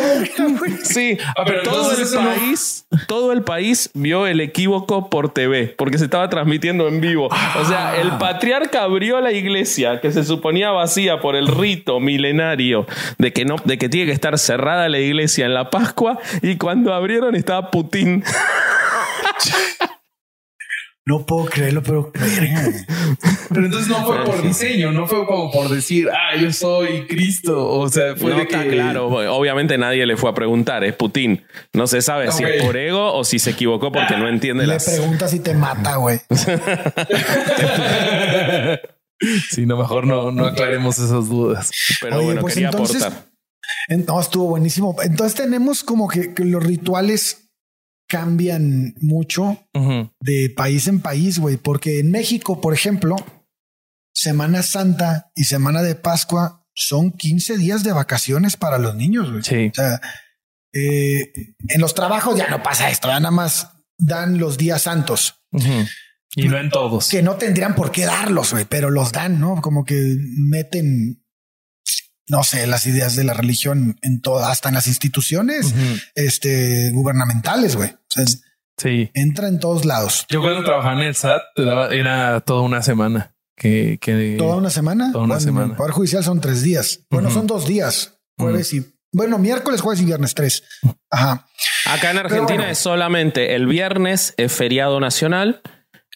Sí, 0.83 1.17
Ah, 1.35 1.43
pero 1.47 1.63
todo 1.63 1.91
el 1.91 2.13
no- 2.13 2.21
país, 2.31 2.85
todo 3.07 3.33
el 3.33 3.41
país 3.43 3.89
vio 3.95 4.27
el 4.27 4.43
equívoco 4.43 5.09
por 5.09 5.33
TV, 5.33 5.69
porque 5.79 5.97
se 5.97 6.05
estaba 6.05 6.29
transmitiendo 6.29 6.87
en 6.87 7.01
vivo. 7.01 7.31
O 7.59 7.65
sea, 7.65 7.97
el 7.97 8.19
patriarca 8.19 8.83
abrió 8.83 9.23
la 9.23 9.33
iglesia 9.33 10.03
que 10.03 10.13
se 10.13 10.23
suponía 10.23 10.71
vacía 10.71 11.19
por 11.19 11.35
el 11.35 11.47
rito 11.49 11.99
milenario 11.99 12.87
de 13.17 13.33
que 13.33 13.47
no, 13.47 13.57
de 13.65 13.79
que 13.79 13.89
tiene 13.89 14.05
que 14.05 14.13
estar 14.13 14.39
cerrada 14.39 14.91
la 14.91 14.99
iglesia 14.99 15.47
en 15.47 15.55
la 15.55 15.71
Pascua, 15.71 16.19
y 16.43 16.57
cuando 16.59 16.93
abrieron 16.93 17.37
estaba 17.37 17.71
Putin. 17.71 18.23
No 21.09 21.25
puedo 21.25 21.47
creerlo, 21.47 21.83
pero. 21.83 22.13
Pero 22.13 23.65
entonces 23.65 23.89
no 23.89 24.05
fue 24.05 24.23
por 24.27 24.43
diseño, 24.43 24.93
no 24.93 25.07
fue 25.07 25.25
como 25.27 25.51
por 25.51 25.71
decir, 25.71 26.11
ah, 26.13 26.37
yo 26.37 26.53
soy 26.53 27.07
Cristo. 27.07 27.67
O 27.67 27.89
sea, 27.89 28.15
fue 28.15 28.33
no 28.33 28.37
de 28.37 28.43
está 28.43 28.63
que. 28.63 28.73
claro, 28.73 29.07
obviamente 29.09 29.79
nadie 29.79 30.05
le 30.05 30.19
fue 30.19 30.29
a 30.29 30.35
preguntar, 30.35 30.85
es 30.85 30.95
Putin. 30.95 31.43
No 31.73 31.87
se 31.87 32.03
sabe 32.03 32.31
si 32.31 32.45
es 32.45 32.63
por 32.63 32.77
ego 32.77 33.15
o 33.15 33.25
si 33.25 33.39
se 33.39 33.51
equivocó 33.53 33.91
porque 33.91 34.19
no 34.19 34.29
entiende 34.29 34.67
Le 34.67 34.75
las. 34.75 34.85
preguntas 34.85 35.31
si 35.31 35.41
te 35.41 35.55
mata, 35.55 35.97
güey. 35.97 36.21
Sí, 39.51 39.67
no, 39.67 39.77
mejor 39.77 40.07
no, 40.07 40.31
no 40.31 40.47
aclaremos 40.47 40.97
esas 40.99 41.29
dudas. 41.29 41.73
Pero 42.01 42.19
Oye, 42.19 42.25
bueno, 42.27 42.41
pues 42.43 42.55
quería 42.55 42.69
entonces- 42.69 43.03
aportar. 43.03 43.27
No, 44.07 44.21
estuvo 44.21 44.47
buenísimo. 44.47 44.95
Entonces 45.03 45.35
tenemos 45.35 45.83
como 45.83 46.07
que, 46.07 46.35
que 46.35 46.45
los 46.45 46.63
rituales 46.65 47.48
cambian 48.09 48.95
mucho 49.01 49.69
de 50.21 50.51
país 50.57 50.87
en 50.89 51.01
país, 51.01 51.39
güey, 51.39 51.57
porque 51.57 52.01
en 52.01 52.11
México, 52.11 52.61
por 52.61 52.75
ejemplo, 52.75 53.17
Semana 54.15 54.63
Santa 54.63 55.31
y 55.35 55.45
Semana 55.45 55.83
de 55.83 55.95
Pascua 55.95 56.67
son 56.75 57.13
15 57.13 57.59
días 57.59 57.85
de 57.85 57.93
vacaciones 57.93 58.57
para 58.57 58.79
los 58.79 58.95
niños, 58.97 59.31
güey. 59.31 59.43
Sí. 59.43 59.69
O 59.69 59.75
sea, 59.75 60.01
Eh, 60.73 61.33
en 61.69 61.81
los 61.81 61.95
trabajos 61.95 62.37
ya 62.37 62.49
no 62.49 62.63
pasa 62.63 62.91
esto, 62.91 63.09
ya 63.09 63.19
nada 63.21 63.31
más 63.31 63.71
dan 63.99 64.39
los 64.39 64.59
días 64.59 64.83
santos. 64.83 65.43
Y 66.37 66.47
no 66.47 66.59
en 66.59 66.71
todos. 66.71 67.09
Que 67.09 67.23
no 67.23 67.37
tendrían 67.37 67.75
por 67.75 67.91
qué 67.91 68.05
darlos, 68.05 68.53
güey, 68.53 68.67
pero 68.67 68.91
los 68.91 69.13
dan, 69.13 69.41
¿no? 69.41 69.63
Como 69.63 69.85
que 69.85 70.17
meten, 70.37 71.25
no 72.29 72.45
sé, 72.45 72.67
las 72.67 72.87
ideas 72.87 73.17
de 73.17 73.25
la 73.25 73.35
religión 73.35 73.99
en 74.03 74.21
todas, 74.21 74.51
hasta 74.51 74.69
en 74.69 74.75
las 74.75 74.87
instituciones 74.87 75.75
este, 76.15 76.91
gubernamentales, 76.93 77.77
güey. 77.77 77.91
sí. 78.77 79.11
Entra 79.15 79.49
en 79.49 79.59
todos 79.61 79.85
lados. 79.85 80.27
Yo 80.29 80.41
cuando 80.41 80.65
trabajaba 80.65 81.01
en 81.01 81.09
el 81.09 81.15
SAT, 81.15 81.43
te 81.55 81.65
daba, 81.65 81.89
era 81.89 82.41
toda 82.41 82.63
una 82.63 82.83
semana. 82.83 83.35
Que, 83.57 83.99
que 84.01 84.37
toda 84.39 84.57
una 84.57 84.71
semana. 84.71 85.11
Toda 85.11 85.25
una 85.25 85.41
semana. 85.41 85.73
El 85.73 85.77
Poder 85.77 85.93
Judicial 85.93 86.23
son 86.23 86.41
tres 86.41 86.63
días. 86.63 87.01
Bueno, 87.11 87.31
son 87.31 87.49
dos 87.49 87.67
días, 87.67 88.21
jueves 88.37 88.73
y 88.73 88.87
bueno, 89.13 89.39
miércoles, 89.39 89.81
jueves 89.81 90.03
y 90.03 90.05
viernes 90.05 90.35
tres. 90.35 90.63
Ajá. 91.11 91.47
Acá 91.87 92.11
en 92.11 92.19
Argentina 92.19 92.71
es 92.71 92.79
solamente 92.79 93.55
el 93.55 93.67
viernes 93.67 94.35
es 94.37 94.53
feriado 94.53 95.01
nacional. 95.01 95.63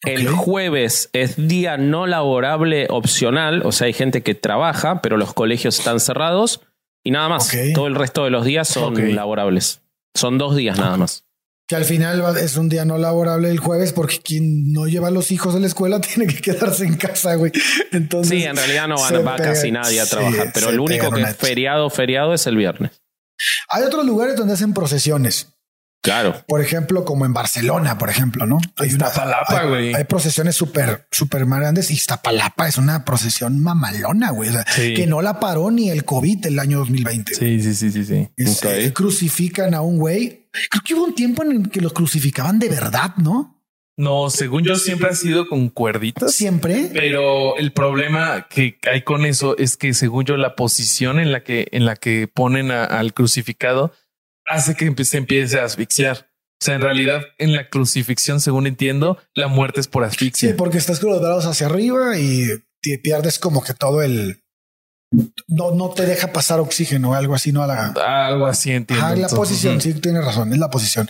El 0.04 0.28
jueves 0.28 1.10
es 1.12 1.36
día 1.36 1.76
no 1.76 2.06
laborable 2.06 2.86
opcional, 2.90 3.62
o 3.64 3.70
sea, 3.70 3.86
hay 3.86 3.92
gente 3.92 4.22
que 4.22 4.34
trabaja, 4.34 5.00
pero 5.00 5.16
los 5.16 5.32
colegios 5.32 5.78
están 5.78 6.00
cerrados 6.00 6.60
y 7.04 7.12
nada 7.12 7.28
más. 7.28 7.56
Todo 7.74 7.86
el 7.86 7.94
resto 7.94 8.24
de 8.24 8.30
los 8.30 8.44
días 8.44 8.68
son 8.68 9.14
laborables. 9.14 9.80
Son 10.14 10.38
dos 10.38 10.56
días 10.56 10.78
nada 10.78 10.96
más. 10.96 11.24
Que 11.68 11.76
al 11.76 11.84
final 11.84 12.36
es 12.36 12.56
un 12.56 12.68
día 12.68 12.84
no 12.84 12.98
laborable 12.98 13.48
el 13.48 13.58
jueves 13.58 13.92
porque 13.92 14.18
quien 14.18 14.72
no 14.72 14.86
lleva 14.88 15.08
a 15.08 15.10
los 15.10 15.30
hijos 15.30 15.54
a 15.54 15.60
la 15.60 15.66
escuela 15.66 16.00
tiene 16.16 16.26
que 16.26 16.40
quedarse 16.40 16.84
en 16.84 16.96
casa, 16.96 17.36
güey. 17.36 17.52
Entonces, 17.92 18.38
sí, 18.38 18.44
en 18.44 18.56
realidad 18.56 18.88
no 18.88 18.96
va, 18.96 19.36
casi 19.36 19.70
nadie 19.70 20.00
a 20.00 20.06
trabajar, 20.06 20.50
pero 20.52 20.70
el 20.70 20.80
único 20.80 21.10
que 21.10 21.22
es 21.22 21.36
feriado, 21.36 21.88
feriado 21.90 22.34
es 22.34 22.46
el 22.46 22.56
viernes. 22.56 22.90
Hay 23.68 23.84
otros 23.84 24.04
lugares 24.04 24.36
donde 24.36 24.54
hacen 24.54 24.74
procesiones. 24.74 25.48
Claro. 26.02 26.44
Por 26.48 26.60
ejemplo, 26.60 27.04
como 27.04 27.24
en 27.24 27.32
Barcelona, 27.32 27.96
por 27.96 28.10
ejemplo, 28.10 28.44
¿no? 28.44 28.58
Hay 28.76 28.88
Iztapalapa, 28.88 29.64
güey. 29.66 29.94
Hay, 29.94 30.02
procesiones 30.04 30.56
súper, 30.56 31.06
súper 31.12 31.46
grandes. 31.46 31.92
Iztapalapa 31.92 32.66
es 32.66 32.76
una 32.76 33.04
procesión 33.04 33.62
mamalona, 33.62 34.30
güey. 34.30 34.50
Que 34.76 35.06
no 35.06 35.22
la 35.22 35.38
paró 35.38 35.70
ni 35.70 35.90
el 35.90 36.04
COVID 36.04 36.44
el 36.46 36.58
año 36.58 36.78
2020. 36.78 37.34
Sí, 37.36 37.62
sí, 37.62 37.74
sí, 37.74 37.92
sí, 37.92 38.04
sí. 38.04 38.28
Este, 38.36 38.92
crucifican 38.92 39.74
a 39.74 39.80
un 39.80 39.98
güey. 39.98 40.48
Creo 40.70 40.82
que 40.84 40.94
hubo 40.94 41.04
un 41.04 41.14
tiempo 41.14 41.44
en 41.44 41.52
el 41.52 41.70
que 41.70 41.80
los 41.80 41.92
crucificaban 41.92 42.58
de 42.58 42.68
verdad, 42.68 43.14
¿no? 43.18 43.62
No, 43.96 44.30
según 44.30 44.64
yo 44.64 44.76
siempre 44.76 45.10
ha 45.10 45.14
sido 45.14 45.46
con 45.46 45.68
cuerditas. 45.68 46.34
Siempre. 46.34 46.90
Pero 46.92 47.56
el 47.58 47.72
problema 47.72 48.48
que 48.48 48.78
hay 48.90 49.02
con 49.02 49.24
eso 49.24 49.56
es 49.58 49.76
que 49.76 49.94
según 49.94 50.24
yo 50.24 50.36
la 50.36 50.56
posición 50.56 51.20
en 51.20 51.30
la 51.30 51.44
que 51.44 51.68
en 51.72 51.84
la 51.84 51.94
que 51.94 52.26
ponen 52.26 52.70
al 52.72 53.12
crucificado 53.12 53.92
hace 54.46 54.74
que 54.74 55.04
se 55.04 55.18
empiece 55.18 55.58
a 55.58 55.64
asfixiar. 55.64 56.28
O 56.60 56.64
sea, 56.64 56.74
en 56.74 56.80
realidad, 56.80 57.22
en 57.38 57.52
la 57.54 57.68
crucifixión, 57.68 58.40
según 58.40 58.66
entiendo, 58.66 59.18
la 59.34 59.48
muerte 59.48 59.80
es 59.80 59.88
por 59.88 60.04
asfixia. 60.04 60.50
Sí, 60.50 60.54
porque 60.56 60.78
estás 60.78 61.00
con 61.00 61.10
los 61.10 61.20
brazos 61.20 61.46
hacia 61.46 61.66
arriba 61.66 62.16
y 62.18 62.46
te 62.80 62.98
pierdes 62.98 63.38
como 63.38 63.62
que 63.64 63.74
todo 63.74 64.02
el. 64.02 64.38
No, 65.48 65.72
no 65.72 65.90
te 65.90 66.06
deja 66.06 66.32
pasar 66.32 66.60
oxígeno 66.60 67.10
o 67.10 67.14
algo 67.14 67.34
así, 67.34 67.52
no 67.52 67.62
a 67.62 67.66
la. 67.66 67.86
Algo 68.26 68.46
así 68.46 68.70
entiendo. 68.70 69.04
Ah, 69.04 69.16
la 69.16 69.28
posición, 69.28 69.80
sí, 69.80 69.92
tienes 69.94 70.24
razón, 70.24 70.52
es 70.52 70.58
la 70.58 70.70
posición. 70.70 71.08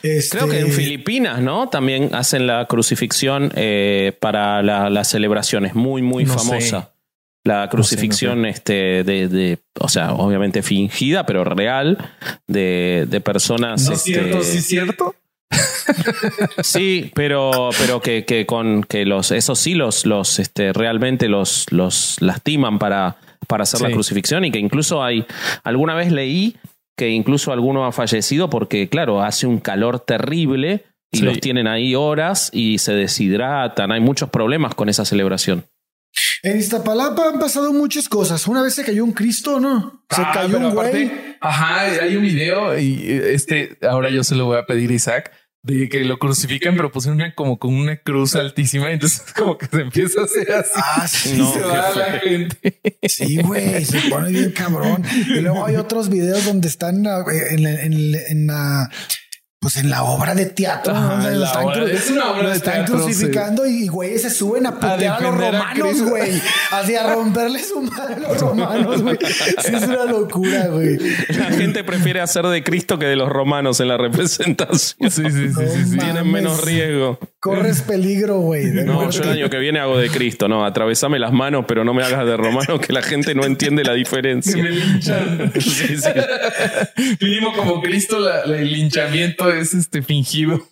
Creo 0.00 0.48
que 0.48 0.60
en 0.60 0.66
este, 0.68 0.82
Filipinas, 0.82 1.42
¿no? 1.42 1.68
También 1.68 2.14
hacen 2.14 2.46
la 2.46 2.66
crucifixión 2.66 3.52
eh, 3.56 4.16
para 4.20 4.62
la, 4.62 5.04
celebración, 5.04 5.66
es 5.66 5.74
muy, 5.74 6.02
muy 6.02 6.24
famosa 6.24 6.93
la 7.44 7.68
crucifixión 7.68 8.46
este 8.46 9.04
de, 9.04 9.28
de, 9.28 9.58
o 9.78 9.88
sea 9.88 10.14
obviamente 10.14 10.62
fingida 10.62 11.26
pero 11.26 11.44
real 11.44 11.98
de, 12.46 13.06
de 13.08 13.20
personas 13.20 13.86
¿No 13.86 13.94
este, 13.94 14.12
cierto 14.12 14.42
sí 14.42 14.60
cierto. 14.60 15.14
Sí 16.62 17.12
pero 17.14 17.68
pero 17.78 18.00
que, 18.00 18.24
que 18.24 18.46
con 18.46 18.82
que 18.82 19.04
los 19.04 19.30
esos 19.30 19.58
sí 19.58 19.74
los 19.74 20.06
los 20.06 20.38
este 20.38 20.72
realmente 20.72 21.28
los 21.28 21.70
los 21.70 22.20
lastiman 22.20 22.78
para 22.78 23.16
para 23.46 23.62
hacer 23.64 23.82
la 23.82 23.90
crucifixión 23.90 24.44
y 24.46 24.50
que 24.50 24.58
incluso 24.58 25.04
hay 25.04 25.26
alguna 25.62 25.94
vez 25.94 26.10
leí 26.10 26.56
que 26.96 27.10
incluso 27.10 27.52
alguno 27.52 27.84
ha 27.84 27.92
fallecido 27.92 28.48
porque 28.48 28.88
claro 28.88 29.22
hace 29.22 29.46
un 29.46 29.58
calor 29.58 30.00
terrible 30.00 30.84
y 31.12 31.20
los 31.20 31.38
tienen 31.38 31.68
ahí 31.68 31.94
horas 31.94 32.50
y 32.52 32.78
se 32.78 32.92
deshidratan. 32.92 33.92
Hay 33.92 34.00
muchos 34.00 34.30
problemas 34.30 34.74
con 34.74 34.88
esa 34.88 35.04
celebración 35.04 35.64
en 36.42 36.58
Iztapalapa 36.58 37.28
han 37.28 37.38
pasado 37.38 37.72
muchas 37.72 38.08
cosas. 38.08 38.46
Una 38.46 38.62
vez 38.62 38.74
se 38.74 38.84
cayó 38.84 39.04
un 39.04 39.12
Cristo, 39.12 39.60
¿no? 39.60 40.04
Se 40.10 40.22
ah, 40.22 40.30
cayó 40.32 40.58
un 40.58 40.74
güey. 40.74 41.10
Ajá, 41.40 41.80
hay 42.02 42.16
un 42.16 42.22
video 42.22 42.78
y 42.78 43.06
este, 43.08 43.78
ahora 43.82 44.10
yo 44.10 44.24
se 44.24 44.34
lo 44.34 44.46
voy 44.46 44.58
a 44.58 44.66
pedir 44.66 44.90
a 44.90 44.94
Isaac 44.94 45.32
de 45.64 45.88
que 45.88 46.04
lo 46.04 46.18
crucifican, 46.18 46.76
pero 46.76 46.92
pusieron 46.92 47.20
como 47.34 47.58
con 47.58 47.74
una 47.74 47.96
cruz 47.96 48.36
altísima. 48.36 48.92
Entonces, 48.92 49.22
como 49.36 49.56
que 49.56 49.66
se 49.66 49.80
empieza 49.80 50.20
a 50.20 50.24
hacer 50.24 50.52
así. 50.52 50.72
Ah, 50.76 51.08
sí. 51.08 51.36
se 51.36 51.60
va 51.60 51.94
la 51.94 52.20
gente. 52.20 52.80
Sí, 53.08 53.38
güey, 53.42 53.84
se 53.84 53.98
pone 54.10 54.30
bien 54.30 54.52
cabrón. 54.52 55.02
Y 55.26 55.40
luego 55.40 55.64
hay 55.64 55.76
otros 55.76 56.10
videos 56.10 56.44
donde 56.44 56.68
están 56.68 57.06
eh, 57.06 57.10
en, 57.50 57.66
en, 57.66 58.14
en 58.14 58.46
la 58.46 58.90
pues 59.64 59.78
en 59.78 59.88
la 59.88 60.02
obra 60.02 60.34
de 60.34 60.44
teatro. 60.44 60.92
lo 60.92 62.52
están, 62.52 62.84
crucificando 62.84 63.64
y 63.66 63.88
güey 63.88 64.18
se 64.18 64.28
suben 64.28 64.66
a 64.66 64.74
putear 64.74 65.16
a, 65.16 65.20
los 65.20 65.34
romanos, 65.34 66.02
güey. 66.02 66.42
Así 66.70 66.94
a 66.94 67.14
romperle 67.14 67.64
su 67.64 67.80
madre 67.80 68.16
a 68.16 68.18
los 68.18 68.38
romanos, 68.38 69.02
güey. 69.02 69.16
Sí, 69.22 69.74
es 69.74 69.84
una 69.84 70.04
locura, 70.04 70.66
güey. 70.66 70.98
La 71.30 71.46
gente 71.46 71.82
prefiere 71.82 72.20
hacer 72.20 72.46
de 72.46 72.62
Cristo 72.62 72.98
que 72.98 73.06
de 73.06 73.16
los 73.16 73.30
romanos 73.30 73.80
en 73.80 73.88
la 73.88 73.96
representación. 73.96 75.10
Sí, 75.10 75.22
sí, 75.30 75.48
sí. 75.54 75.98
Tienen 75.98 76.30
menos 76.30 76.62
riesgo. 76.62 77.18
Corres 77.44 77.82
peligro, 77.86 78.40
güey. 78.40 78.64
No, 78.68 79.10
yo 79.10 79.22
el 79.22 79.28
año 79.28 79.50
que 79.50 79.58
viene 79.58 79.78
hago 79.78 79.98
de 79.98 80.08
Cristo, 80.08 80.48
no. 80.48 80.64
Atravesame 80.64 81.18
las 81.18 81.30
manos, 81.30 81.66
pero 81.68 81.84
no 81.84 81.92
me 81.92 82.02
hagas 82.02 82.24
de 82.24 82.38
romano 82.38 82.80
que 82.80 82.90
la 82.90 83.02
gente 83.02 83.34
no 83.34 83.44
entiende 83.44 83.84
la 83.84 83.92
diferencia. 83.92 84.56
me 84.62 84.70
linchan. 84.70 85.52
sí, 85.60 85.94
sí. 85.98 87.40
como 87.54 87.82
Cristo, 87.82 88.16
el 88.46 88.72
linchamiento 88.72 89.52
es 89.52 89.74
este 89.74 90.00
fingido. 90.00 90.66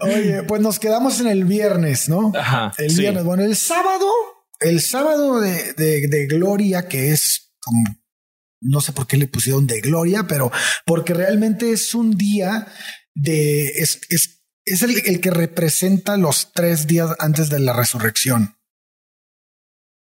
Oye, 0.00 0.42
pues 0.42 0.60
nos 0.60 0.80
quedamos 0.80 1.20
en 1.20 1.28
el 1.28 1.44
viernes, 1.44 2.08
¿no? 2.08 2.32
Ajá. 2.36 2.72
El 2.78 2.92
viernes. 2.96 3.22
Bueno, 3.22 3.44
el 3.44 3.54
sábado, 3.54 4.08
el 4.58 4.80
sábado 4.80 5.40
de, 5.40 5.74
de, 5.74 6.26
Gloria, 6.26 6.88
que 6.88 7.12
es 7.12 7.52
como 7.60 7.84
no 8.60 8.80
sé 8.80 8.92
por 8.92 9.06
qué 9.06 9.16
le 9.16 9.26
pusieron 9.26 9.66
de 9.66 9.80
gloria, 9.80 10.24
pero 10.28 10.50
porque 10.86 11.14
realmente 11.14 11.72
es 11.72 11.94
un 11.94 12.16
día 12.16 12.68
de 13.14 13.68
es, 13.68 14.00
es, 14.08 14.42
es 14.64 14.82
el, 14.82 14.96
el, 15.06 15.20
que 15.20 15.30
representa 15.30 16.16
los 16.16 16.52
tres 16.52 16.86
días 16.86 17.14
antes 17.18 17.48
de 17.48 17.60
la 17.60 17.72
resurrección. 17.72 18.56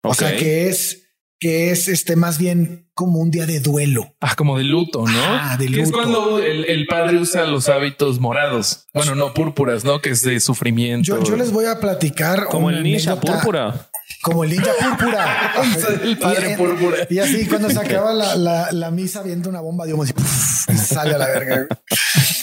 O 0.02 0.14
sea 0.14 0.36
que 0.36 0.68
es 0.68 1.08
que 1.40 1.70
es 1.70 1.88
este 1.88 2.16
más 2.16 2.38
bien 2.38 2.90
como 2.94 3.20
un 3.20 3.30
día 3.30 3.46
de 3.46 3.60
duelo. 3.60 4.16
Ah, 4.20 4.34
como 4.34 4.58
de 4.58 4.64
luto, 4.64 5.06
¿no? 5.06 5.20
Ah, 5.22 5.56
de 5.56 5.68
luto. 5.68 5.82
es 5.82 5.92
cuando 5.92 6.38
el, 6.40 6.86
padre 6.86 7.18
usa 7.18 7.46
los 7.46 7.68
hábitos 7.68 8.18
morados. 8.18 8.88
Bueno, 8.92 9.14
no 9.14 9.34
púrpuras, 9.34 9.84
¿no? 9.84 10.00
Que 10.00 10.10
es 10.10 10.22
de 10.22 10.40
sufrimiento. 10.40 11.22
Yo, 11.22 11.36
les 11.36 11.52
voy 11.52 11.66
a 11.66 11.78
platicar. 11.78 12.46
Como 12.46 12.70
el 12.70 12.82
ninja 12.82 13.20
púrpura. 13.20 13.88
Como 14.22 14.44
el 14.44 14.50
ninja 14.50 14.72
púrpura. 14.80 15.52
el 16.02 16.18
padre 16.18 16.56
púrpura. 16.56 17.06
Y 17.08 17.18
así 17.18 17.46
cuando 17.46 17.70
se 17.70 17.78
acaba 17.78 18.12
la, 18.12 18.72
la, 18.72 18.90
misa 18.90 19.22
viendo 19.22 19.48
una 19.48 19.60
bomba, 19.60 19.84
digamos, 19.84 20.10
y, 20.10 20.76
sale 20.76 21.14
a 21.14 21.18
la 21.18 21.26
verga. 21.26 21.66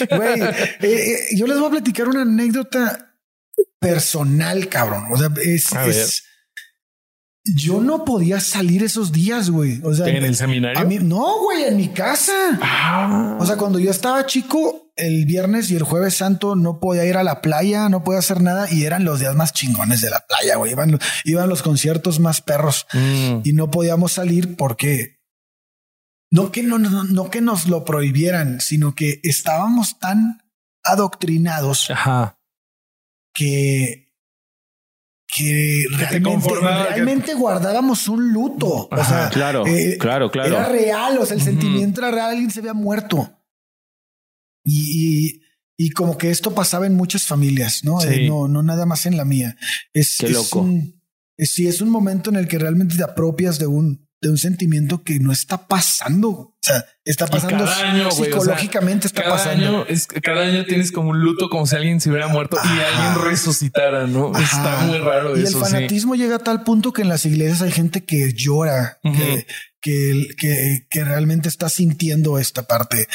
Güey, 0.09 0.41
eh, 0.41 0.78
eh, 0.82 1.18
yo 1.36 1.47
les 1.47 1.57
voy 1.57 1.68
a 1.68 1.72
platicar 1.72 2.07
una 2.07 2.22
anécdota 2.22 3.16
personal, 3.80 4.68
cabrón. 4.70 5.07
O 5.11 5.18
sea, 5.18 5.30
es, 5.41 5.72
es 5.74 6.24
yo 7.45 7.80
no 7.80 8.05
podía 8.05 8.39
salir 8.39 8.84
esos 8.84 9.11
días, 9.11 9.51
güey. 9.51 9.80
O 9.84 9.93
sea, 9.93 10.07
en 10.07 10.24
el 10.24 10.36
seminario. 10.36 10.84
no, 11.01 11.41
güey, 11.43 11.66
en 11.66 11.78
mi 11.78 11.89
casa. 11.89 12.34
Ah. 12.61 13.38
O 13.39 13.45
sea, 13.45 13.55
cuando 13.55 13.78
yo 13.78 13.91
estaba 13.91 14.26
chico, 14.26 14.85
el 14.96 15.26
viernes 15.26 15.70
y 15.72 15.76
el 15.76 15.84
jueves 15.84 16.16
santo 16.16 16.56
no 16.56 16.80
podía 16.80 17.06
ir 17.06 17.18
a 17.18 17.24
la 17.24 17.41
playa, 17.41 17.89
no 17.89 18.04
podía 18.04 18.20
hacer 18.20 18.41
nada 18.41 18.68
y 18.72 18.86
eran 18.86 19.04
los 19.04 19.20
días 19.20 19.36
más 19.36 19.54
chingones 19.54 20.02
de 20.02 20.10
la 20.10 20.26
playa, 20.26 20.56
güey. 20.56 20.72
Iban, 20.72 21.00
iban 21.24 21.50
los 21.50 21.62
conciertos 21.62 22.20
más 22.20 22.41
perros 22.41 22.88
mm. 22.93 23.39
y 23.43 23.54
no 23.54 23.70
podíamos 23.72 24.14
salir 24.14 24.56
porque 24.56 25.20
no 26.32 26.52
que 26.52 26.64
no, 26.64 26.80
no, 26.80 27.04
no 27.04 27.30
que 27.30 27.41
nos 27.41 27.68
lo 27.68 27.86
prohibieran, 27.86 28.62
sino 28.62 28.96
que 28.96 29.20
estábamos 29.24 30.00
tan 30.00 30.43
adoctrinados 30.84 31.89
que 33.34 34.06
que 35.36 35.86
realmente, 35.91 37.34
guardábamos 37.34 38.08
un 38.08 38.32
luto. 38.32 38.88
o 38.89 39.04
sea, 39.04 39.30
claro, 39.30 39.66
eh, 39.68 39.98
claro, 40.00 40.32
claro. 40.32 40.56
Era 40.56 40.70
real, 40.70 41.18
o 41.18 41.26
sea, 41.26 41.36
el 41.36 41.43
sentimiento 41.43 42.00
era 42.00 42.12
real, 42.12 42.30
alguien 42.30 42.52
se 42.52 42.60
había 42.60 42.74
muerto. 42.74 43.30
Y, 44.66 45.43
y, 45.78 45.91
como 45.91 46.18
que 46.18 46.32
esto 46.32 46.55
pasaba 46.55 46.88
en 46.88 46.95
muchas 46.95 47.24
familias, 47.24 47.84
¿no? 47.84 48.01
Eh, 48.01 48.28
no, 48.28 48.47
no 48.47 48.63
nada 48.63 48.86
más 48.86 49.05
en 49.05 49.16
la 49.16 49.26
mía. 49.26 49.55
Es, 49.93 50.18
Qué 50.20 50.30
loco. 50.30 50.61
Un, 50.61 51.01
es, 51.38 51.51
sí, 51.51 51.68
es 51.68 51.82
un 51.82 51.89
momento 51.89 52.32
en 52.32 52.38
el 52.38 52.47
que 52.47 52.57
realmente 52.57 52.95
te 52.95 53.03
apropias 53.03 53.59
de 53.59 53.68
un, 53.68 54.05
de 54.26 54.32
un 54.32 54.38
sentimiento 54.38 55.03
que 55.03 55.20
no 55.20 55.32
está 55.32 55.68
pasando. 55.68 56.30
O 56.30 56.57
sea, 56.59 56.84
está 57.03 57.28
pasando 57.28 57.68
psicológicamente, 58.11 59.05
está 59.05 59.24
pasando. 59.24 59.86
es, 59.88 60.07
cada 60.07 60.45
año 60.45 60.66
tienes 60.66 60.91
como 60.91 61.11
un 61.11 61.20
luto, 61.20 61.47
como 61.49 61.68
si 61.68 61.76
alguien 61.76 62.01
se 62.01 62.09
hubiera 62.09 62.28
muerto 62.28 62.57
y 62.63 62.68
alguien 62.68 63.24
resucitara, 63.24 64.07
¿no? 64.07 64.36
Está 64.38 64.78
muy 64.88 64.97
raro 64.97 65.38
y 65.38 65.43
eso. 65.43 65.59
Y 65.59 65.61
el 65.61 65.68
fanatismo 65.70 66.16
llega 66.16 66.38
a 66.38 66.39
tal 66.39 66.63
punto 66.63 66.91
que 66.91 67.03
en 67.03 67.09
las 67.09 67.26
iglesias 67.26 67.61
hay 67.61 67.72
gente 67.72 68.03
que 68.03 68.34
llora, 68.34 68.97
que, 69.03 69.45
que, 69.80 70.88
que, 70.89 71.03
realmente 71.03 71.47
está 71.47 71.70
sintiendo 71.70 72.39
esta 72.39 72.63
parte 72.63 73.07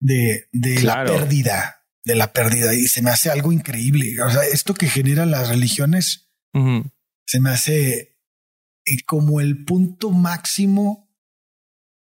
de, 0.00 0.48
de 0.52 0.82
la 0.82 1.04
pérdida, 1.04 1.84
de 2.04 2.14
la 2.14 2.32
pérdida. 2.32 2.74
Y 2.74 2.86
se 2.86 3.02
me 3.02 3.10
hace 3.10 3.30
algo 3.30 3.52
increíble. 3.52 4.20
O 4.22 4.30
sea, 4.30 4.42
esto 4.44 4.74
que 4.74 4.88
generan 4.88 5.30
las 5.30 5.48
religiones 5.48 6.30
se 7.26 7.40
me 7.40 7.50
hace 7.50 8.16
como 9.06 9.40
el 9.40 9.64
punto 9.64 10.10
máximo 10.10 11.06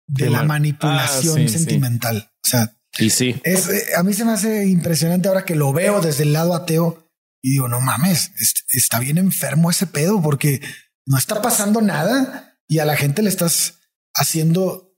de, 0.08 0.30
la, 0.30 0.44
manipulación 0.44 1.46
ah, 1.46 1.48
sentimental. 1.48 2.32
O 2.46 2.50
sea, 2.50 2.78
y 2.98 3.10
sí, 3.10 3.36
es, 3.44 3.70
eh, 3.70 3.96
a 3.96 4.04
mí 4.04 4.14
se 4.14 4.26
me 4.26 4.34
hace 4.34 4.68
impresionante 4.68 5.28
ahora 5.28 5.46
que 5.46 5.56
lo 5.56 5.72
veo 5.74 6.02
desde 6.02 6.24
el 6.24 6.34
lado 6.34 6.56
ateo 6.56 7.10
y 7.42 7.52
digo, 7.52 7.68
no 7.68 7.82
mames, 7.82 8.32
está 8.70 9.00
bien 9.00 9.18
enfermo 9.18 9.70
ese 9.70 9.88
pedo 9.88 10.22
porque 10.22 10.62
no 11.06 11.18
está 11.18 11.42
pasando 11.42 11.82
nada 11.82 12.58
y 12.68 12.80
a 12.80 12.86
la 12.86 12.96
gente 12.96 13.22
le 13.22 13.30
estás 13.30 13.80
haciendo, 14.16 14.96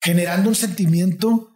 generando 0.00 0.48
un 0.48 0.54
sentimiento 0.54 1.51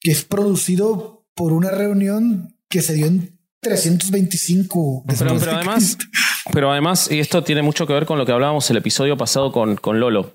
que 0.00 0.10
es 0.10 0.24
producido 0.24 1.26
por 1.34 1.52
una 1.52 1.70
reunión 1.70 2.56
que 2.68 2.82
se 2.82 2.94
dio 2.94 3.06
en 3.06 3.38
325. 3.60 5.04
Pero, 5.06 5.36
pero 5.38 5.52
además, 5.52 5.98
pero 6.52 6.72
además, 6.72 7.10
y 7.10 7.20
esto 7.20 7.42
tiene 7.42 7.62
mucho 7.62 7.86
que 7.86 7.92
ver 7.92 8.06
con 8.06 8.18
lo 8.18 8.26
que 8.26 8.32
hablábamos 8.32 8.70
el 8.70 8.76
episodio 8.78 9.16
pasado 9.16 9.52
con, 9.52 9.76
con 9.76 10.00
Lolo. 10.00 10.34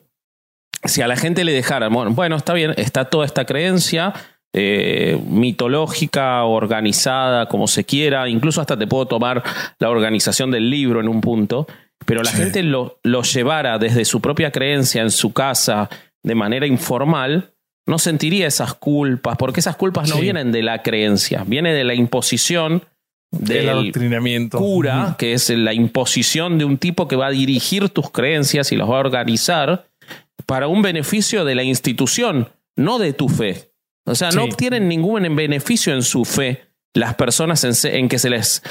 Si 0.84 1.02
a 1.02 1.08
la 1.08 1.16
gente 1.16 1.44
le 1.44 1.54
dejara, 1.54 1.90
bueno, 1.90 2.12
bueno 2.12 2.36
está 2.36 2.54
bien, 2.54 2.74
está 2.78 3.06
toda 3.06 3.26
esta 3.26 3.46
creencia 3.46 4.14
eh, 4.54 5.18
mitológica, 5.28 6.44
organizada, 6.44 7.48
como 7.48 7.68
se 7.68 7.86
quiera, 7.86 8.28
incluso 8.28 8.60
hasta 8.60 8.78
te 8.78 8.86
puedo 8.86 9.06
tomar 9.06 9.44
la 9.80 9.90
organización 9.90 10.52
del 10.52 10.70
libro 10.70 11.00
en 11.00 11.08
un 11.08 11.22
punto, 11.22 11.68
pero 12.06 12.22
la 12.22 12.32
gente 12.32 12.62
lo, 12.62 13.00
lo 13.04 13.22
llevara 13.22 13.78
desde 13.78 14.04
su 14.04 14.20
propia 14.20 14.52
creencia 14.52 15.04
en 15.04 15.12
su 15.12 15.32
casa 15.32 15.90
de 16.24 16.36
manera 16.36 16.68
informal, 16.68 17.54
no 17.86 18.00
sentiría 18.00 18.48
esas 18.48 18.74
culpas, 18.74 19.38
porque 19.38 19.60
esas 19.60 19.76
culpas 19.76 20.10
no 20.10 20.20
vienen 20.20 20.52
de 20.52 20.64
la 20.64 20.84
creencia, 20.84 21.44
viene 21.46 21.74
de 21.74 21.84
la 21.84 21.94
imposición 21.94 22.84
del 23.32 23.70
adoctrinamiento. 23.70 24.58
cura, 24.58 25.16
que 25.18 25.34
es 25.34 25.50
la 25.50 25.74
imposición 25.74 26.58
de 26.58 26.66
un 26.66 26.78
tipo 26.78 27.08
que 27.08 27.16
va 27.16 27.28
a 27.28 27.32
dirigir 27.32 27.90
tus 27.90 28.12
creencias 28.12 28.72
y 28.72 28.76
las 28.76 28.90
va 28.90 28.98
a 28.98 29.00
organizar 29.00 29.88
para 30.46 30.68
un 30.68 30.82
beneficio 30.82 31.46
de 31.46 31.56
la 31.56 31.64
institución, 31.64 32.50
no 32.76 33.00
de 33.00 33.14
tu 33.14 33.30
fe. 33.30 33.72
O 34.06 34.16
sea, 34.16 34.32
no 34.32 34.44
obtienen 34.44 34.88
ningún 34.88 35.36
beneficio 35.36 35.94
en 35.94 36.02
su 36.02 36.26
fe 36.26 36.72
las 36.94 37.16
personas 37.16 37.86
en, 37.86 38.10
que 38.10 38.20
se 38.20 38.30
les, 38.30 38.62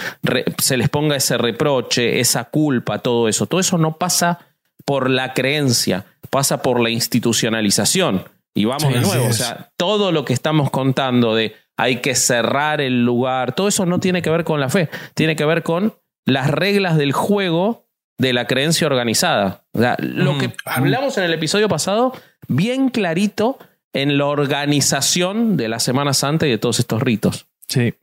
se 0.59 0.77
les 0.77 0.89
ponga 0.89 1.17
ese 1.17 1.39
reproche, 1.39 2.21
esa 2.21 2.45
culpa, 2.45 2.99
todo 2.99 3.29
eso. 3.29 3.47
Todo 3.47 3.61
eso 3.61 3.79
no 3.79 3.97
pasa 3.97 4.41
por 4.85 5.09
la 5.09 5.33
creencia, 5.33 6.05
pasa 6.29 6.63
por 6.63 6.81
la 6.81 6.91
institucionalización. 6.91 8.25
Y 8.55 8.65
vamos 8.65 8.93
de 8.93 9.01
nuevo, 9.01 9.27
o 9.27 9.33
sea, 9.33 9.71
todo 9.77 10.13
lo 10.13 10.25
que 10.25 10.33
estamos 10.33 10.71
contando 10.71 11.35
de 11.35 11.55
hay 11.77 12.01
que 12.01 12.15
cerrar 12.15 12.81
el 12.81 13.05
lugar. 13.05 13.55
Todo 13.55 13.69
eso 13.69 13.87
no 13.87 14.01
tiene 14.01 14.23
que 14.23 14.31
ver 14.31 14.45
con 14.45 14.61
la 14.61 14.69
fe, 14.69 14.91
tiene 15.15 15.37
que 15.37 15.45
ver 15.45 15.63
con 15.63 15.95
las 16.27 16.51
reglas 16.51 16.97
del 16.99 17.13
juego 17.13 17.89
de 18.19 18.33
la 18.33 18.47
creencia 18.47 18.87
organizada. 18.87 19.65
lo 19.73 20.39
que 20.39 20.53
hablamos 20.67 21.17
en 21.17 21.25
el 21.25 21.33
episodio 21.33 21.69
pasado, 21.69 22.13
bien 22.49 22.91
clarito 22.91 23.59
en 23.93 24.19
la 24.19 24.27
organización 24.27 25.57
de 25.57 25.69
la 25.69 25.81
Semana 25.81 26.13
Santa 26.13 26.47
y 26.47 26.51
de 26.51 26.59
todos 26.59 26.79
estos 26.79 27.03
ritos. 27.03 27.47
Sí. 27.67 27.95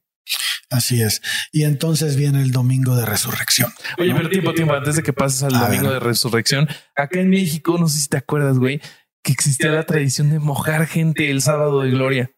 Así 0.69 1.01
es. 1.01 1.21
Y 1.53 1.63
entonces 1.63 2.17
viene 2.17 2.41
el 2.41 2.51
domingo 2.51 2.95
de 2.95 3.05
resurrección. 3.05 3.71
Oye, 3.97 4.13
pero 4.13 4.29
tiempo, 4.29 4.53
tiempo, 4.53 4.73
antes 4.73 4.97
de 4.97 5.03
que 5.03 5.13
pases 5.13 5.43
al 5.43 5.53
domingo 5.53 5.91
de 5.91 5.99
resurrección, 5.99 6.67
acá 6.95 7.19
en 7.19 7.29
México, 7.29 7.77
no 7.79 7.87
sé 7.87 7.99
si 7.99 8.09
te 8.09 8.17
acuerdas, 8.17 8.57
güey, 8.57 8.81
que 9.27 9.33
existía 9.33 9.71
la 9.71 9.85
tradición 9.85 10.29
de 10.29 10.39
mojar 10.39 10.87
gente 10.87 11.29
el 11.29 11.41
sábado 11.41 11.81
de 11.81 11.89
gloria. 11.89 12.31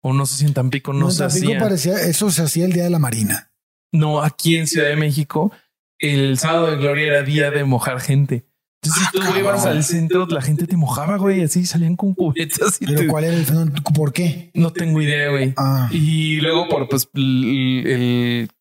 O 0.00 0.12
no 0.12 0.26
sé 0.26 0.36
si 0.36 0.44
en 0.44 0.54
Tampico 0.54 0.92
no, 0.92 1.10
se 1.10 1.26
Tampico 1.26 1.58
parecía, 1.58 1.94
eso 2.02 2.30
se 2.30 2.42
hacía 2.42 2.66
el 2.66 2.72
día 2.72 2.84
de 2.84 2.90
la 2.90 3.00
Marina. 3.00 3.50
No, 3.92 4.22
aquí 4.22 4.56
en 4.56 4.68
Ciudad 4.68 4.86
de 4.86 4.94
México, 4.94 5.50
el 5.98 6.38
sábado 6.38 6.70
de 6.70 6.76
gloria 6.76 7.08
era 7.08 7.22
día 7.24 7.50
de 7.50 7.64
mojar 7.64 8.00
gente. 8.00 8.46
Entonces, 8.80 9.08
si 9.10 9.18
tú 9.18 9.38
ibas 9.40 9.66
al 9.66 9.82
centro, 9.82 10.26
la 10.26 10.40
gente 10.40 10.68
te 10.68 10.76
mojaba, 10.76 11.16
güey, 11.16 11.42
así 11.42 11.66
salían 11.66 11.96
con 11.96 12.14
cubetas. 12.14 12.78
Pero 12.78 13.08
¿cuál 13.08 13.24
era 13.24 13.36
el 13.36 13.44
fenómeno? 13.44 13.82
¿Por 13.92 14.12
qué? 14.12 14.52
No 14.54 14.72
tengo 14.72 15.02
idea, 15.02 15.30
güey. 15.30 15.52
Ah. 15.56 15.88
Y 15.90 16.40
luego 16.40 16.68
por 16.68 16.88
pues 16.88 17.08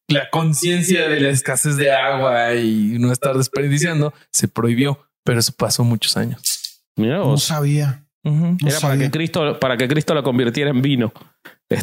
la 0.08 0.30
conciencia 0.32 1.08
de 1.08 1.20
la 1.20 1.30
escasez 1.30 1.76
de 1.76 1.92
agua 1.92 2.56
y 2.56 2.98
no 2.98 3.12
estar 3.12 3.38
desperdiciando, 3.38 4.12
se 4.32 4.48
prohibió, 4.48 5.08
pero 5.24 5.40
eso 5.40 5.52
pasó 5.52 5.84
muchos 5.84 6.18
años. 6.18 6.57
Mira 6.98 7.20
No 7.20 7.38
sabía. 7.38 8.04
Era 8.24 8.80
para 8.82 8.98
que, 8.98 9.10
Cristo, 9.10 9.58
para 9.60 9.78
que 9.78 9.88
Cristo 9.88 10.14
la 10.14 10.22
convirtiera 10.22 10.70
en 10.70 10.82
vino. 10.82 11.14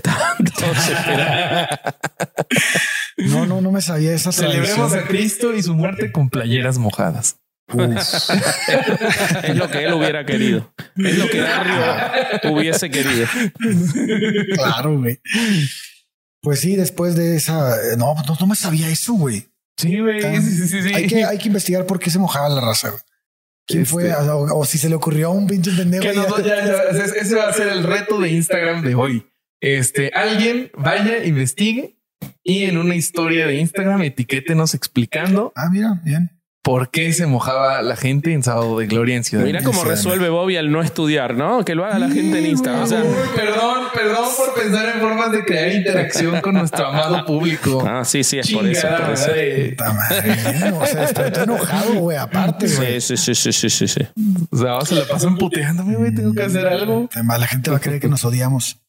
no, 3.17 3.47
no, 3.47 3.63
no 3.63 3.71
me 3.71 3.81
sabía 3.81 4.13
esa 4.13 4.33
Celebremos 4.33 4.93
a 4.93 5.05
Cristo 5.05 5.55
y 5.55 5.63
su 5.63 5.75
muerte 5.75 6.13
con 6.13 6.29
playeras 6.29 6.77
mojadas. 6.79 7.39
es 9.43 9.57
lo 9.57 9.71
que 9.71 9.85
él 9.85 9.95
hubiera 9.95 10.27
querido. 10.27 10.71
Es 10.97 11.17
lo 11.19 11.29
que 11.29 11.41
Dario 11.41 11.75
hubiese 12.53 12.91
querido. 12.91 13.27
Claro, 14.55 14.99
güey. 14.99 15.19
Pues 16.43 16.61
sí, 16.61 16.77
después 16.77 17.17
de 17.17 17.37
esa. 17.37 17.75
No, 17.97 18.15
no, 18.15 18.47
me 18.47 18.55
sabía 18.55 18.91
eso, 18.91 19.15
güey. 19.15 19.49
Sí, 19.79 19.99
güey. 19.99 20.21
Sí, 20.21 20.67
sí, 20.69 20.83
sí, 20.83 20.95
hay, 20.95 21.07
que, 21.07 21.25
hay 21.25 21.39
que 21.39 21.49
investigar 21.49 21.87
por 21.87 21.99
qué 21.99 22.11
se 22.11 22.19
mojaba 22.19 22.51
la 22.51 22.61
raza, 22.61 22.91
güey. 22.91 23.01
¿Quién 23.67 23.87
fue? 23.87 24.09
Este, 24.09 24.21
o, 24.31 24.65
si 24.65 24.79
se 24.79 24.89
le 24.89 24.95
ocurrió 24.95 25.29
a 25.29 25.31
un 25.31 25.47
pinche 25.47 25.71
pendejo. 25.73 26.05
ese 26.05 27.35
va 27.37 27.49
a 27.49 27.53
ser 27.53 27.69
el 27.69 27.83
reto 27.83 28.21
de 28.21 28.31
Instagram 28.31 28.83
de 28.83 28.95
hoy. 28.95 29.27
Este, 29.61 30.11
alguien 30.15 30.71
vaya, 30.77 31.25
investigue 31.25 31.99
y 32.43 32.65
en 32.65 32.77
una 32.77 32.95
historia 32.95 33.47
de 33.47 33.57
Instagram 33.57 34.03
etiquétenos 34.03 34.75
explicando. 34.75 35.53
Ah, 35.57 35.69
mira, 35.73 36.01
bien 36.05 36.31
por 36.65 36.89
qué 36.89 37.13
se 37.13 37.27
mojaba 37.27 37.83
la 37.83 37.95
gente 37.95 38.33
en 38.33 38.43
Sábado 38.43 38.79
de 38.79 38.87
Gloria 38.87 39.17
en 39.17 39.23
Ciudad 39.23 39.45
Mira 39.45 39.63
cómo 39.63 39.85
resuelve 39.85 40.31
Bobby 40.31 40.57
al 40.57 40.73
no 40.73 40.81
estudiar, 40.81 41.37
¿no? 41.37 41.63
Que 41.63 41.75
lo 41.75 41.85
haga 41.85 41.99
la 41.99 42.09
gente 42.09 42.39
en 42.39 42.47
Instagram. 42.47 42.89
perdón, 43.37 43.85
perdón 43.95 44.29
por 44.35 44.55
pensar 44.55 44.95
en 44.95 45.01
formas 45.03 45.31
de 45.31 45.45
crear 45.45 45.73
interacción 45.73 46.41
con 46.41 46.55
nuestro 46.55 46.87
amado 46.87 47.23
público. 47.27 47.85
Ah, 47.87 48.03
sí, 48.03 48.25
sí, 48.25 48.39
es 48.39 48.51
por 48.51 48.67
eso. 48.67 48.89
Por 48.89 49.13
eso. 49.13 49.31
o 50.81 50.87
sea, 50.87 51.05
estoy 51.05 51.43
enojado, 51.43 51.95
güey, 51.97 52.17
aparte, 52.17 52.67
güey. 52.67 52.99
Sí, 52.99 53.15
sí, 53.19 53.35
sí, 53.35 53.53
sí, 53.53 53.69
sí, 53.69 53.87
sí. 53.87 54.01
O 54.51 54.57
sea, 54.57 54.81
se 54.87 54.95
la 54.95 55.05
pasan 55.05 55.37
puteándome, 55.37 55.97
güey. 55.97 56.15
Tengo 56.15 56.33
que 56.33 56.45
hacer 56.45 56.67
algo. 56.67 57.11
Además, 57.13 57.41
la 57.41 57.47
gente 57.47 57.71
va 57.71 57.77
a 57.77 57.81
creer 57.81 58.01
que 58.01 58.09
nos 58.09 58.25
odiamos. 58.25 58.81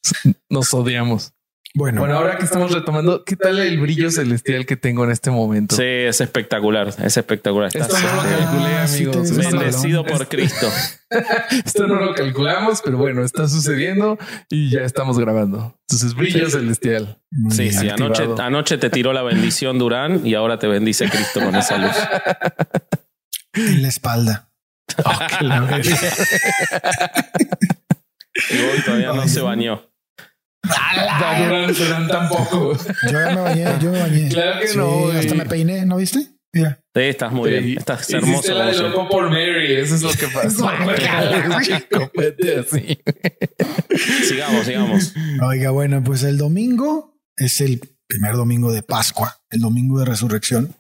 Nos 0.50 0.74
odiamos. 0.74 1.34
Bueno, 1.78 2.06
ahora 2.06 2.38
que 2.38 2.46
estamos 2.46 2.72
retomando, 2.72 3.26
¿qué 3.26 3.36
tal 3.36 3.60
el 3.60 3.78
brillo 3.82 4.10
celestial 4.10 4.66
que 4.66 4.78
tengo 4.78 5.04
en 5.04 5.12
este 5.12 5.30
momento? 5.30 5.76
Sí, 5.76 5.84
es 5.84 6.22
espectacular, 6.22 6.88
es 6.88 7.18
espectacular. 7.18 7.70
Esto 7.74 8.00
no 8.00 8.16
lo 8.16 8.22
calculé, 8.24 8.78
amigos. 8.78 9.36
Bendecido 9.36 10.06
por 10.06 10.30
Cristo. 10.30 10.70
Esto 11.66 11.86
no 11.86 11.96
lo 11.96 12.16
calculamos, 12.16 12.82
pero 12.82 12.98
bueno, 12.98 13.26
está 13.26 13.50
sucediendo 13.50 14.18
y 14.50 14.70
ya 14.70 14.84
estamos 14.84 15.20
grabando. 15.20 15.78
Entonces, 15.90 16.16
brillo 16.16 16.50
celestial. 16.50 17.22
sí, 17.50 17.72
sí, 17.72 17.90
anoche, 17.90 18.26
anoche 18.40 18.78
te 18.78 18.90
tiró 18.90 19.12
la 19.12 19.24
bendición 19.24 19.78
Durán 19.78 20.26
y 20.26 20.34
ahora 20.36 20.58
te 20.58 20.68
bendice 20.68 21.10
Cristo 21.10 21.42
con 21.42 21.56
esa 21.56 21.78
luz. 21.78 21.92
En 23.58 23.82
la 23.84 23.88
espalda. 23.88 24.52
Oh, 25.06 25.12
y 28.50 28.58
hoy 28.58 28.82
todavía 28.84 29.14
no 29.14 29.26
se 29.30 29.40
bañó. 29.40 29.95
No 30.66 32.08
tampoco. 32.08 32.78
Yo 33.12 33.12
ya 33.12 33.36
me 33.36 33.42
bañé, 33.42 33.66
yo 33.82 33.92
me 33.92 34.00
bañé. 34.00 34.30
Claro 34.30 34.62
que 34.62 34.74
no. 34.76 35.12
Hasta 35.12 35.36
me 35.36 35.46
peiné, 35.46 35.86
¿no 35.86 35.98
viste? 35.98 36.30
Mira. 36.54 36.80
Sí, 36.94 37.02
estás 37.02 37.34
muy 37.34 37.52
bien. 37.52 37.78
Estás 37.78 38.10
hermoso. 38.12 38.54
la 38.54 38.68
de 38.68 38.78
loco 38.78 39.10
por 39.10 39.30
Mary. 39.30 39.74
Eso 39.74 39.96
es 39.96 40.02
lo 40.02 40.12
que 40.12 40.28
pasó. 40.34 40.70
así. 40.70 41.74
sigamos, 44.26 44.66
sigamos. 44.66 45.14
Oiga, 45.42 45.72
bueno, 45.72 46.02
pues 46.04 46.24
el 46.24 46.38
domingo 46.38 47.20
es 47.36 47.60
el 47.60 47.82
primer 48.08 48.36
domingo 48.36 48.72
de 48.72 48.84
Pascua, 48.84 49.42
el 49.50 49.60
domingo 49.60 50.00
de 50.00 50.06
resurrección. 50.06 50.74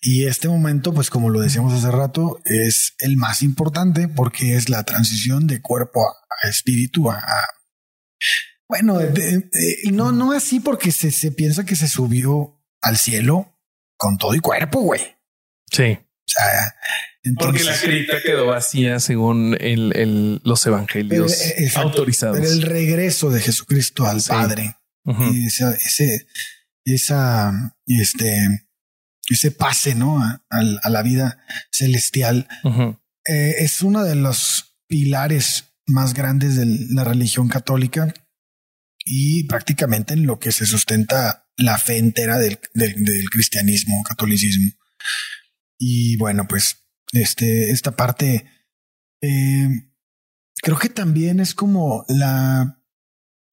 Y 0.00 0.26
este 0.26 0.48
momento, 0.48 0.94
pues 0.94 1.10
como 1.10 1.30
lo 1.30 1.40
decíamos 1.40 1.72
hace 1.72 1.90
rato, 1.90 2.40
es 2.44 2.94
el 3.00 3.16
más 3.16 3.42
importante 3.42 4.08
porque 4.08 4.54
es 4.54 4.68
la 4.68 4.84
transición 4.84 5.46
de 5.46 5.60
cuerpo 5.60 6.00
a 6.42 6.48
espíritu, 6.48 7.10
a, 7.10 7.22
bueno, 8.68 8.98
no, 9.92 10.12
no 10.12 10.32
así 10.32 10.60
porque 10.60 10.92
se, 10.92 11.10
se 11.10 11.32
piensa 11.32 11.64
que 11.64 11.76
se 11.76 11.88
subió 11.88 12.60
al 12.80 12.96
cielo 12.96 13.56
con 13.96 14.18
todo 14.18 14.34
y 14.34 14.40
cuerpo, 14.40 14.80
güey. 14.80 15.00
Sí. 15.70 15.98
O 15.98 16.28
sea, 16.28 16.74
porque 17.38 17.64
la 17.64 17.78
cripta 17.78 18.16
quedó 18.22 18.46
vacía 18.46 19.00
según 19.00 19.56
el, 19.60 20.40
los 20.44 20.66
evangelios 20.66 21.32
autorizados. 21.76 22.38
el 22.38 22.62
regreso 22.62 23.30
de 23.30 23.40
Jesucristo 23.40 24.06
al 24.06 24.22
Padre, 24.22 24.76
ese, 25.44 26.26
esa, 26.84 27.74
este, 27.86 28.68
ese 29.28 29.50
pase, 29.50 29.94
¿no? 29.94 30.20
A, 30.20 30.90
la 30.90 31.02
vida 31.02 31.38
celestial, 31.70 32.48
eh, 33.28 33.54
es 33.58 33.82
uno 33.82 34.04
de 34.04 34.16
los 34.16 34.76
pilares 34.88 35.74
más 35.86 36.14
grandes 36.14 36.56
de 36.56 36.66
la 36.90 37.04
religión 37.04 37.48
católica 37.48 38.12
y 39.08 39.44
prácticamente 39.44 40.14
en 40.14 40.26
lo 40.26 40.40
que 40.40 40.50
se 40.50 40.66
sustenta 40.66 41.48
la 41.56 41.78
fe 41.78 41.96
entera 41.96 42.38
del, 42.38 42.58
del 42.74 43.30
cristianismo, 43.30 44.02
catolicismo. 44.02 44.72
Y 45.78 46.16
bueno, 46.16 46.46
pues 46.48 46.84
este, 47.12 47.70
esta 47.70 47.92
parte 47.92 48.50
eh, 49.22 49.68
creo 50.60 50.76
que 50.76 50.88
también 50.88 51.38
es 51.38 51.54
como 51.54 52.04
la, 52.08 52.82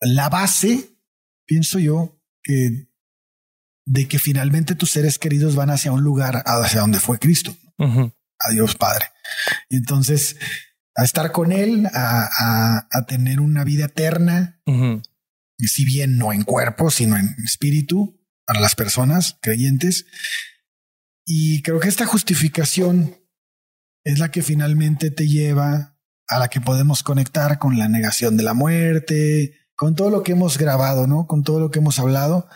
la 0.02 0.30
base, 0.30 0.98
pienso 1.46 1.78
yo, 1.78 2.20
que 2.42 2.90
de 3.86 4.08
que 4.08 4.18
finalmente 4.18 4.76
tus 4.76 4.92
seres 4.92 5.20
queridos 5.20 5.56
van 5.56 5.70
hacia 5.70 5.92
un 5.92 6.04
lugar 6.04 6.42
hacia 6.46 6.82
donde 6.82 7.00
fue 7.00 7.20
Cristo, 7.20 7.56
a 7.78 8.52
Dios 8.52 8.76
Padre. 8.76 9.06
Y 9.70 9.78
entonces, 9.78 10.38
a 10.96 11.04
estar 11.04 11.32
con 11.32 11.52
Él, 11.52 11.88
a, 11.94 12.88
a, 12.90 13.06
tener 13.06 13.42
una 13.42 13.64
vida 13.66 13.86
eterna, 13.86 14.62
si 15.60 15.86
bien 15.86 16.18
no 16.18 16.34
en 16.34 16.44
cuerpo, 16.44 16.92
sino 16.92 17.18
en 17.18 17.36
espíritu, 17.44 18.20
para 18.46 18.60
las 18.60 18.76
personas 18.76 19.38
creyentes. 19.42 20.06
Y 21.26 21.62
creo 21.62 21.80
que 21.80 21.88
esta 21.88 22.06
justificación 22.06 23.18
es 24.04 24.20
la 24.20 24.32
que 24.32 24.44
finalmente 24.44 25.12
te 25.12 25.28
lleva 25.28 25.98
a 26.28 26.40
la 26.40 26.50
que 26.50 26.62
podemos 26.62 27.04
conectar 27.04 27.60
con 27.60 27.78
la 27.78 27.88
negación 27.88 28.38
de 28.38 28.44
la 28.44 28.54
muerte, 28.54 29.54
con 29.76 29.96
todo 29.96 30.10
lo 30.10 30.24
que 30.24 30.34
hemos 30.34 30.58
grabado, 30.58 31.08
¿no? 31.08 31.28
Con 31.28 31.44
todo 31.44 31.60
lo 31.60 31.72
que 31.72 31.80
hemos 31.80 32.00
hablado. 32.00 32.48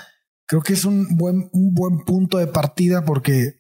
Creo 0.45 0.61
que 0.61 0.73
es 0.73 0.85
un 0.85 1.17
buen, 1.17 1.49
un 1.51 1.73
buen 1.73 1.99
punto 1.99 2.37
de 2.37 2.47
partida 2.47 3.05
porque 3.05 3.56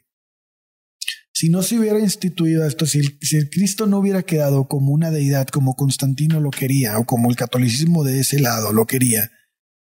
si 1.37 1.49
no 1.49 1.61
se 1.61 1.77
hubiera 1.77 1.99
instituido 1.99 2.65
esto, 2.65 2.87
si 2.87 2.99
si 3.21 3.37
el 3.37 3.51
Cristo 3.51 3.85
no 3.85 3.99
hubiera 3.99 4.23
quedado 4.23 4.67
como 4.67 4.91
una 4.91 5.11
deidad, 5.11 5.45
como 5.49 5.75
Constantino 5.75 6.39
lo 6.39 6.49
quería, 6.49 6.97
o 6.97 7.05
como 7.05 7.29
el 7.29 7.35
catolicismo 7.35 8.03
de 8.03 8.21
ese 8.21 8.39
lado 8.39 8.73
lo 8.73 8.87
quería, 8.87 9.29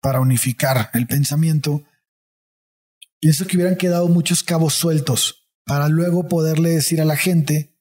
para 0.02 0.20
unificar 0.20 0.90
el 0.92 1.08
pensamiento, 1.08 1.86
pienso 3.22 3.48
que 3.48 3.56
hubieran 3.56 3.78
quedado 3.78 4.10
muchos 4.10 4.44
cabos 4.44 4.74
sueltos 4.74 5.48
para 5.66 5.88
luego 5.88 6.28
poderle 6.28 6.72
decir 6.72 7.00
a 7.00 7.06
la 7.06 7.16
gente 7.16 7.72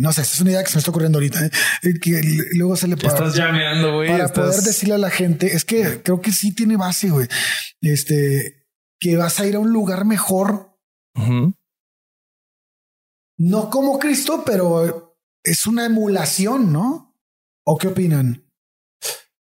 no 0.00 0.12
sé, 0.12 0.20
esta 0.22 0.34
es 0.34 0.40
una 0.42 0.50
idea 0.50 0.62
que 0.62 0.68
se 0.70 0.76
me 0.76 0.78
está 0.78 0.90
ocurriendo 0.92 1.16
ahorita. 1.16 1.46
¿eh? 1.46 1.50
Que 2.00 2.20
luego 2.52 2.76
se 2.76 2.86
le 2.86 2.96
para, 2.96 3.08
estás 3.08 3.34
llameando, 3.34 3.94
güey. 3.94 4.10
Para 4.10 4.28
poder 4.28 4.60
decirle 4.60 4.94
a 4.94 4.98
la 4.98 5.10
gente, 5.10 5.56
es 5.56 5.64
que 5.64 6.02
creo 6.02 6.20
que 6.20 6.30
sí 6.30 6.54
tiene 6.54 6.76
base, 6.76 7.10
güey. 7.10 7.26
Este, 7.80 8.68
que 9.00 9.16
vas 9.16 9.40
a 9.40 9.46
ir 9.46 9.56
a 9.56 9.58
un 9.58 9.72
lugar 9.72 10.04
mejor. 10.04 10.78
No 13.36 13.70
como 13.70 13.98
Cristo, 13.98 14.42
pero 14.44 15.16
es 15.42 15.66
una 15.66 15.86
emulación, 15.86 16.72
¿no? 16.72 17.14
¿O 17.64 17.76
qué 17.76 17.88
opinan? 17.88 18.44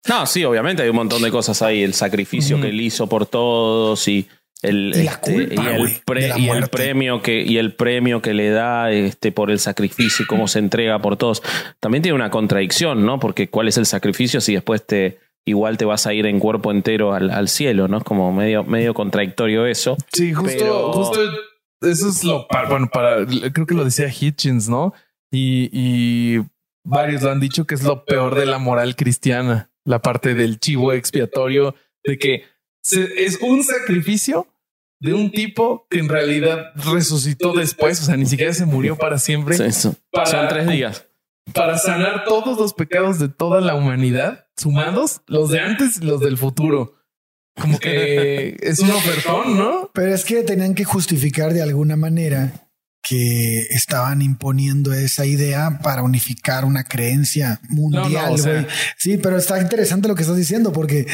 No, 0.08 0.26
sí, 0.26 0.44
obviamente 0.44 0.82
hay 0.82 0.90
un 0.90 0.96
montón 0.96 1.22
de 1.22 1.32
cosas 1.32 1.62
ahí. 1.62 1.84
El 1.84 1.94
sacrificio 1.94 2.60
que 2.60 2.70
él 2.70 2.82
hizo 2.82 3.08
por 3.08 3.26
todos 3.26 4.08
y 4.08 4.28
el, 4.62 4.92
y, 4.94 5.08
este, 5.08 5.54
el, 5.54 6.70
premio 6.70 7.22
que 7.22 7.42
y 7.42 7.58
el 7.58 7.74
premio 7.76 8.22
que 8.22 8.34
le 8.34 8.50
da 8.50 8.92
este 8.92 9.32
por 9.32 9.52
el 9.52 9.60
sacrificio 9.60 10.24
y 10.24 10.28
cómo 10.28 10.50
se 10.50 10.60
entrega 10.60 11.00
por 11.00 11.16
todos 11.16 11.42
también 11.80 12.02
tiene 12.02 12.16
una 12.16 12.30
contradicción 12.30 13.06
no 13.06 13.22
porque 13.22 13.50
cuál 13.50 13.70
es 13.70 13.78
el 13.78 13.86
sacrificio 13.86 14.42
si 14.42 14.54
después 14.54 14.86
te 14.86 15.20
igual 15.46 15.78
te 15.78 15.86
vas 15.86 16.08
a 16.08 16.14
ir 16.14 16.26
en 16.26 16.40
cuerpo 16.40 16.72
entero 16.72 17.14
al, 17.14 17.48
cielo 17.48 17.88
no 17.88 18.00
es 18.00 18.04
como 18.04 18.34
medio 18.34 18.66
medio 18.66 18.94
contradictorio 18.94 19.66
eso 19.66 19.96
sí 20.12 20.34
justo 20.34 20.92
justo 20.92 21.22
eso 21.82 22.10
es 22.10 22.24
lo 22.24 22.48
para, 22.48 22.70
bueno 22.70 22.90
para 22.92 23.26
creo 23.26 23.66
que 23.66 23.76
lo 23.76 23.84
decía 23.84 24.08
Hitchens 24.10 24.70
no 24.70 24.94
y, 25.32 25.70
y 25.72 26.46
varios 26.84 27.22
lo 27.22 27.32
han 27.32 27.40
dicho 27.40 27.66
que 27.66 27.76
es 27.76 27.84
lo 27.84 28.06
peor 28.06 28.36
de 28.36 28.46
la 28.46 28.58
moral 28.58 28.96
cristiana 28.96 29.70
la 29.86 30.02
parte 30.02 30.34
del 30.34 30.60
chivo 30.60 30.94
expiatorio 30.94 31.76
de 32.04 32.18
que 32.18 32.44
es 32.92 33.40
un 33.42 33.64
sacrificio 33.64 34.48
de 35.00 35.14
un 35.14 35.32
tipo 35.32 35.88
que 35.90 36.00
en 36.00 36.10
realidad 36.10 36.72
resucitó 36.76 37.54
después, 37.54 38.02
o 38.02 38.06
sea, 38.06 38.18
ni 38.18 38.26
siquiera 38.26 38.54
se 38.54 38.66
murió 38.66 38.98
para 38.98 39.18
siempre. 39.18 39.58
Son 39.72 40.48
tres 40.50 40.68
días. 40.68 41.08
Para 41.54 41.78
sanar 41.78 42.26
todos 42.26 42.60
los 42.60 42.74
pecados 42.74 43.18
de 43.18 43.30
toda 43.30 43.62
la 43.62 43.76
humanidad, 43.76 44.48
sumados, 44.58 45.22
los 45.26 45.50
de 45.50 45.62
antes 45.62 46.02
y 46.02 46.06
los 46.06 46.20
del 46.20 46.38
futuro. 46.38 46.96
Como 47.60 47.80
que 47.80 48.58
es 48.62 48.80
un 48.80 48.92
ofertón, 48.92 49.58
¿no? 49.58 49.92
Pero 49.94 50.14
es 50.14 50.26
que 50.26 50.44
tenían 50.44 50.76
que 50.76 50.86
justificar 50.86 51.54
de 51.54 51.62
alguna 51.62 51.96
manera 51.96 52.54
que 53.02 53.62
estaban 53.70 54.22
imponiendo 54.22 54.94
esa 54.94 55.26
idea 55.26 55.80
para 55.82 56.04
unificar 56.04 56.66
una 56.66 56.84
creencia 56.84 57.60
mundial. 57.70 58.68
Sí, 58.98 59.18
pero 59.18 59.38
está 59.38 59.60
interesante 59.60 60.08
lo 60.08 60.16
que 60.16 60.24
estás 60.24 60.38
diciendo 60.38 60.74
porque 60.74 61.08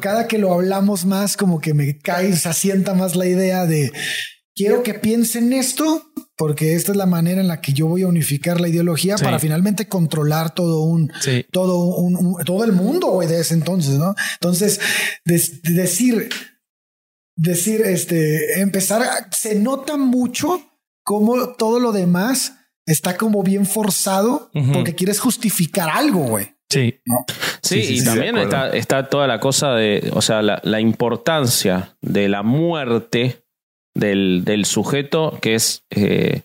cada 0.00 0.26
que 0.26 0.38
lo 0.38 0.52
hablamos 0.52 1.06
más, 1.06 1.36
como 1.36 1.60
que 1.60 1.72
me 1.72 1.98
cae, 1.98 2.34
se 2.36 2.48
asienta 2.48 2.94
más 2.94 3.16
la 3.16 3.26
idea 3.26 3.64
de 3.64 3.92
quiero 4.54 4.82
que 4.82 4.94
piensen 4.94 5.52
esto 5.52 6.10
porque 6.36 6.74
esta 6.74 6.92
es 6.92 6.96
la 6.96 7.06
manera 7.06 7.40
en 7.40 7.48
la 7.48 7.60
que 7.60 7.72
yo 7.72 7.86
voy 7.86 8.02
a 8.02 8.08
unificar 8.08 8.60
la 8.60 8.68
ideología 8.68 9.16
para 9.16 9.38
finalmente 9.38 9.88
controlar 9.88 10.54
todo 10.54 10.82
un, 10.82 11.12
todo 11.52 11.84
un, 11.96 12.36
todo 12.44 12.64
el 12.64 12.72
mundo 12.72 13.20
de 13.20 13.40
ese 13.40 13.54
entonces, 13.54 13.94
¿no? 13.94 14.14
Entonces, 14.40 14.80
decir 15.24 16.28
decir, 17.36 17.82
este, 17.82 18.60
empezar, 18.60 19.02
se 19.30 19.54
nota 19.56 19.96
mucho 19.96 20.62
cómo 21.02 21.54
todo 21.54 21.80
lo 21.80 21.92
demás 21.92 22.54
está 22.86 23.16
como 23.16 23.42
bien 23.42 23.66
forzado 23.66 24.50
porque 24.72 24.94
quieres 24.94 25.20
justificar 25.20 25.88
algo, 25.90 26.20
güey. 26.20 26.54
Sí. 26.70 27.00
Sí, 27.62 27.80
y 27.80 28.04
también 28.04 28.36
está, 28.36 28.70
está, 28.70 29.08
toda 29.08 29.26
la 29.26 29.38
cosa 29.38 29.74
de, 29.74 30.10
o 30.12 30.20
sea, 30.20 30.42
la, 30.42 30.60
la 30.64 30.80
importancia 30.80 31.96
de 32.00 32.28
la 32.28 32.42
muerte 32.42 33.43
del, 33.94 34.42
del 34.44 34.64
sujeto 34.64 35.38
que 35.40 35.54
es 35.54 35.84
eh, 35.90 36.42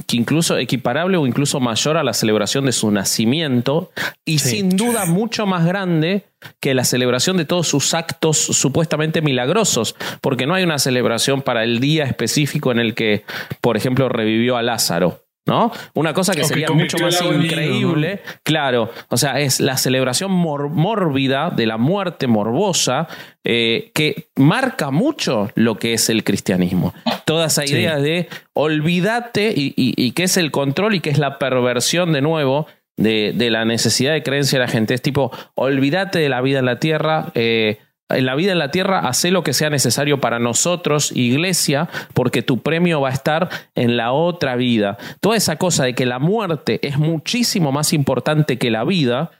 que 0.00 0.16
incluso 0.16 0.56
equiparable 0.56 1.18
o 1.18 1.26
incluso 1.26 1.60
mayor 1.60 1.98
a 1.98 2.02
la 2.02 2.14
celebración 2.14 2.64
de 2.64 2.72
su 2.72 2.90
nacimiento 2.90 3.90
y 4.24 4.38
sin 4.38 4.70
duda 4.70 5.04
mucho 5.04 5.46
más 5.46 5.66
grande 5.66 6.24
que 6.60 6.74
la 6.74 6.84
celebración 6.84 7.36
de 7.36 7.44
todos 7.44 7.68
sus 7.68 7.92
actos 7.92 8.38
supuestamente 8.38 9.20
milagrosos, 9.20 9.94
porque 10.20 10.46
no 10.46 10.54
hay 10.54 10.64
una 10.64 10.78
celebración 10.78 11.42
para 11.42 11.62
el 11.62 11.78
día 11.78 12.04
específico 12.04 12.72
en 12.72 12.78
el 12.78 12.94
que, 12.94 13.24
por 13.60 13.76
ejemplo, 13.76 14.08
revivió 14.08 14.56
a 14.56 14.62
Lázaro. 14.62 15.21
¿No? 15.46 15.72
Una 15.94 16.14
cosa 16.14 16.34
que 16.34 16.44
sería 16.44 16.68
mucho 16.70 16.98
más 16.98 17.20
increíble, 17.22 18.22
claro, 18.42 18.90
o 19.08 19.16
sea, 19.16 19.40
es 19.40 19.60
la 19.60 19.76
celebración 19.76 20.30
mórbida 20.30 21.50
de 21.50 21.66
la 21.66 21.78
muerte 21.78 22.26
morbosa 22.26 23.08
eh, 23.44 23.90
que 23.92 24.28
marca 24.36 24.90
mucho 24.90 25.50
lo 25.56 25.76
que 25.78 25.94
es 25.94 26.08
el 26.10 26.22
cristianismo. 26.22 26.94
Toda 27.24 27.46
esa 27.46 27.64
idea 27.64 27.96
de 27.96 28.28
olvídate 28.52 29.52
y, 29.56 29.74
y, 29.76 30.12
qué 30.12 30.24
es 30.24 30.36
el 30.36 30.50
control 30.50 30.94
y 30.94 31.00
qué 31.00 31.10
es 31.10 31.18
la 31.18 31.38
perversión 31.38 32.12
de 32.12 32.20
nuevo 32.20 32.66
de, 32.96 33.32
de, 33.34 33.50
la 33.50 33.64
necesidad 33.64 34.12
de 34.12 34.22
creencia 34.22 34.58
de 34.58 34.66
la 34.66 34.70
gente. 34.70 34.94
Es 34.94 35.02
tipo, 35.02 35.32
olvídate 35.54 36.20
de 36.20 36.28
la 36.28 36.40
vida 36.40 36.60
en 36.60 36.66
la 36.66 36.78
tierra. 36.78 37.32
Eh, 37.34 37.78
en 38.16 38.26
la 38.26 38.34
vida 38.34 38.52
en 38.52 38.58
la 38.58 38.70
tierra, 38.70 39.00
hace 39.00 39.30
lo 39.30 39.42
que 39.42 39.52
sea 39.52 39.70
necesario 39.70 40.20
para 40.20 40.38
nosotros, 40.38 41.12
iglesia, 41.14 41.88
porque 42.14 42.42
tu 42.42 42.58
premio 42.58 43.00
va 43.00 43.10
a 43.10 43.12
estar 43.12 43.48
en 43.74 43.96
la 43.96 44.12
otra 44.12 44.56
vida. 44.56 44.98
Toda 45.20 45.36
esa 45.36 45.56
cosa 45.56 45.84
de 45.84 45.94
que 45.94 46.06
la 46.06 46.18
muerte 46.18 46.80
es 46.86 46.98
muchísimo 46.98 47.72
más 47.72 47.92
importante 47.92 48.58
que 48.58 48.70
la 48.70 48.84
vida, 48.84 49.30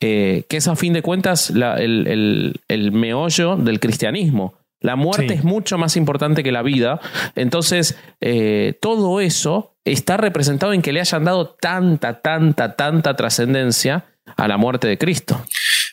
eh, 0.00 0.44
que 0.48 0.56
es 0.58 0.68
a 0.68 0.76
fin 0.76 0.92
de 0.92 1.02
cuentas 1.02 1.50
el, 1.50 2.90
meollo 2.92 3.56
del 3.56 3.80
cristianismo. 3.80 4.54
La 4.80 4.96
muerte 4.96 5.32
es 5.32 5.44
mucho 5.44 5.78
más 5.78 5.96
importante 5.96 6.42
que 6.42 6.52
la 6.52 6.62
vida. 6.62 7.00
Entonces, 7.36 7.98
eh, 8.20 8.76
todo 8.82 9.20
eso 9.20 9.74
está 9.84 10.18
representado 10.18 10.74
en 10.74 10.82
que 10.82 10.92
le 10.92 11.00
hayan 11.00 11.24
dado 11.24 11.56
tanta, 11.58 12.20
tanta, 12.20 12.76
tanta 12.76 13.16
trascendencia 13.16 14.04
a 14.36 14.48
la 14.48 14.58
muerte 14.58 14.86
de 14.86 14.98
Cristo. 14.98 15.40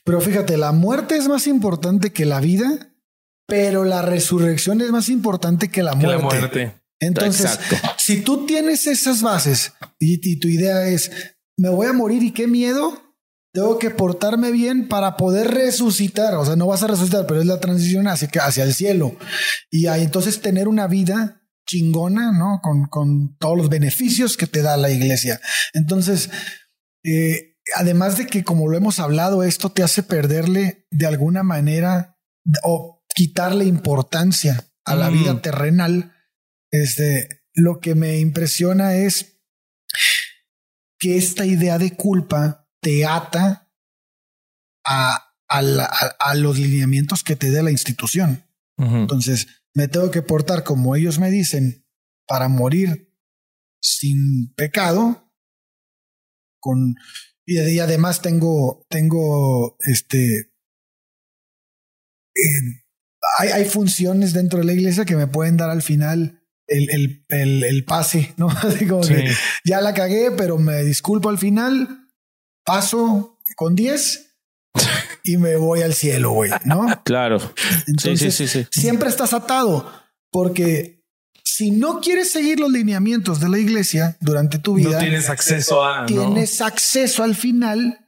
Pero 0.03 0.21
fíjate, 0.21 0.57
la 0.57 0.71
muerte 0.71 1.15
es 1.15 1.27
más 1.27 1.47
importante 1.47 2.11
que 2.11 2.25
la 2.25 2.39
vida, 2.39 2.95
pero 3.47 3.83
la 3.83 4.01
resurrección 4.01 4.81
es 4.81 4.91
más 4.91 5.09
importante 5.09 5.69
que 5.69 5.83
la 5.83 5.93
muerte. 5.93 6.81
Entonces, 6.99 7.59
si 7.97 8.21
tú 8.21 8.45
tienes 8.45 8.87
esas 8.87 9.21
bases 9.21 9.73
y, 9.99 10.39
tu 10.39 10.47
idea 10.47 10.87
es, 10.87 11.11
me 11.57 11.69
voy 11.69 11.87
a 11.87 11.93
morir 11.93 12.21
y 12.23 12.31
qué 12.31 12.47
miedo, 12.47 13.01
tengo 13.53 13.79
que 13.79 13.89
portarme 13.89 14.51
bien 14.51 14.87
para 14.87 15.17
poder 15.17 15.49
resucitar. 15.51 16.35
O 16.35 16.45
sea, 16.45 16.55
no 16.55 16.67
vas 16.67 16.83
a 16.83 16.87
resucitar, 16.87 17.25
pero 17.27 17.41
es 17.41 17.47
la 17.47 17.59
transición 17.59 18.07
hacia, 18.07 18.29
hacia 18.45 18.63
el 18.63 18.73
cielo. 18.73 19.15
Y 19.69 19.87
ahí 19.87 20.03
entonces 20.03 20.41
tener 20.41 20.67
una 20.67 20.87
vida 20.87 21.41
chingona, 21.67 22.31
¿no? 22.31 22.59
Con, 22.61 22.85
con 22.85 23.35
todos 23.37 23.57
los 23.57 23.69
beneficios 23.69 24.37
que 24.37 24.47
te 24.47 24.61
da 24.61 24.77
la 24.77 24.91
iglesia. 24.91 25.41
Entonces, 25.73 26.29
eh, 27.03 27.50
además 27.75 28.17
de 28.17 28.27
que, 28.27 28.43
como 28.43 28.67
lo 28.67 28.77
hemos 28.77 28.99
hablado, 28.99 29.43
esto 29.43 29.69
te 29.71 29.83
hace 29.83 30.03
perderle 30.03 30.87
de 30.91 31.05
alguna 31.07 31.43
manera 31.43 32.17
o 32.63 33.03
quitarle 33.13 33.65
importancia 33.65 34.71
a 34.85 34.95
la 34.95 35.09
Mm. 35.09 35.13
vida 35.13 35.41
terrenal. 35.41 36.13
Este, 36.71 37.43
lo 37.53 37.79
que 37.79 37.95
me 37.95 38.19
impresiona 38.19 38.95
es 38.95 39.41
que 40.99 41.17
esta 41.17 41.45
idea 41.45 41.77
de 41.77 41.95
culpa 41.95 42.69
te 42.81 43.05
ata 43.05 43.71
a, 44.85 45.33
a 45.47 45.61
la- 45.61 45.85
a- 45.85 46.15
a 46.31 46.35
los 46.35 46.57
lineamientos 46.57 47.23
que 47.23 47.35
te 47.35 47.51
dé 47.51 47.61
la 47.63 47.71
institución. 47.71 48.45
Entonces, 48.77 49.47
me 49.75 49.87
tengo 49.87 50.09
que 50.09 50.23
portar 50.23 50.63
como 50.63 50.95
ellos 50.95 51.19
me 51.19 51.29
dicen 51.29 51.85
para 52.27 52.47
morir 52.47 53.13
sin 53.79 54.51
pecado. 54.55 55.31
Con, 56.59 56.95
y, 57.45 57.59
y 57.59 57.79
además 57.79 58.21
tengo, 58.21 58.85
tengo 58.89 59.77
este. 59.81 60.51
eh, 62.35 62.83
hay, 63.39 63.49
hay 63.49 63.65
funciones 63.65 64.33
dentro 64.33 64.59
de 64.59 64.65
la 64.65 64.73
iglesia 64.73 65.05
que 65.05 65.15
me 65.15 65.27
pueden 65.27 65.57
dar 65.57 65.69
al 65.69 65.81
final 65.81 66.41
el, 66.67 66.89
el, 66.89 67.25
el, 67.29 67.63
el 67.63 67.85
pase, 67.85 68.33
¿no? 68.37 68.49
Así 68.63 68.87
como 68.87 69.03
Sí. 69.03 69.13
que 69.13 69.31
ya 69.65 69.81
la 69.81 69.93
cagué, 69.93 70.31
pero 70.31 70.57
me 70.57 70.83
disculpo 70.83 71.29
al 71.29 71.37
final, 71.37 72.07
paso 72.65 73.39
con 73.55 73.75
10 73.75 74.35
y 75.23 75.37
me 75.37 75.55
voy 75.57 75.81
al 75.81 75.93
cielo, 75.93 76.31
güey, 76.31 76.51
¿no? 76.65 76.85
Claro. 77.03 77.39
Sí, 77.39 77.83
Entonces, 77.87 78.35
sí, 78.35 78.47
sí, 78.47 78.63
sí. 78.71 78.79
siempre 78.79 79.09
estás 79.09 79.33
atado 79.33 79.91
porque 80.31 81.00
si 81.43 81.71
no 81.71 81.99
quieres 82.01 82.31
seguir 82.31 82.59
los 82.59 82.71
lineamientos 82.71 83.39
de 83.39 83.49
la 83.49 83.59
iglesia 83.59 84.17
durante 84.19 84.59
tu 84.59 84.75
vida, 84.75 84.91
No 84.91 84.97
tienes 84.99 85.29
acceso 85.29 85.83
a. 85.83 86.01
¿no? 86.01 86.05
tienes 86.05 86.61
acceso 86.61 87.23
al 87.23 87.35
final 87.35 88.07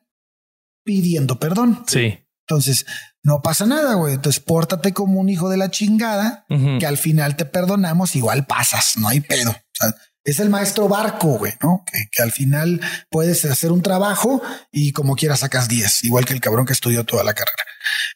pidiendo 0.84 1.39
perdón. 1.39 1.84
Sí. 1.88 2.19
Entonces, 2.47 2.86
no 3.23 3.41
pasa 3.41 3.65
nada, 3.65 3.95
güey. 3.95 4.15
Entonces, 4.15 4.41
pórtate 4.41 4.93
como 4.93 5.19
un 5.19 5.29
hijo 5.29 5.49
de 5.49 5.57
la 5.57 5.71
chingada 5.71 6.45
que 6.49 6.86
al 6.86 6.97
final 6.97 7.38
te 7.38 7.45
perdonamos, 7.45 8.15
igual 8.17 8.45
pasas, 8.45 8.97
no 8.97 9.07
hay 9.07 9.21
pedo. 9.21 9.51
O 9.51 9.71
sea, 9.71 9.95
es 10.25 10.39
el 10.39 10.49
maestro 10.49 10.89
barco, 10.89 11.38
güey, 11.38 11.53
¿no? 11.61 11.84
Que, 11.86 11.99
que 12.11 12.21
al 12.21 12.31
final 12.31 12.81
puedes 13.09 13.45
hacer 13.45 13.71
un 13.71 13.81
trabajo 13.81 14.41
y 14.71 14.91
como 14.91 15.15
quieras 15.15 15.39
sacas 15.39 15.69
10, 15.69 16.03
igual 16.03 16.25
que 16.25 16.34
el 16.34 16.41
cabrón 16.41 16.65
que 16.65 16.73
estudió 16.73 17.05
toda 17.05 17.23
la 17.23 17.34
carrera. 17.34 17.63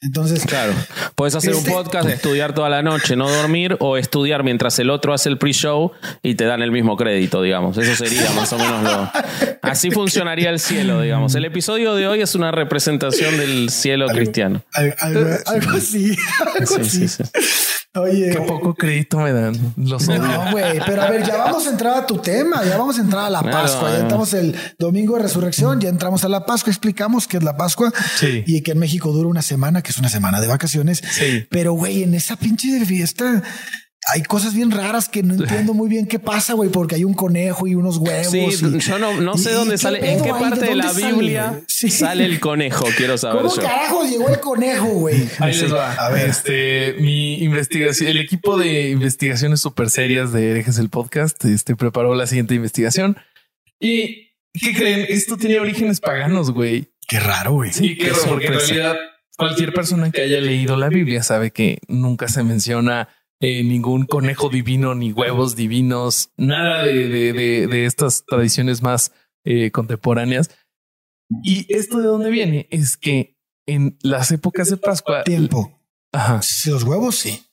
Entonces, 0.02 0.46
Claro. 0.46 0.74
Puedes 1.16 1.36
hacer 1.36 1.54
Este- 1.54 1.70
un 1.70 1.76
podcast, 1.76 2.08
estudiar 2.10 2.54
toda 2.54 2.70
la 2.70 2.82
noche, 2.84 3.16
no 3.16 3.30
dormir, 3.30 3.76
o 3.80 3.98
estudiar 3.98 4.44
mientras 4.44 4.78
el 4.80 4.90
otro 4.90 5.14
hace 5.14 5.30
el 5.30 5.38
pre-show 5.38 5.92
y 6.22 6.36
te 6.36 6.46
dan 6.46 6.62
el 6.62 6.72
mismo 6.72 6.96
crédito, 6.98 7.42
digamos. 7.42 7.78
Eso 7.78 7.96
sería 8.06 8.30
más 8.32 8.52
o 8.54 8.58
menos 8.60 8.84
lo. 8.84 9.12
Así 9.62 9.92
funcionaría 9.92 10.50
el 10.50 10.60
cielo, 10.60 11.02
digamos. 11.02 11.36
El 11.36 11.46
episodio 11.46 11.96
de 11.96 12.08
hoy 12.08 12.22
es 12.22 12.36
una 12.36 12.52
representación 12.52 13.38
del 13.38 13.70
cielo 13.70 14.08
cristiano. 14.08 14.62
Al- 14.74 14.96
algo, 15.00 15.30
algo 15.48 15.72
así, 15.78 16.16
algo 16.60 16.66
Sí, 16.76 16.82
así. 16.82 17.08
sí, 17.08 17.24
sí. 17.24 17.24
Oye, 17.96 18.30
Qué 18.30 18.42
poco 18.42 18.76
crédito 18.76 19.18
me 19.18 19.32
dan. 19.34 19.56
Los 19.76 20.08
odio. 20.08 20.20
no, 20.20 20.52
güey, 20.52 20.80
pero 20.86 21.02
a 21.02 21.10
ver, 21.10 21.24
ya 21.26 21.38
vamos 21.38 21.66
a 21.66 21.72
entrar 21.72 21.98
a 21.98 22.06
tu 22.06 22.18
tema, 22.20 22.64
ya 22.64 22.78
vamos 22.78 23.00
a 23.00 23.02
entrar 23.02 23.26
a 23.26 23.30
la 23.32 23.40
Claro, 23.42 23.58
Pascua, 23.58 23.90
ya 23.90 23.98
estamos 24.04 24.34
el 24.36 24.56
domingo 24.78 25.16
de 25.16 25.24
resurrección, 25.24 25.82
ya 25.82 25.90
entramos 25.90 26.24
a 26.24 26.30
la 26.30 26.46
Pascua, 26.46 26.70
explicamos 26.72 27.28
qué 27.28 27.38
es 27.38 27.44
la 27.44 27.58
Pascua 27.58 27.92
Sí. 28.18 28.44
y 28.46 28.62
que 28.62 28.74
en 28.74 28.78
México 28.80 29.12
dura 29.12 29.28
una 29.30 29.42
semana, 29.42 29.57
que 29.84 29.92
es 29.92 29.98
una 29.98 30.10
semana 30.10 30.40
de 30.42 30.48
vacaciones. 30.48 31.02
Sí. 31.12 31.46
Pero, 31.50 31.74
güey, 31.74 32.04
en 32.04 32.14
esa 32.14 32.36
pinche 32.38 32.84
fiesta 32.86 33.44
hay 34.10 34.24
cosas 34.24 34.54
bien 34.54 34.72
raras 34.72 35.10
que 35.10 35.22
no 35.22 35.34
entiendo 35.34 35.74
muy 35.74 35.90
bien 35.90 36.08
qué 36.08 36.18
pasa, 36.18 36.54
güey, 36.54 36.70
porque 36.70 36.96
hay 36.96 37.04
un 37.04 37.14
conejo 37.14 37.68
y 37.68 37.76
unos 37.76 37.98
huevos. 37.98 38.32
Sí, 38.32 38.40
y- 38.40 38.80
yo 38.80 39.00
no, 39.00 39.20
no 39.20 39.38
sé 39.38 39.52
dónde 39.52 39.78
sale, 39.78 40.00
qué 40.00 40.14
en 40.14 40.24
qué 40.24 40.30
parte 40.30 40.62
de, 40.62 40.68
dónde 40.68 40.76
la 40.76 40.94
sale, 40.94 41.12
Biblia? 41.14 41.62
Sí. 41.68 41.90
sale 41.90 42.24
el 42.24 42.40
conejo, 42.40 42.86
quiero 42.96 43.18
saber 43.18 43.42
¿Cómo 43.42 43.56
yo. 43.56 43.62
carajo 43.62 44.04
llegó 44.06 44.30
el 44.30 44.40
conejo, 44.40 44.86
güey? 44.88 45.28
Ahí 45.40 45.54
les 45.58 45.74
va. 45.74 45.92
A 45.94 46.10
ver. 46.10 46.30
Este, 46.30 46.96
mi 47.02 47.44
investigación, 47.44 48.10
el 48.10 48.18
equipo 48.20 48.58
de 48.58 48.92
investigaciones 48.92 49.60
súper 49.60 49.90
serias 49.90 50.32
de 50.32 50.52
Herejes 50.52 50.78
el 50.78 50.90
Podcast, 50.90 51.44
este, 51.44 51.76
preparó 51.76 52.16
la 52.16 52.28
siguiente 52.28 52.56
investigación. 52.56 53.18
Y, 53.80 54.32
¿qué 54.54 54.74
creen? 54.74 55.06
Esto 55.10 55.36
tiene 55.36 55.60
orígenes 55.60 56.00
paganos, 56.00 56.52
güey. 56.52 56.88
Qué 57.10 57.20
raro, 57.20 57.54
güey. 57.54 57.74
Sí, 57.74 57.98
qué 57.98 58.10
raro, 58.10 58.24
porque 58.28 58.48
en 58.48 58.54
sorpresa. 58.54 58.74
realidad 58.74 58.96
cualquier 59.38 59.74
persona 59.74 60.12
que 60.12 60.22
haya 60.22 60.42
leído 60.42 60.76
la 60.78 60.90
Biblia 60.90 61.24
sabe 61.24 61.52
que 61.52 61.80
nunca 61.88 62.28
se 62.28 62.44
menciona 62.44 63.10
eh, 63.40 63.64
ningún 63.64 64.06
conejo 64.06 64.50
divino, 64.50 64.96
ni 64.96 65.12
huevos 65.14 65.56
divinos, 65.56 66.32
nada 66.38 66.84
de, 66.84 67.08
de, 67.08 67.34
de- 67.34 67.68
de 67.68 67.86
estas 67.86 68.26
tradiciones 68.26 68.82
más 68.82 69.12
eh, 69.46 69.70
contemporáneas. 69.72 70.50
Y 71.44 71.66
esto 71.74 72.00
de 72.00 72.08
dónde 72.08 72.32
viene 72.32 72.68
es 72.72 72.98
que 72.98 73.38
en 73.68 73.98
las 74.02 74.32
épocas 74.32 74.70
de 74.70 74.78
Pascua, 74.78 75.24
Tiempo. 75.24 75.78
ajá, 76.14 76.42
Si 76.42 76.70
los 76.72 76.84
huevos, 76.84 77.16
sí. 77.18 77.44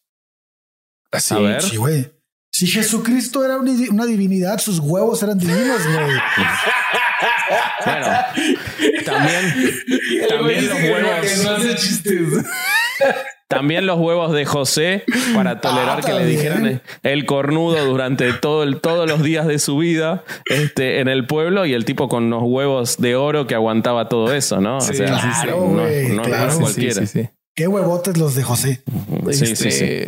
así, 1.12 1.34
A 1.34 1.38
ver. 1.40 1.62
Sí, 1.62 1.76
güey. 1.76 2.10
Si 2.52 2.68
Jesucristo 2.68 3.44
era 3.44 3.58
una 3.58 3.72
una 3.90 4.06
divinidad, 4.06 4.58
sus 4.58 4.78
huevos 4.78 5.22
eran 5.24 5.38
divinos, 5.38 5.82
güey. 5.84 6.16
Bueno, 7.84 8.06
también, 9.04 9.54
también 10.28 10.68
los 10.68 10.78
huevos. 10.78 11.44
no 11.44 11.50
hace 11.50 11.74
chistes. 11.76 12.28
También 13.48 13.86
los 13.86 13.98
huevos 14.00 14.32
de 14.32 14.46
José 14.46 15.04
para 15.34 15.60
tolerar 15.60 16.00
Ah, 16.02 16.02
que 16.04 16.12
le 16.14 16.24
dijeran 16.26 16.80
el 17.02 17.26
cornudo 17.26 17.84
durante 17.84 18.32
todo 18.32 18.62
el, 18.62 18.80
todos 18.80 19.08
los 19.08 19.22
días 19.22 19.46
de 19.46 19.58
su 19.58 19.76
vida 19.76 20.24
este, 20.46 21.00
en 21.00 21.08
el 21.08 21.26
pueblo 21.26 21.66
y 21.66 21.74
el 21.74 21.84
tipo 21.84 22.08
con 22.08 22.24
unos 22.24 22.42
huevos 22.44 22.96
de 22.98 23.14
oro 23.16 23.46
que 23.46 23.54
aguantaba 23.54 24.08
todo 24.08 24.32
eso, 24.34 24.60
¿no? 24.60 24.80
Sí, 24.80 24.92
o 24.92 24.94
sea, 24.94 25.06
claro, 25.06 25.60
no, 25.70 25.84
no- 25.86 26.14
no 26.14 26.22
claro. 26.22 26.58
cualquiera. 26.58 26.94
Sí, 26.94 27.06
sí, 27.06 27.22
sí. 27.24 27.28
Qué 27.54 27.68
huevotes 27.68 28.16
los 28.16 28.34
de 28.34 28.42
José. 28.42 28.82
Sí, 29.30 29.44
Este, 29.44 29.56
sí, 29.56 29.70
sí. 29.70 30.04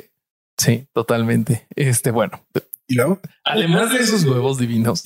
sí, 0.57 0.87
totalmente. 0.93 1.67
Este, 1.77 2.11
bueno, 2.11 2.43
Y 2.89 2.95
luego, 2.95 3.21
además 3.45 3.93
de 3.93 3.99
esos 4.01 4.25
huevos 4.25 4.59
divinos, 4.59 5.03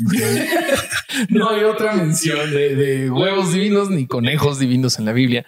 no 1.28 1.50
hay 1.50 1.64
otra 1.64 1.94
mención 1.94 2.50
de, 2.50 2.74
de 2.74 3.10
huevos 3.10 3.52
divinos 3.52 3.90
ni 3.90 4.06
conejos 4.06 4.58
divinos 4.58 4.98
en 4.98 5.04
la 5.04 5.12
Biblia. 5.12 5.46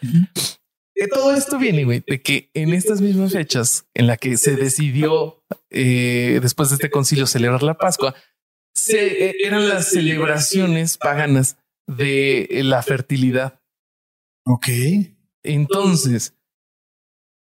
Que 0.94 1.08
todo 1.08 1.34
esto 1.34 1.58
viene, 1.58 1.84
güey, 1.84 2.02
de 2.06 2.22
que 2.22 2.50
en 2.54 2.74
estas 2.74 3.00
mismas 3.00 3.32
fechas 3.32 3.86
en 3.94 4.06
la 4.06 4.16
que 4.16 4.36
se 4.36 4.56
decidió 4.56 5.42
eh, 5.70 6.38
después 6.42 6.68
de 6.68 6.74
este 6.76 6.90
concilio 6.90 7.26
celebrar 7.26 7.62
la 7.62 7.78
Pascua, 7.78 8.14
se, 8.74 9.28
eh, 9.28 9.34
eran 9.44 9.68
las 9.68 9.90
celebraciones 9.90 10.98
paganas 10.98 11.56
de 11.86 12.48
la 12.64 12.82
fertilidad. 12.82 13.60
ok. 14.46 14.68
Entonces, 15.44 16.36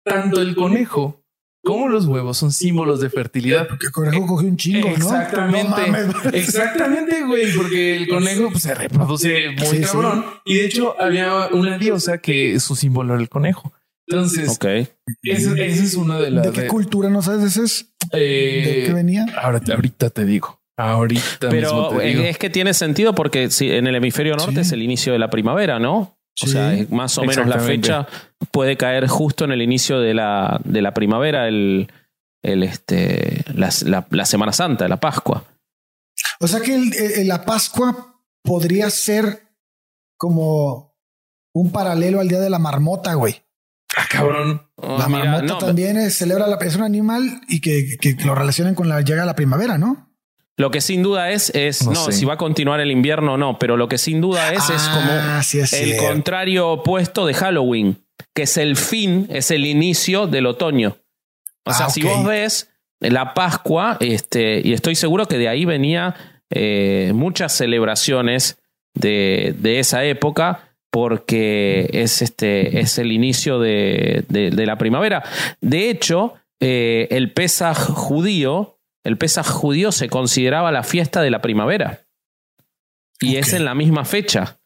tanto 0.04 0.40
el 0.40 0.56
conejo 0.56 1.21
como 1.64 1.88
los 1.88 2.06
huevos 2.06 2.36
son 2.38 2.52
símbolos 2.52 3.00
de 3.00 3.08
fertilidad. 3.10 3.68
Porque 3.68 3.86
el 3.86 3.92
conejo 3.92 4.26
cogió 4.26 4.48
un 4.48 4.56
chingo, 4.56 4.88
¿no? 4.88 4.94
Exactamente. 4.94 5.90
No. 5.90 6.30
Exactamente, 6.32 7.22
güey, 7.24 7.52
porque 7.54 7.96
el 7.96 8.08
conejo 8.08 8.50
pues, 8.50 8.62
se 8.64 8.74
reproduce 8.74 9.50
muy 9.56 9.66
Sí, 9.66 9.76
sí. 9.78 9.82
cabrón. 9.84 10.24
Y 10.44 10.54
de 10.56 10.64
hecho, 10.66 11.00
había 11.00 11.48
una 11.52 11.78
diosa 11.78 12.18
que 12.18 12.58
su 12.60 12.74
símbolo 12.76 13.14
era 13.14 13.22
el 13.22 13.28
conejo. 13.28 13.72
Entonces, 14.08 14.58
esa, 15.22 15.52
esa 15.54 15.84
es 15.84 15.94
una 15.94 16.18
de 16.18 16.30
las. 16.30 16.46
¿De 16.52 16.52
qué 16.62 16.66
cultura 16.66 17.08
no 17.08 17.22
sabes 17.22 17.44
ese 17.56 17.62
es? 17.64 17.94
eh, 18.12 18.62
¿De 18.80 18.86
qué 18.86 18.92
venía? 18.92 19.26
ahora, 19.40 19.60
ahorita 19.74 20.10
te 20.10 20.24
digo. 20.24 20.60
Ahorita 20.76 21.48
mismo 21.50 21.88
Pero 21.90 21.98
te 21.98 22.06
digo. 22.06 22.22
es 22.24 22.38
que 22.38 22.50
tiene 22.50 22.74
sentido 22.74 23.14
porque 23.14 23.50
si 23.50 23.70
en 23.70 23.86
el 23.86 23.94
hemisferio 23.94 24.34
norte 24.36 24.54
Sí. 24.54 24.60
es 24.60 24.72
el 24.72 24.82
inicio 24.82 25.12
de 25.12 25.18
la 25.20 25.30
primavera, 25.30 25.78
¿no? 25.78 26.18
O 26.42 26.46
sea, 26.46 26.74
más 26.90 27.16
o 27.18 27.24
menos 27.24 27.46
la 27.46 27.58
fecha 27.58 28.06
puede 28.50 28.76
caer 28.76 29.06
justo 29.06 29.44
en 29.44 29.52
el 29.52 29.60
inicio 29.62 30.00
de 30.00 30.14
la, 30.14 30.60
de 30.64 30.80
la 30.82 30.94
primavera, 30.94 31.46
el, 31.48 31.90
el 32.42 32.62
este, 32.62 33.44
la, 33.54 33.70
la- 33.84 34.06
la 34.10 34.24
Semana 34.24 34.52
Santa, 34.52 34.88
la 34.88 34.98
Pascua. 34.98 35.44
O 36.40 36.48
sea 36.48 36.60
que 36.60 36.74
el- 36.74 36.94
el- 36.94 37.28
la 37.28 37.44
Pascua 37.44 38.16
podría 38.42 38.88
ser 38.90 39.42
como 40.16 40.96
un 41.54 41.70
paralelo 41.70 42.20
al 42.20 42.28
día 42.28 42.40
de 42.40 42.50
la 42.50 42.58
marmota, 42.58 43.14
güey. 43.14 43.42
Ah, 43.96 44.06
cabrón. 44.10 44.62
La 44.78 45.04
Ah, 45.04 45.08
mira, 45.08 45.24
marmota 45.32 45.52
no, 45.52 45.58
también 45.58 45.98
es, 45.98 46.16
celebra 46.16 46.46
la, 46.46 46.56
es 46.56 46.76
un 46.76 46.82
animal 46.82 47.42
y 47.48 47.60
que, 47.60 47.98
que 48.00 48.14
lo 48.24 48.34
relacionan 48.34 48.74
con 48.74 48.88
la 48.88 49.02
llega 49.02 49.26
la 49.26 49.36
primavera, 49.36 49.76
¿no? 49.76 50.11
Lo 50.62 50.70
que 50.70 50.80
sin 50.80 51.02
duda 51.02 51.30
es, 51.30 51.50
es 51.54 51.84
No 51.84 51.92
no, 51.92 52.04
sé. 52.06 52.12
si 52.12 52.24
va 52.24 52.34
a 52.34 52.36
continuar 52.36 52.78
el 52.80 52.90
invierno 52.90 53.34
o 53.34 53.36
no, 53.36 53.58
pero 53.58 53.76
lo 53.76 53.88
que 53.88 53.98
sin 53.98 54.20
duda 54.20 54.52
es, 54.52 54.70
es 54.70 54.82
como 54.88 55.10
Ah, 55.12 55.42
sí 55.42 55.58
es 55.58 55.72
el 55.72 55.96
contrario 55.96 56.68
opuesto 56.70 57.26
de 57.26 57.34
Halloween, 57.34 57.96
que 58.34 58.42
es 58.44 58.56
el 58.56 58.76
fin, 58.76 59.26
es 59.30 59.50
el 59.50 59.66
inicio 59.66 60.26
del 60.28 60.46
otoño. 60.46 60.96
O 61.64 61.72
sea, 61.72 61.86
Ah, 61.86 61.90
si 61.90 62.02
vos 62.02 62.24
ves 62.24 62.70
la 63.00 63.34
Pascua, 63.34 63.96
este, 64.00 64.60
y 64.64 64.72
estoy 64.72 64.94
seguro 64.94 65.26
que 65.26 65.36
de 65.38 65.48
ahí 65.48 65.64
venía 65.64 66.14
eh, 66.54 67.10
muchas 67.14 67.52
celebraciones 67.56 68.58
de, 68.94 69.54
de 69.58 69.80
esa 69.80 70.04
época, 70.04 70.68
porque 70.90 71.88
es, 71.92 72.22
este, 72.22 72.78
es 72.80 72.98
el 72.98 73.10
inicio 73.10 73.58
de, 73.58 74.24
de- 74.28 74.50
de 74.50 74.66
la 74.66 74.76
primavera. 74.76 75.24
De 75.60 75.88
hecho, 75.90 76.34
eh, 76.60 77.08
el 77.10 77.32
Pesaj 77.32 77.78
judío 77.90 78.78
El 79.04 79.18
Pesaj 79.18 79.48
judío 79.48 79.92
se 79.92 80.08
consideraba 80.08 80.72
la 80.72 80.82
fiesta 80.82 81.22
de 81.22 81.30
la 81.30 81.42
primavera. 81.42 82.00
Y 83.20 83.36
es 83.36 83.52
en 83.52 83.64
la 83.64 83.74
misma 83.74 84.04
fecha. 84.04 84.58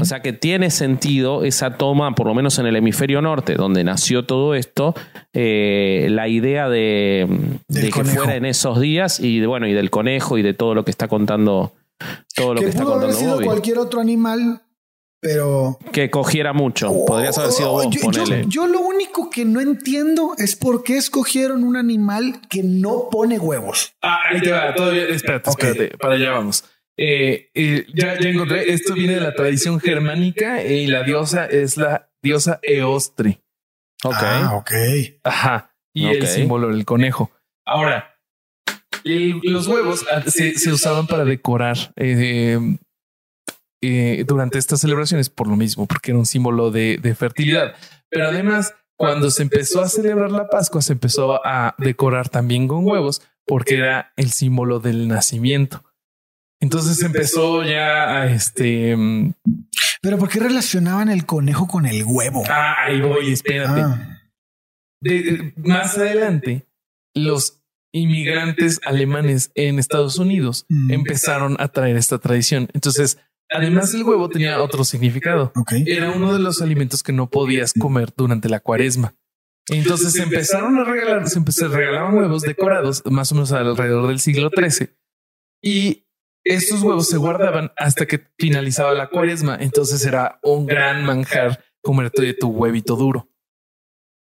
O 0.00 0.04
sea 0.04 0.20
que 0.20 0.32
tiene 0.32 0.70
sentido 0.70 1.44
esa 1.44 1.76
toma, 1.76 2.12
por 2.16 2.26
lo 2.26 2.34
menos 2.34 2.58
en 2.58 2.66
el 2.66 2.74
hemisferio 2.74 3.22
norte, 3.22 3.54
donde 3.54 3.84
nació 3.84 4.26
todo 4.26 4.56
esto, 4.56 4.94
eh, 5.32 6.08
la 6.10 6.26
idea 6.26 6.68
de, 6.68 7.28
de 7.68 7.80
que 7.80 7.90
conejo. 7.90 8.16
fuera 8.16 8.34
en 8.34 8.46
esos 8.46 8.80
días 8.80 9.20
y 9.20 9.38
de, 9.38 9.46
bueno, 9.46 9.68
y 9.68 9.72
del 9.72 9.90
conejo 9.90 10.38
y 10.38 10.42
de 10.42 10.54
todo 10.54 10.74
lo 10.74 10.84
que 10.84 10.90
está 10.90 11.06
contando, 11.06 11.72
todo 12.34 12.54
lo 12.54 12.60
que, 12.60 12.66
que 12.66 12.70
está 12.70 12.82
pudo 12.82 12.94
haber 12.94 13.10
contando 13.10 13.20
sido 13.20 13.34
Bobby. 13.34 13.44
cualquier 13.44 13.78
otro 13.78 14.00
animal, 14.00 14.60
pero 15.20 15.78
Que 15.92 16.10
cogiera 16.10 16.52
mucho. 16.52 16.90
Podrías 17.06 17.36
haber 17.38 17.52
sido 17.52 17.72
vos, 17.72 17.86
Oh, 17.86 17.90
yo, 17.90 18.00
yo- 18.10 18.24
ponele. 18.24 18.44
yo 18.48 18.66
lo 18.66 18.80
único 18.80 19.28
que 19.30 19.44
no 19.44 19.60
entiendo 19.60 20.34
es 20.38 20.56
por 20.56 20.82
qué 20.82 20.96
escogieron 20.96 21.62
un 21.64 21.76
animal 21.76 22.40
que 22.48 22.62
no 22.62 23.08
pone 23.10 23.38
huevos. 23.38 23.92
Ah, 24.02 24.18
ahí 24.30 24.40
te 24.40 24.50
va, 24.50 24.74
todavía, 24.74 25.04
espérate, 25.08 25.50
espérate, 25.50 25.98
para 25.98 26.14
allá 26.14 26.30
vamos. 26.32 26.64
Eh, 26.98 27.50
eh, 27.54 27.86
ya, 27.94 28.18
ya 28.18 28.28
encontré, 28.28 28.72
esto 28.72 28.94
viene 28.94 29.14
de 29.14 29.20
la 29.20 29.34
tradición 29.34 29.80
germánica 29.80 30.62
y 30.64 30.86
la 30.86 31.02
diosa 31.02 31.46
es 31.46 31.76
la 31.76 32.10
diosa 32.22 32.58
Eostre. 32.62 33.40
Ok. 34.04 34.14
Ah, 34.20 34.52
ok. 34.56 34.70
Ajá. 35.24 35.74
Y 35.94 36.06
el 36.06 36.26
símbolo 36.26 36.68
del 36.68 36.84
conejo. 36.84 37.30
Ahora, 37.66 38.14
el- 39.04 39.40
los 39.44 39.66
huevos 39.66 40.04
ah, 40.12 40.22
se, 40.26 40.58
se 40.58 40.70
usaban 40.72 41.06
para 41.06 41.24
decorar 41.24 41.76
eh, 41.96 42.58
eh, 43.82 44.24
durante 44.26 44.58
estas 44.58 44.80
celebraciones 44.80 45.30
por 45.30 45.46
lo 45.48 45.56
mismo, 45.56 45.86
porque 45.86 46.10
era 46.10 46.18
un 46.18 46.26
símbolo 46.26 46.70
de, 46.70 46.98
de 47.00 47.14
fertilidad. 47.14 47.74
Pero 48.10 48.28
además, 48.28 48.74
cuando 48.98 49.30
se 49.30 49.42
empezó 49.42 49.80
a 49.80 49.88
celebrar 49.88 50.30
la 50.30 50.48
Pascua, 50.48 50.82
se 50.82 50.92
empezó 50.92 51.44
a 51.46 51.74
decorar 51.78 52.28
también 52.28 52.68
con 52.68 52.84
huevos, 52.86 53.22
porque 53.46 53.76
era 53.76 54.12
el 54.16 54.30
símbolo 54.30 54.80
del 54.80 55.08
nacimiento. 55.08 55.84
Entonces 56.62 57.02
empezó 57.02 57.62
ya 57.64 58.20
a 58.20 58.26
este. 58.30 58.94
mm, 58.96 59.32
Pero 60.02 60.18
¿por 60.18 60.28
qué 60.28 60.40
relacionaban 60.40 61.08
el 61.08 61.24
conejo 61.24 61.66
con 61.66 61.86
el 61.86 62.04
huevo? 62.04 62.42
Ah, 62.50 62.74
ahí 62.84 63.00
voy, 63.00 63.32
espérate. 63.32 63.80
Ah, 63.80 64.18
De- 65.00 65.22
de- 65.22 65.52
más 65.56 65.96
adelante, 65.96 66.66
los 67.14 67.62
inmigrantes 67.92 68.78
alemanes 68.84 69.50
en 69.54 69.78
Estados 69.78 70.18
Unidos 70.18 70.66
Mm. 70.68 70.92
empezaron 70.92 71.56
a 71.58 71.68
traer 71.68 71.96
esta 71.96 72.18
tradición. 72.18 72.68
Entonces, 72.74 73.18
además 73.50 73.92
el 73.94 74.02
huevo 74.04 74.28
tenía 74.28 74.62
otro 74.62 74.84
significado. 74.84 75.52
Era 75.86 76.10
uno 76.10 76.32
de 76.32 76.38
los 76.38 76.62
alimentos 76.62 77.02
que 77.02 77.12
no 77.12 77.28
podías 77.30 77.72
comer 77.72 78.12
durante 78.16 78.48
la 78.48 78.60
cuaresma. 78.60 79.14
Entonces 79.68 80.12
se 80.12 80.22
empezaron 80.22 80.78
a 80.78 80.84
regalar, 80.84 81.28
se 81.28 81.38
empezó, 81.38 81.68
se 81.68 81.76
regalaban 81.76 82.14
huevos 82.16 82.42
decorados 82.42 83.02
más 83.04 83.30
o 83.30 83.34
menos 83.36 83.52
alrededor 83.52 84.08
del 84.08 84.18
siglo 84.20 84.50
XIII. 84.56 84.90
Y 85.62 86.06
estos 86.44 86.82
huevos 86.82 87.08
se 87.08 87.18
guardaban 87.18 87.70
hasta 87.76 88.06
que 88.06 88.26
finalizaba 88.38 88.94
la 88.94 89.08
cuaresma. 89.10 89.56
Entonces 89.60 90.04
era 90.04 90.40
un 90.42 90.66
gran 90.66 91.04
manjar 91.04 91.62
comerte 91.82 92.22
de 92.22 92.34
tu 92.34 92.48
huevito 92.48 92.96
duro. 92.96 93.28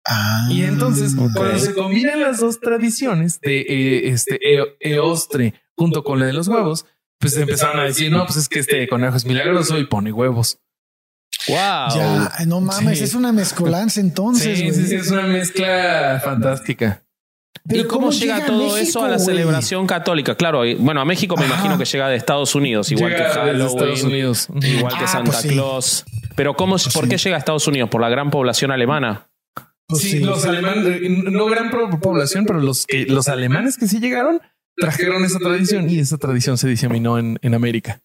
Ah, 0.07 0.49
Y 0.51 0.63
entonces, 0.63 1.15
cuando 1.17 1.59
se 1.59 1.75
combinan 1.75 2.21
las 2.21 2.39
dos 2.41 2.61
tradiciones 2.61 3.41
de 3.41 3.61
eh, 3.61 4.09
este 4.09 4.39
e- 4.43 4.77
eostre 4.81 5.55
junto 5.77 6.05
con 6.05 6.21
la 6.21 6.27
de 6.27 6.35
los 6.35 6.47
huevos, 6.47 6.87
pues 7.19 7.37
empezaron 7.37 7.81
a 7.81 7.85
decir, 7.85 8.11
no, 8.11 8.25
pues 8.27 8.37
es 8.37 8.49
que 8.49 8.59
este 8.61 8.87
conejo 8.89 9.17
es 9.17 9.25
milagroso 9.25 9.79
y 9.79 9.87
pone 9.87 10.13
huevos. 10.13 10.59
Wow. 11.49 11.57
Ya, 11.57 12.33
no 12.47 12.61
mames, 12.61 12.99
Sí. 12.99 13.05
es 13.05 13.15
una 13.15 13.33
mezcolanza 13.33 14.01
entonces. 14.01 14.59
sí, 14.59 14.73
sí, 14.73 14.87
sí, 14.87 14.95
es 14.95 15.11
una 15.11 15.23
mezcla 15.27 16.21
fantástica. 16.25 17.03
¿Y 17.69 17.85
cómo, 17.85 18.11
llega, 18.11 18.45
todo 18.45 18.59
México, 18.59 18.77
eso 18.77 19.05
a 19.05 19.09
la 19.09 19.19
celebración 19.19 19.87
católica? 19.87 20.35
Claro, 20.37 20.63
bueno, 20.79 21.01
a 21.01 21.05
México 21.07 21.35
me 21.37 21.45
Ajá. 21.45 21.55
imagino 21.55 21.79
que 21.79 21.85
llega 21.87 22.09
de 22.09 22.17
Estados 22.17 22.55
Unidos, 22.55 22.93
igual 22.93 23.13
Llega 23.13 23.27
que 23.27 23.33
Halloween, 23.33 23.67
Estados 23.67 24.03
Unidos. 24.03 24.49
igual 24.61 24.99
que 24.99 25.05
Ah, 25.05 25.09
Santa 25.09 25.31
pues 25.33 25.43
sí. 25.43 25.49
Claus. 25.49 26.05
Pero 26.37 26.55
¿cómo, 26.55 26.73
Pues 26.73 26.93
¿por 26.93 27.05
sí. 27.05 27.11
qué 27.11 27.17
llega 27.17 27.37
a 27.37 27.39
Estados 27.39 27.67
Unidos? 27.67 27.89
¿Por 27.89 28.01
la 28.03 28.09
gran 28.11 28.31
población 28.31 28.71
alemana? 28.71 29.29
Pues 29.87 30.03
sí, 30.03 30.11
sí. 30.13 30.19
los 30.21 30.45
alemanes, 30.45 31.01
no 31.09 31.47
gran 31.47 31.71
población, 31.71 32.45
pero 32.47 32.61
los 32.61 32.87
que 32.87 33.07
los 33.07 33.29
alemanes 33.29 33.77
que 33.79 33.87
sí 33.87 33.99
llegaron 33.99 34.41
trajeron 34.77 35.25
esa 35.25 35.39
tradición 35.39 35.89
y 35.89 35.99
esa 35.99 36.19
tradición 36.19 36.59
se 36.59 36.69
diseminó 36.69 37.19
en, 37.19 37.39
en 37.43 37.55
América. 37.55 38.01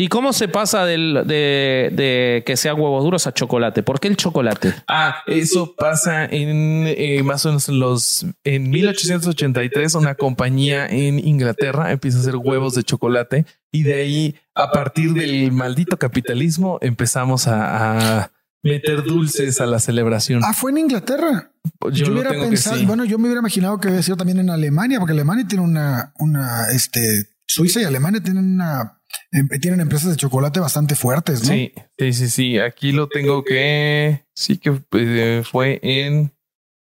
¿Y 0.00 0.06
cómo 0.06 0.32
se 0.32 0.46
pasa 0.46 0.84
del, 0.84 1.24
de, 1.26 1.90
de 1.92 2.44
que 2.46 2.56
sean 2.56 2.80
huevos 2.80 3.02
duros 3.02 3.26
a 3.26 3.34
chocolate? 3.34 3.82
¿Por 3.82 3.98
qué 3.98 4.06
el 4.06 4.16
chocolate? 4.16 4.72
Ah, 4.86 5.24
eso 5.26 5.74
pasa 5.76 6.24
en 6.24 6.84
eh, 6.86 7.20
más 7.24 7.44
o 7.44 7.48
menos 7.48 7.68
en 7.68 7.80
los 7.80 8.24
en 8.44 8.70
1883 8.70 9.96
una 9.96 10.14
compañía 10.14 10.86
en 10.86 11.18
Inglaterra 11.18 11.90
empieza 11.90 12.18
a 12.18 12.20
hacer 12.20 12.36
huevos 12.36 12.76
de 12.76 12.84
chocolate 12.84 13.44
y 13.72 13.82
de 13.82 13.94
ahí 13.94 14.36
a 14.54 14.70
partir 14.70 15.14
del 15.14 15.50
maldito 15.50 15.96
capitalismo 15.96 16.78
empezamos 16.80 17.48
a, 17.48 18.20
a 18.20 18.30
meter 18.62 19.02
dulces 19.04 19.60
a 19.60 19.66
la 19.66 19.78
celebración. 19.78 20.42
Ah, 20.44 20.52
fue 20.52 20.70
en 20.70 20.78
Inglaterra. 20.78 21.52
Yo, 21.92 22.12
hubiera 22.12 22.30
pensado, 22.30 22.78
sí. 22.78 22.86
bueno, 22.86 23.04
yo 23.04 23.18
me 23.18 23.24
hubiera 23.24 23.40
imaginado 23.40 23.78
que 23.78 23.88
había 23.88 24.02
sido 24.02 24.16
también 24.16 24.38
en 24.38 24.50
Alemania, 24.50 24.98
porque 24.98 25.12
Alemania 25.12 25.46
tiene 25.46 25.64
una, 25.64 26.12
una, 26.18 26.70
este, 26.72 27.00
Suiza 27.46 27.80
y 27.80 27.84
Alemania 27.84 28.22
tienen 28.22 28.54
una, 28.54 29.00
em, 29.32 29.48
tienen 29.60 29.80
empresas 29.80 30.10
de 30.10 30.16
chocolate 30.16 30.60
bastante 30.60 30.94
fuertes, 30.94 31.42
¿no? 31.42 31.48
Sí, 31.54 31.72
sí, 31.98 32.12
sí, 32.12 32.28
sí. 32.28 32.58
Aquí 32.58 32.92
lo 32.92 33.08
tengo 33.08 33.44
que 33.44 34.24
sí 34.34 34.58
que 34.58 34.80
eh, 34.92 35.42
fue 35.44 35.80
en 35.82 36.32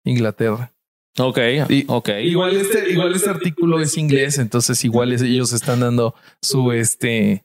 Inglaterra. 0.05 0.73
Ok, 1.19 1.39
Y- 1.69 1.85
ok. 1.89 2.09
Igual 2.23 2.57
este, 2.57 2.93
igual 2.93 3.15
este 3.15 3.31
artículo 3.31 3.81
es 3.81 3.97
inglés, 3.97 4.39
entonces 4.39 4.85
igual 4.85 5.13
ellos 5.13 5.53
están 5.53 5.81
dando 5.81 6.15
su 6.43 6.73
este 6.73 7.45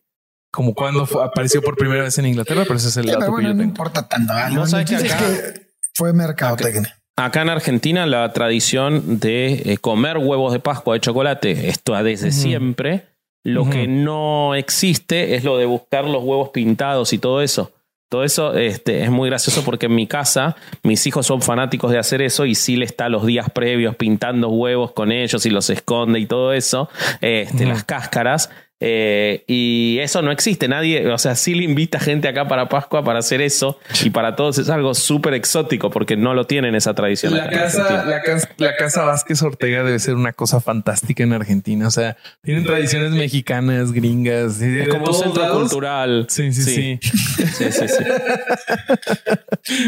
como 0.52 0.74
cuando 0.74 1.06
fue- 1.06 1.24
apareció 1.24 1.62
por 1.62 1.76
primera 1.78 2.04
vez 2.04 2.18
en 2.18 2.26
Inglaterra, 2.26 2.64
pero 2.64 2.76
ese 2.78 2.88
es 2.90 2.98
el 2.98 3.04
Sí, 3.06 3.10
dato 3.12 3.20
pero 3.26 3.36
que 3.38 3.44
yo 3.44 3.50
no 3.50 3.54
tengo. 3.56 3.64
importa 3.64 4.08
tanto. 4.08 4.34
ah, 4.34 4.50
No 4.50 4.66
sabes 4.68 4.90
que 4.90 4.96
acá- 4.96 5.18
que 5.18 5.68
fue 5.94 6.14
mercadotecnia. 6.14 6.96
Acá 7.16 7.42
en 7.42 7.50
Argentina 7.50 8.06
la 8.06 8.32
tradición 8.32 9.20
de 9.20 9.62
eh, 9.66 9.78
comer 9.78 10.18
huevos 10.18 10.54
de 10.54 10.60
Pascua 10.60 10.94
de 10.94 11.02
chocolate, 11.02 11.68
esto 11.70 12.02
desde 12.02 12.32
siempre. 12.32 13.06
Lo 13.44 13.70
que 13.70 13.88
no 13.88 14.54
existe 14.56 15.36
es 15.36 15.44
lo 15.44 15.58
de 15.58 15.66
buscar 15.66 16.06
los 16.06 16.24
huevos 16.24 16.50
pintados 16.50 17.14
y 17.14 17.18
todo 17.20 17.42
eso. 17.42 17.72
Todo 18.10 18.24
eso 18.24 18.54
este, 18.58 19.04
es 19.04 19.12
muy 19.12 19.30
gracioso 19.30 19.64
porque 19.64 19.86
en 19.86 19.96
mi 19.96 20.08
casa 20.08 20.56
mis 20.84 21.06
hijos 21.08 21.26
son 21.28 21.42
fanáticos 21.42 21.92
de 21.92 22.00
hacer 22.00 22.22
eso 22.22 22.46
y 22.46 22.56
sí 22.56 22.76
le 22.76 22.86
está 22.86 23.08
los 23.08 23.26
días 23.26 23.50
previos 23.52 23.96
pintando 23.96 24.50
huevos 24.50 24.94
con 24.94 25.12
ellos 25.12 25.46
y 25.46 25.50
los 25.52 25.70
esconde 25.70 26.20
y 26.20 26.26
todo 26.26 26.54
eso, 26.54 26.90
este, 27.22 27.66
las 27.66 27.84
cáscaras. 27.84 28.50
Eh, 28.82 29.44
y 29.48 29.98
eso 30.00 30.22
no 30.22 30.32
existe, 30.32 30.68
nadie, 30.68 31.08
o 31.12 31.18
sea, 31.18 31.36
sí 31.36 31.54
le 31.54 31.64
invita 31.66 32.00
gente 32.00 32.28
acá 32.28 32.48
para 32.48 32.70
Pascua 32.70 33.04
para 33.04 33.20
hacer 33.20 33.42
eso 33.42 33.78
y 34.06 34.10
para 34.10 34.36
todos 34.36 34.58
es 34.58 34.70
algo 34.70 34.94
súper 34.94 35.34
exótico 35.34 35.90
porque 35.90 36.16
no 36.16 36.34
lo 36.34 36.46
tienen 36.48 36.76
esa 36.76 36.94
tradición. 36.94 37.36
La 37.36 37.50
casa, 37.50 38.06
la 38.06 38.22
casa, 38.22 38.50
la 38.58 38.76
casa 38.78 39.04
Vázquez 39.04 39.42
Ortega 39.42 39.84
debe 39.84 40.00
ser 40.00 40.16
una 40.16 40.32
cosa 40.34 40.62
fantástica 40.62 41.24
en 41.24 41.34
Argentina. 41.34 41.88
O 41.88 41.92
sea, 41.92 42.16
tienen 42.42 42.64
tradiciones 42.64 43.12
mexicanas, 43.12 43.92
gringas, 43.92 44.60
de, 44.60 44.80
Es 44.82 44.86
de 44.86 44.92
como 44.92 45.08
un 45.08 45.14
centro 45.14 45.42
lados. 45.44 45.60
cultural. 45.62 46.26
Sí, 46.30 46.54
sí, 46.54 46.64
sí. 46.64 47.00
Sí, 47.02 47.72
sí, 47.72 47.88
sí. 47.88 48.04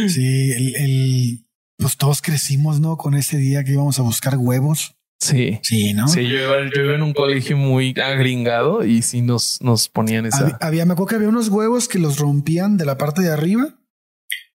Sí, 0.09 0.51
el, 0.51 0.75
el- 0.75 1.45
pues 1.77 1.97
todos 1.97 2.21
crecimos, 2.21 2.79
¿no? 2.79 2.95
Con 2.97 3.15
ese 3.15 3.37
día 3.37 3.63
que 3.63 3.71
íbamos 3.71 3.97
a 3.99 4.03
buscar 4.03 4.35
huevos. 4.37 4.95
Sí. 5.21 5.59
Sí, 5.61 5.93
¿no? 5.93 6.07
Sí, 6.07 6.27
yo 6.27 6.35
iba, 6.39 6.55
yo 6.75 6.81
iba 6.83 6.95
en 6.95 7.03
un 7.03 7.13
colegio 7.13 7.55
muy 7.55 7.93
agringado 8.03 8.83
y 8.83 9.03
sí 9.03 9.21
nos, 9.21 9.61
nos 9.61 9.87
ponían 9.87 10.25
esa. 10.25 10.39
Había, 10.45 10.57
había- 10.61 10.85
me 10.87 10.93
acuerdo 10.93 11.09
que 11.09 11.15
había 11.15 11.29
unos 11.29 11.47
huevos 11.49 11.87
que 11.87 11.99
los 11.99 12.17
rompían 12.17 12.75
de 12.77 12.85
la 12.85 12.97
parte 12.97 13.21
de 13.21 13.29
arriba 13.31 13.75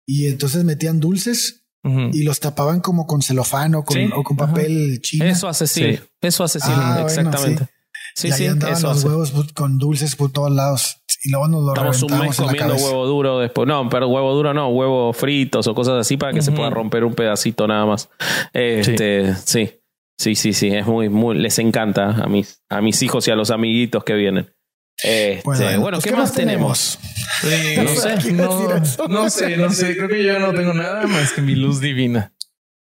y 0.04 0.26
entonces 0.26 0.64
metían 0.64 0.98
dulces 1.00 1.62
y 2.12 2.24
los 2.24 2.40
tapaban 2.40 2.80
como 2.80 3.06
con 3.06 3.22
celofán 3.22 3.76
o 3.76 3.84
con, 3.84 3.96
Sí, 3.96 4.10
o 4.12 4.24
con 4.24 4.36
ajá. 4.42 4.48
papel 4.52 5.00
china. 5.02 5.26
Eso 5.28 5.46
hace. 5.46 5.68
Sí. 5.68 6.00
Eso 6.20 6.42
hace 6.42 6.58
Sil, 6.58 6.74
Ah, 6.74 6.92
bueno, 7.02 7.06
exactamente. 7.06 7.68
Sí, 8.16 8.26
y 8.26 8.32
ahí 8.32 8.38
sí, 8.38 8.46
andaban 8.48 8.76
eso 8.76 8.88
los 8.88 8.96
hace. 8.98 9.06
huevos 9.06 9.32
con 9.54 9.78
dulces 9.78 10.16
por 10.16 10.32
todos 10.32 10.50
lados 10.50 10.96
y 11.22 11.30
luego 11.30 11.46
nos 11.46 11.62
lo 11.62 11.74
Estamos 11.74 12.02
un 12.02 12.18
mes 12.18 12.36
comiendo 12.36 12.74
huevo 12.74 13.06
duro 13.06 13.38
después. 13.38 13.68
No, 13.68 13.88
pero 13.88 14.08
huevo 14.08 14.34
duro 14.34 14.52
no, 14.52 14.68
huevos 14.70 15.16
fritos 15.16 15.68
o 15.68 15.74
cosas 15.76 15.94
así 16.00 16.16
para 16.16 16.32
que 16.32 16.42
se 16.42 16.50
pueda 16.50 16.70
romper 16.70 17.04
un 17.04 17.14
pedacito 17.14 17.68
nada 17.68 17.86
más. 17.86 18.08
Este, 18.52 19.34
sí. 19.36 19.68
Sí, 19.68 19.75
sí, 20.18 20.52
sí, 20.52 20.68
es 20.68 20.86
muy, 20.86 21.08
muy, 21.08 21.36
les 21.36 21.58
encanta 21.58 22.10
a 22.10 22.26
mis, 22.26 22.62
a 22.68 22.80
mis 22.80 23.02
hijos 23.02 23.26
y 23.28 23.30
a 23.30 23.36
los 23.36 23.50
amiguitos 23.50 24.04
que 24.04 24.14
vienen. 24.14 24.52
Este, 25.02 25.76
bueno, 25.76 26.00
¿qué, 26.00 26.12
más 26.12 26.32
tenemos? 26.32 26.98
Sí, 27.42 27.76
No 27.76 27.88
sé. 27.88 28.14
¿Quién 28.22 28.36
no, 28.38 29.28
sé, 29.30 29.56
no 29.56 29.70
sé. 29.70 29.96
Creo 29.96 30.08
que 30.08 30.24
yo 30.24 30.38
no 30.38 30.54
tengo 30.54 30.72
nada 30.72 31.06
más 31.06 31.32
que 31.32 31.42
mi 31.42 31.54
luz 31.54 31.80
divina. 31.80 32.32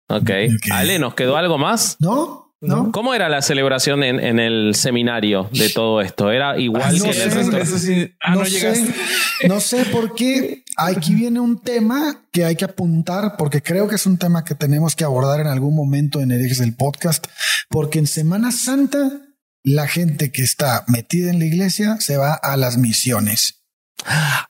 Ok. 0.08 0.22
Ok. 0.22 0.72
Ale, 0.72 0.98
¿nos 0.98 1.14
quedó 1.14 1.36
algo 1.36 1.58
más? 1.58 1.98
¿No? 2.00 2.45
¿No? 2.68 2.92
¿Cómo 2.92 3.14
era 3.14 3.30
la 3.30 3.42
celebración 3.42 4.04
en, 4.04 4.20
en 4.20 4.40
el 4.40 4.76
seminario 4.76 5.50
de 5.52 5.70
todo 5.70 6.02
esto? 6.02 6.32
¿Era 6.32 6.58
igual 6.60 6.84
Ah, 6.84 6.92
no 6.92 7.04
que 7.04 7.10
en 7.12 7.22
el 7.22 7.32
sé, 7.46 7.52
resto? 7.52 7.78
Sí. 7.80 8.16
Ah, 8.22 8.36
no, 8.36 8.40
no, 8.42 8.46
sé, 8.46 8.86
no 9.48 9.60
sé 9.60 9.86
por 9.86 10.16
qué. 10.16 10.64
Aquí 10.78 11.16
viene 11.16 11.40
un 11.40 11.62
tema 11.62 12.22
que 12.32 12.44
hay 12.46 12.56
que 12.56 12.66
apuntar 12.66 13.36
porque 13.38 13.62
creo 13.62 13.88
que 13.88 13.96
es 13.96 14.06
un 14.06 14.18
tema 14.18 14.44
que 14.44 14.56
tenemos 14.56 14.96
que 14.96 15.04
abordar 15.04 15.40
en 15.40 15.48
algún 15.48 15.76
momento 15.76 16.20
en 16.22 16.32
Herejes 16.32 16.60
del 16.60 16.76
podcast, 16.76 17.26
porque 17.70 18.00
en 18.00 18.08
Semana 18.08 18.52
Santa 18.52 19.22
la 19.64 19.88
gente 19.88 20.32
que 20.32 20.44
está 20.44 20.84
metida 20.88 21.32
en 21.32 21.40
la 21.40 21.46
iglesia 21.46 21.98
se 22.00 22.18
va 22.18 22.34
a 22.34 22.56
las 22.58 22.78
misiones. 22.78 23.65
Ah, 24.08 24.48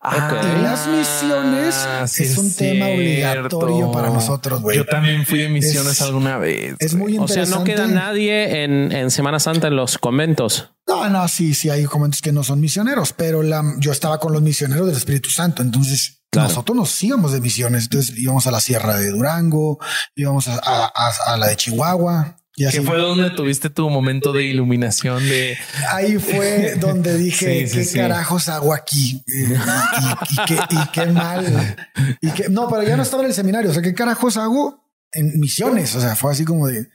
Y 0.58 0.62
las 0.62 0.88
misiones 0.88 1.76
sí 2.08 2.24
es 2.24 2.38
un 2.38 2.54
tema 2.54 2.88
cierto. 2.88 3.58
obligatorio 3.60 3.92
para 3.92 4.10
nosotros. 4.10 4.62
Yo 4.74 4.86
también 4.86 5.26
fui 5.26 5.40
de 5.40 5.50
misiones 5.50 5.94
Es- 5.94 6.02
alguna 6.02 6.38
vez. 6.38 6.76
Es 6.80 6.94
muy 6.94 7.18
O 7.18 7.28
sea, 7.28 7.44
interesante. 7.44 7.58
no 7.58 7.64
queda 7.64 7.88
nadie 7.88 8.64
en, 8.64 8.92
en 8.92 9.12
Semana 9.12 9.40
Santa 9.40 9.68
en 9.68 9.76
los 9.76 9.98
conventos. 9.98 10.72
No, 10.88 11.10
no, 11.10 11.28
sí, 11.28 11.54
sí 11.54 11.70
hay 11.70 11.86
comentos 11.86 12.22
que 12.22 12.32
no 12.32 12.44
son 12.44 12.60
misioneros, 12.60 13.14
pero 13.14 13.42
la, 13.44 13.64
yo 13.80 13.92
estaba 13.92 14.20
con 14.20 14.34
los 14.34 14.42
misioneros 14.42 14.88
del 14.88 14.96
Espíritu 14.98 15.30
Santo, 15.30 15.62
entonces 15.62 16.22
Claro. 16.32 16.50
nosotros 16.50 16.76
nos 16.76 17.04
íbamos 17.04 17.32
de 17.32 17.40
misiones, 17.40 17.84
entonces 17.84 18.18
íbamos 18.18 18.46
a 18.46 18.52
la 18.52 18.60
Sierra 18.60 18.98
de 18.98 19.10
Durango, 19.10 19.80
íbamos 20.16 20.48
a, 20.50 20.56
a- 20.56 20.92
a- 20.94 21.34
a 21.34 21.38
la 21.38 21.48
de 21.48 21.56
Chihuahua 21.56 22.36
y 22.56 22.66
así. 22.66 22.78
que 22.78 22.84
fue 22.84 22.98
donde 22.98 23.30
tuviste 23.32 23.70
tu 23.70 23.90
momento 23.90 24.32
de 24.34 24.44
iluminación 24.44 25.28
de 25.28 25.58
Ahí 25.92 26.18
fue 26.18 26.76
donde 26.80 27.18
dije 27.18 27.62
Sí, 27.62 27.68
sí, 27.68 27.78
qué 27.80 27.84
sí. 27.86 27.98
carajos 27.98 28.48
hago 28.50 28.74
aquí 28.74 29.22
Eh, 29.28 29.58
y, 29.58 30.34
y 30.34 30.46
qué, 30.46 30.56
y 30.72 30.88
qué 30.94 31.06
mal. 31.08 31.76
Y 32.22 32.32
qué- 32.32 32.50
no, 32.50 32.68
pero 32.70 32.84
ya 32.84 32.96
no 32.98 33.04
estaba 33.04 33.24
en 33.24 33.30
el 33.30 33.36
seminario. 33.36 33.72
O 33.72 33.74
sea, 33.74 33.82
qué 33.84 33.94
carajos 33.94 34.38
hago 34.38 34.84
en 35.12 35.40
misiones. 35.40 35.96
O 35.96 36.02
sea, 36.02 36.16
fue 36.16 36.32
así 36.32 36.46
como 36.46 36.68
de 36.68 36.88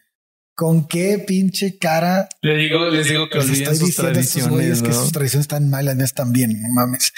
con 0.54 0.86
qué 0.86 1.18
pinche 1.26 1.78
cara 1.78 2.28
le 2.42 2.54
digo, 2.56 2.90
les 2.90 3.08
digo 3.08 3.30
que 3.30 3.38
les 3.38 3.48
estoy 3.48 3.76
sus 3.76 3.86
diciendo 3.88 4.18
a 4.18 4.20
estos 4.20 4.30
tradiciones, 4.42 4.50
güeyes 4.50 4.82
que 4.82 4.88
¿no? 4.88 4.94
sus 4.94 5.12
tradiciones 5.12 5.44
están 5.44 5.70
mal, 5.70 5.86
las 5.86 5.96
mías 5.96 6.12
también, 6.12 6.60
no 6.60 6.68
mames. 6.68 7.12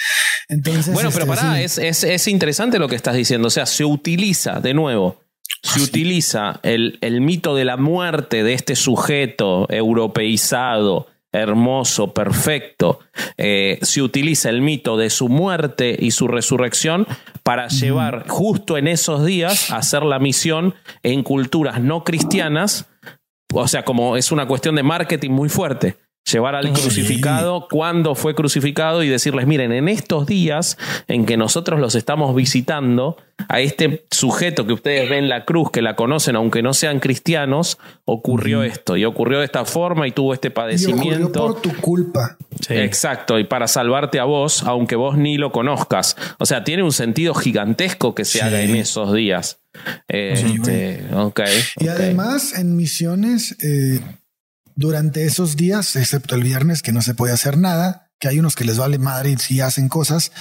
Entonces, 0.47 0.93
Bueno, 0.93 1.09
pero 1.11 1.25
este, 1.25 1.35
pará, 1.41 1.55
sí. 1.57 1.63
es, 1.63 1.77
es, 1.77 2.03
es 2.05 2.27
interesante 2.29 2.79
lo 2.79 2.87
que 2.87 2.95
estás 2.95 3.15
diciendo. 3.15 3.47
O 3.49 3.51
sea, 3.51 3.65
se 3.65 3.83
utiliza, 3.83 4.61
de 4.61 4.73
nuevo, 4.73 5.22
se 5.63 5.81
utiliza 5.81 6.59
el, 6.61 6.99
el 7.01 7.21
mito 7.21 7.55
de 7.55 7.65
la 7.65 7.77
muerte 7.77 8.43
de 8.43 8.53
este 8.53 8.75
sujeto 8.75 9.65
europeizado, 9.69 11.07
hermoso, 11.31 12.13
perfecto. 12.13 12.99
Eh, 13.37 13.79
se 13.81 14.01
utiliza 14.01 14.49
el 14.49 14.61
mito 14.61 14.97
de 14.97 15.09
su 15.09 15.29
muerte 15.29 15.97
y 15.97 16.11
su 16.11 16.27
resurrección 16.27 17.07
para 17.43 17.69
llevar 17.69 18.27
justo 18.27 18.77
en 18.77 18.87
esos 18.87 19.25
días 19.25 19.71
a 19.71 19.77
hacer 19.77 20.03
la 20.03 20.19
misión 20.19 20.75
en 21.01 21.23
culturas 21.23 21.81
no 21.81 22.03
cristianas. 22.03 22.87
O 23.53 23.67
sea, 23.67 23.83
como 23.83 24.17
es 24.17 24.31
una 24.31 24.47
cuestión 24.47 24.75
de 24.75 24.83
marketing 24.83 25.31
muy 25.31 25.49
fuerte. 25.49 25.97
Llevar 26.31 26.55
al 26.55 26.71
crucificado 26.71 27.67
cuando 27.69 28.15
fue 28.15 28.33
crucificado 28.33 29.03
y 29.03 29.09
decirles, 29.09 29.45
miren, 29.45 29.73
en 29.73 29.89
estos 29.89 30.25
días 30.25 30.77
en 31.09 31.25
que 31.25 31.35
nosotros 31.35 31.81
los 31.81 31.95
estamos 31.95 32.33
visitando, 32.33 33.17
a 33.49 33.59
este 33.59 34.05
sujeto 34.09 34.65
que 34.65 34.71
ustedes 34.73 35.09
ven 35.09 35.27
la 35.27 35.43
cruz, 35.43 35.69
que 35.69 35.81
la 35.81 35.95
conocen 35.97 36.37
aunque 36.37 36.61
no 36.61 36.73
sean 36.73 36.99
cristianos, 37.01 37.77
ocurrió 38.05 38.63
esto 38.63 38.95
y 38.95 39.03
ocurrió 39.03 39.39
de 39.39 39.45
esta 39.45 39.65
forma 39.65 40.07
y 40.07 40.11
tuvo 40.11 40.33
este 40.33 40.47
Y 40.47 40.51
ocurrió 40.51 40.63
padecimiento. 40.63 41.47
por 41.47 41.61
tu 41.61 41.75
culpa. 41.81 42.37
Sí. 42.61 42.73
Exacto, 42.75 43.37
y 43.37 43.43
para 43.43 43.67
salvarte 43.67 44.19
a 44.19 44.23
vos, 44.23 44.63
aunque 44.63 44.95
vos 44.95 45.17
ni 45.17 45.37
lo 45.37 45.51
conozcas. 45.51 46.15
O 46.39 46.45
sea, 46.45 46.63
tiene 46.63 46.83
un 46.83 46.93
sentido 46.93 47.33
gigantesco 47.33 48.15
que 48.15 48.23
se 48.23 48.39
Sí. 48.39 48.45
haga 48.45 48.61
en 48.61 48.75
esos 48.77 49.11
días. 49.13 49.59
Eh, 50.07 50.35
Sí, 50.37 50.53
este, 50.55 51.03
ok, 51.13 51.41
Y 51.81 51.87
además, 51.89 52.57
en 52.57 52.77
misiones, 52.77 53.57
eh, 53.61 53.99
durante 54.75 55.25
esos 55.25 55.55
días, 55.55 55.95
excepto 55.95 56.35
el 56.35 56.43
viernes, 56.43 56.81
que 56.81 56.91
no 56.91 57.01
se 57.01 57.13
puede 57.13 57.33
hacer 57.33 57.57
nada, 57.57 58.11
que 58.19 58.27
hay 58.27 58.39
unos 58.39 58.55
que 58.55 58.63
les 58.65 58.77
vale 58.77 58.97
madre 58.97 59.31
y 59.31 59.37
sí 59.37 59.59
hacen 59.61 59.89
cosas, 59.89 60.31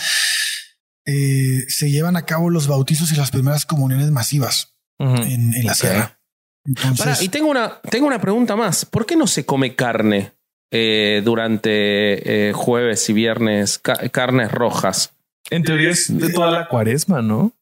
eh, 1.07 1.65
se 1.69 1.91
llevan 1.91 2.17
a 2.17 2.25
cabo 2.27 2.51
los 2.51 2.67
bautizos 2.69 3.13
y 3.13 3.17
las 3.17 3.31
primeras 3.31 3.67
comuniones 3.67 4.11
masivas 4.11 4.75
en, 4.99 5.55
en 5.55 5.67
la 5.67 5.75
sierra. 5.75 6.19
Entonces, 6.65 6.99
Pará, 7.05 7.17
y 7.23 7.29
tengo 7.29 7.51
una, 7.51 7.81
tengo 7.91 8.07
una 8.07 8.21
pregunta 8.21 8.55
más. 8.55 8.85
¿Por 8.85 9.05
qué 9.05 9.17
no 9.17 9.27
se 9.27 9.45
come 9.45 9.75
carne 9.75 10.33
eh, 10.71 11.21
durante 11.25 12.49
eh, 12.49 12.53
jueves 12.53 13.09
y 13.09 13.13
viernes? 13.13 13.79
Ca- 13.81 14.09
carnes 14.11 14.53
rojas. 14.53 15.11
En 15.51 15.65
teoría 15.65 15.91
es 15.91 16.07
de 16.17 16.33
toda 16.33 16.53
la 16.53 16.69
cuaresma, 16.69 17.21
¿no? 17.21 17.53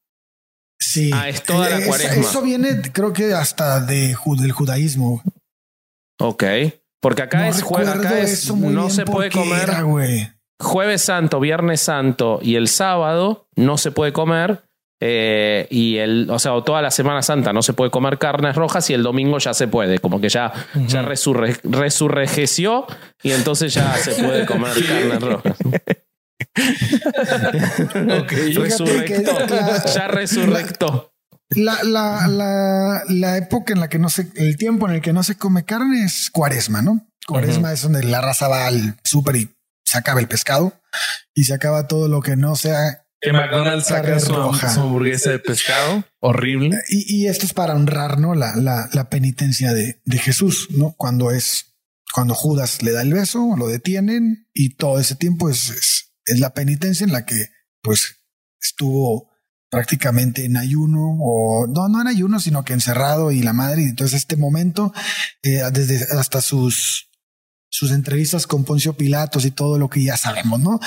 sí. 0.78 1.10
Ah, 1.14 1.28
es 1.30 1.42
toda 1.42 1.70
la 1.70 1.84
cuaresma. 1.86 2.22
Eso 2.22 2.42
viene, 2.42 2.82
creo 2.92 3.12
que 3.14 3.32
hasta 3.32 3.80
de, 3.80 4.14
del 4.38 4.52
judaísmo. 4.52 5.22
Ok. 6.20 6.44
Porque 7.00 7.22
acá 7.22 7.38
no 7.40 7.44
es 7.46 7.62
jueves, 7.62 7.88
acá 7.88 8.18
es, 8.20 8.54
no 8.54 8.90
se 8.90 9.04
puede 9.04 9.30
comer. 9.30 9.70
era. 9.70 9.84
Jueves 10.60 11.00
Santo, 11.02 11.40
Viernes 11.40 11.80
Santo 11.80 12.38
y 12.42 12.56
el 12.56 12.68
sábado 12.68 13.48
no 13.56 13.78
se 13.78 13.90
puede 13.90 14.12
comer. 14.12 14.62
eh, 15.02 15.66
y 15.70 15.96
el, 15.96 16.28
o 16.30 16.38
sea, 16.38 16.52
toda 16.62 16.82
la 16.82 16.90
Semana 16.90 17.22
Santa 17.22 17.54
no 17.54 17.62
se 17.62 17.72
puede 17.72 17.90
comer 17.90 18.18
carnes 18.18 18.54
rojas 18.54 18.90
y 18.90 18.92
el 18.94 19.02
domingo 19.02 19.38
ya 19.38 19.54
se 19.54 19.66
puede, 19.66 19.98
como 19.98 20.20
que 20.20 20.28
ya, 20.28 20.52
ya 20.86 21.00
resurre, 21.00 21.56
resurrejeció 21.64 22.86
y 23.22 23.30
entonces 23.32 23.72
ya 23.72 23.94
se 23.94 24.12
puede 24.22 24.44
comer 24.44 24.72
carnes 24.86 25.22
rojas. 25.22 25.56
Ok. 28.20 28.32
Resurrectó, 28.56 29.36
que 29.46 29.92
ya 29.94 30.08
resurrectó. 30.08 31.09
La, 31.50 31.82
la, 31.82 32.28
la, 32.28 33.02
la 33.08 33.36
época 33.36 33.72
en 33.72 33.80
la 33.80 33.88
que 33.88 33.98
no 33.98 34.08
se, 34.08 34.28
el 34.36 34.56
tiempo 34.56 34.88
en 34.88 34.94
el 34.94 35.00
que 35.00 35.12
no 35.12 35.22
se 35.24 35.36
come 35.36 35.64
carne 35.64 36.04
es 36.04 36.30
cuaresma, 36.30 36.80
¿no? 36.80 37.08
Cuaresma 37.26 37.72
es 37.72 37.82
donde 37.82 38.04
la 38.04 38.20
raza 38.20 38.48
va 38.48 38.66
al 38.66 38.96
súper 39.04 39.36
y 39.36 39.50
se 39.84 39.98
acaba 39.98 40.20
el 40.20 40.28
pescado 40.28 40.80
y 41.34 41.44
se 41.44 41.54
acaba 41.54 41.88
todo 41.88 42.08
lo 42.08 42.22
que 42.22 42.36
no 42.36 42.54
sea. 42.56 43.04
Que 43.20 43.32
McDonald's 43.32 43.88
saca 43.88 44.18
su, 44.20 44.32
su 44.32 44.80
hamburguesa 44.80 45.30
de 45.30 45.40
pescado. 45.40 46.04
Horrible. 46.20 46.78
Y, 46.88 47.22
y 47.22 47.26
esto 47.26 47.46
es 47.46 47.52
para 47.52 47.74
honrar, 47.74 48.18
¿no? 48.18 48.34
La, 48.34 48.54
la, 48.56 48.88
la 48.92 49.10
penitencia 49.10 49.74
de, 49.74 50.00
de 50.04 50.18
Jesús, 50.18 50.68
¿no? 50.70 50.94
Cuando 50.96 51.30
es, 51.30 51.74
cuando 52.14 52.34
Judas 52.34 52.82
le 52.82 52.92
da 52.92 53.02
el 53.02 53.12
beso, 53.12 53.56
lo 53.56 53.66
detienen 53.66 54.48
y 54.54 54.76
todo 54.76 55.00
ese 55.00 55.16
tiempo 55.16 55.50
es, 55.50 55.70
es, 55.70 56.12
es 56.24 56.40
la 56.40 56.54
penitencia 56.54 57.04
en 57.04 57.12
la 57.12 57.26
que, 57.26 57.50
pues, 57.82 58.22
estuvo 58.60 59.29
prácticamente 59.70 60.44
en 60.44 60.56
ayuno 60.56 61.16
o 61.20 61.66
no, 61.66 61.88
no 61.88 62.00
en 62.00 62.08
ayuno, 62.08 62.40
sino 62.40 62.64
que 62.64 62.72
encerrado 62.72 63.32
y 63.32 63.42
la 63.42 63.52
madre. 63.52 63.82
Y 63.82 63.86
entonces 63.86 64.18
este 64.18 64.36
momento, 64.36 64.92
eh, 65.42 65.62
desde 65.72 66.06
hasta 66.18 66.40
sus, 66.40 67.08
sus 67.70 67.92
entrevistas 67.92 68.46
con 68.46 68.64
Poncio 68.64 68.94
Pilatos 68.94 69.44
y 69.44 69.52
todo 69.52 69.78
lo 69.78 69.88
que 69.88 70.02
ya 70.02 70.16
sabemos, 70.16 70.60
¿no? 70.60 70.80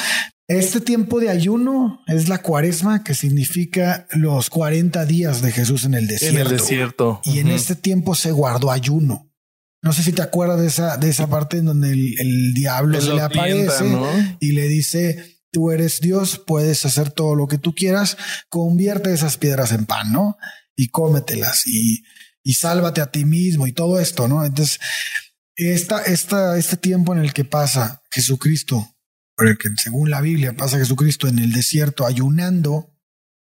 Este 0.50 0.82
tiempo 0.82 1.22
de 1.22 1.30
ayuno 1.30 2.02
es 2.06 2.28
la 2.28 2.42
cuaresma, 2.42 3.04
que 3.04 3.16
significa 3.16 4.06
los 4.12 4.50
40 4.50 5.06
días 5.06 5.42
de 5.42 5.54
Jesús 5.54 5.86
en 5.86 5.94
el 5.94 6.06
desierto. 6.06 6.40
En 6.40 6.46
el 6.46 6.52
desierto. 6.58 7.22
Y 7.24 7.40
en 7.40 7.48
este 7.48 7.76
tiempo 7.76 8.14
se 8.14 8.32
guardó 8.32 8.70
ayuno. 8.70 9.32
No 9.82 9.94
sé 9.94 10.04
si 10.04 10.12
te 10.12 10.22
acuerdas 10.22 10.60
de 10.60 10.68
esa, 10.68 10.98
de 10.98 11.10
esa 11.10 11.28
parte 11.28 11.58
en 11.58 11.66
donde 11.66 11.92
el, 11.92 12.16
el 12.20 12.54
diablo 12.54 12.98
Él 12.98 13.04
se 13.04 13.14
le 13.14 13.22
aparece 13.22 13.86
y 14.40 14.52
le 14.52 14.68
dice, 14.68 15.33
tú 15.54 15.72
eres 15.72 16.02
Dios, 16.02 16.42
puedes 16.46 16.84
hacer 16.84 17.12
todo 17.12 17.36
lo 17.36 17.48
que 17.48 17.60
tú 17.60 17.74
quieras, 17.74 18.18
convierte 18.50 19.14
esas 19.14 19.38
piedras 19.38 19.72
en 19.72 19.86
pan, 19.86 20.12
¿no? 20.12 20.38
Y 20.76 20.90
cómetelas 20.90 21.68
y, 21.68 22.04
y 22.44 22.56
sálvate 22.56 23.00
a 23.00 23.12
ti 23.12 23.24
mismo 23.24 23.68
y 23.68 23.72
todo 23.72 24.00
esto, 24.00 24.28
¿no? 24.28 24.44
Entonces, 24.44 24.80
esta, 25.56 26.02
esta, 26.02 26.58
este 26.58 26.76
tiempo 26.76 27.14
en 27.14 27.20
el 27.20 27.34
que 27.34 27.46
pasa 27.46 28.02
Jesucristo, 28.12 28.98
por 29.36 29.48
el 29.48 29.58
que 29.60 29.70
según 29.78 30.10
la 30.10 30.22
Biblia 30.22 30.54
pasa 30.58 30.80
Jesucristo 30.80 31.28
en 31.28 31.38
el 31.38 31.54
desierto 31.54 32.08
ayunando, 32.08 32.92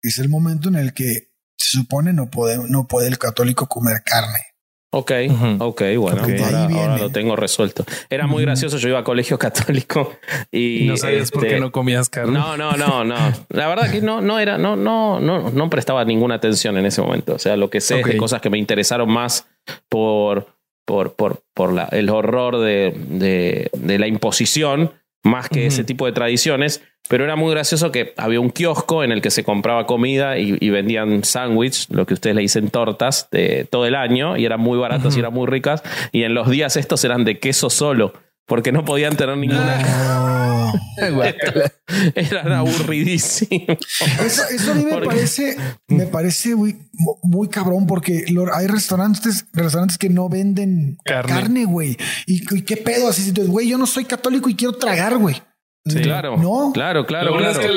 es 0.01 0.19
el 0.19 0.29
momento 0.29 0.69
en 0.69 0.75
el 0.75 0.93
que 0.93 1.33
se 1.57 1.79
supone 1.79 2.13
no 2.13 2.29
puede, 2.29 2.59
no 2.69 2.87
puede 2.87 3.07
el 3.07 3.17
católico 3.17 3.67
comer 3.67 4.03
carne. 4.05 4.54
Ok, 4.97 5.11
Ujú. 5.29 5.57
ok, 5.59 5.81
bueno, 5.97 6.23
Ok. 6.23 6.29
ahora, 6.41 6.63
ahora 6.73 6.97
lo 6.97 7.09
tengo 7.09 7.35
resuelto. 7.35 7.83
Era 8.09 8.27
muy 8.27 8.43
gracioso, 8.43 8.77
yo 8.77 8.87
iba 8.87 8.99
a 8.99 9.03
colegio 9.03 9.37
católico 9.45 10.13
y... 10.53 10.85
No 10.87 10.95
sabías 10.95 11.31
por 11.31 11.43
este, 11.43 11.55
qué 11.55 11.59
no 11.61 11.71
comías 11.73 12.07
carne. 12.09 12.31
No, 12.31 12.55
no, 12.55 12.77
no, 12.77 13.03
no. 13.03 13.15
La 13.49 13.67
verdad 13.67 13.91
que 13.91 13.99
no, 14.01 14.21
no 14.21 14.39
era, 14.39 14.57
no, 14.57 14.77
no, 14.77 15.19
no, 15.19 15.49
no 15.49 15.69
prestaba 15.69 16.05
ninguna 16.05 16.35
atención 16.35 16.77
en 16.77 16.85
ese 16.85 17.01
momento. 17.01 17.33
O 17.35 17.39
sea, 17.39 17.57
lo 17.57 17.69
que 17.69 17.81
sé 17.81 17.95
es 17.99 18.05
Ok. 18.05 18.11
de 18.13 18.17
cosas 18.17 18.39
que 18.41 18.49
me 18.49 18.57
interesaron 18.57 19.11
más 19.11 19.47
por, 19.89 20.47
por, 20.85 21.13
por, 21.13 21.41
por 21.53 21.73
la, 21.73 21.85
el 21.91 22.09
horror 22.09 22.59
de, 22.59 22.93
de, 23.09 23.69
de 23.73 23.99
la 23.99 24.07
imposición, 24.07 24.93
más 25.25 25.49
que 25.49 25.65
ese 25.65 25.83
tipo 25.83 26.05
de 26.05 26.13
tradiciones. 26.13 26.81
Pero 27.07 27.23
era 27.23 27.35
muy 27.35 27.51
gracioso 27.51 27.91
que 27.91 28.13
había 28.17 28.39
un 28.39 28.49
kiosco 28.49 29.03
en 29.03 29.11
el 29.11 29.21
que 29.21 29.29
se 29.29 29.43
compraba 29.43 29.85
comida 29.85 30.39
y, 30.39 30.57
y 30.59 30.69
vendían 30.69 31.23
sándwich, 31.23 31.87
lo 31.91 32.05
que 32.05 32.15
ustedes 32.15 32.35
le 32.35 32.41
dicen 32.41 32.69
tortas, 32.69 33.29
de 33.31 33.67
todo 33.69 33.85
el 33.85 33.93
año, 33.93 34.37
y 34.37 34.45
eran 34.45 34.59
muy 34.59 34.77
baratas 34.79 35.15
y 35.15 35.19
eran 35.19 35.33
muy 35.33 35.45
ricas. 35.45 35.83
Y 36.11 36.23
en 36.23 36.33
los 36.33 36.49
días 36.49 36.77
estos 36.77 37.03
eran 37.03 37.23
de 37.23 37.39
queso 37.39 37.69
solo, 37.69 38.13
porque 38.47 38.71
no 38.71 38.85
podían 38.85 39.15
tener 39.15 39.37
ninguna 39.37 39.77
No. 39.81 40.73
Eran 42.15 42.51
aburridísimos. 42.51 43.77
Eso, 44.23 44.43
eso 44.49 44.71
a 44.71 44.75
mí 44.75 44.85
me 44.85 45.01
parece, 45.01 45.57
me 45.87 46.05
parece 46.07 46.55
muy, 46.55 46.77
muy 47.23 47.49
cabrón 47.49 47.85
porque 47.87 48.25
hay 48.53 48.67
restaurantes, 48.67 49.45
restaurantes 49.53 49.97
que 49.97 50.09
no 50.09 50.29
venden 50.29 50.97
carne, 51.03 51.65
güey. 51.65 51.97
¿Y, 52.25 52.63
qué 52.63 52.77
pedo? 52.77 53.09
Así, 53.09 53.33
güey, 53.47 53.69
yo 53.69 53.77
no 53.77 53.85
soy 53.85 54.05
católico 54.05 54.49
y 54.49 54.55
quiero 54.55 54.73
tragar, 54.73 55.17
güey. 55.17 55.41
Sí, 55.85 56.01
claro. 56.01 56.37
No, 56.37 56.71
claro, 56.73 57.05
claro. 57.05 57.25
Lo 57.27 57.33
bueno, 57.33 57.51
Es 57.51 57.59
que, 57.59 57.67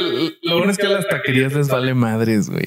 lo 0.42 0.56
bueno 0.56 0.72
es 0.72 0.78
que 0.78 0.86
a 0.86 0.90
las 0.90 1.08
taquerías 1.08 1.52
les 1.52 1.68
vale 1.68 1.94
madres, 1.94 2.48
güey. 2.48 2.66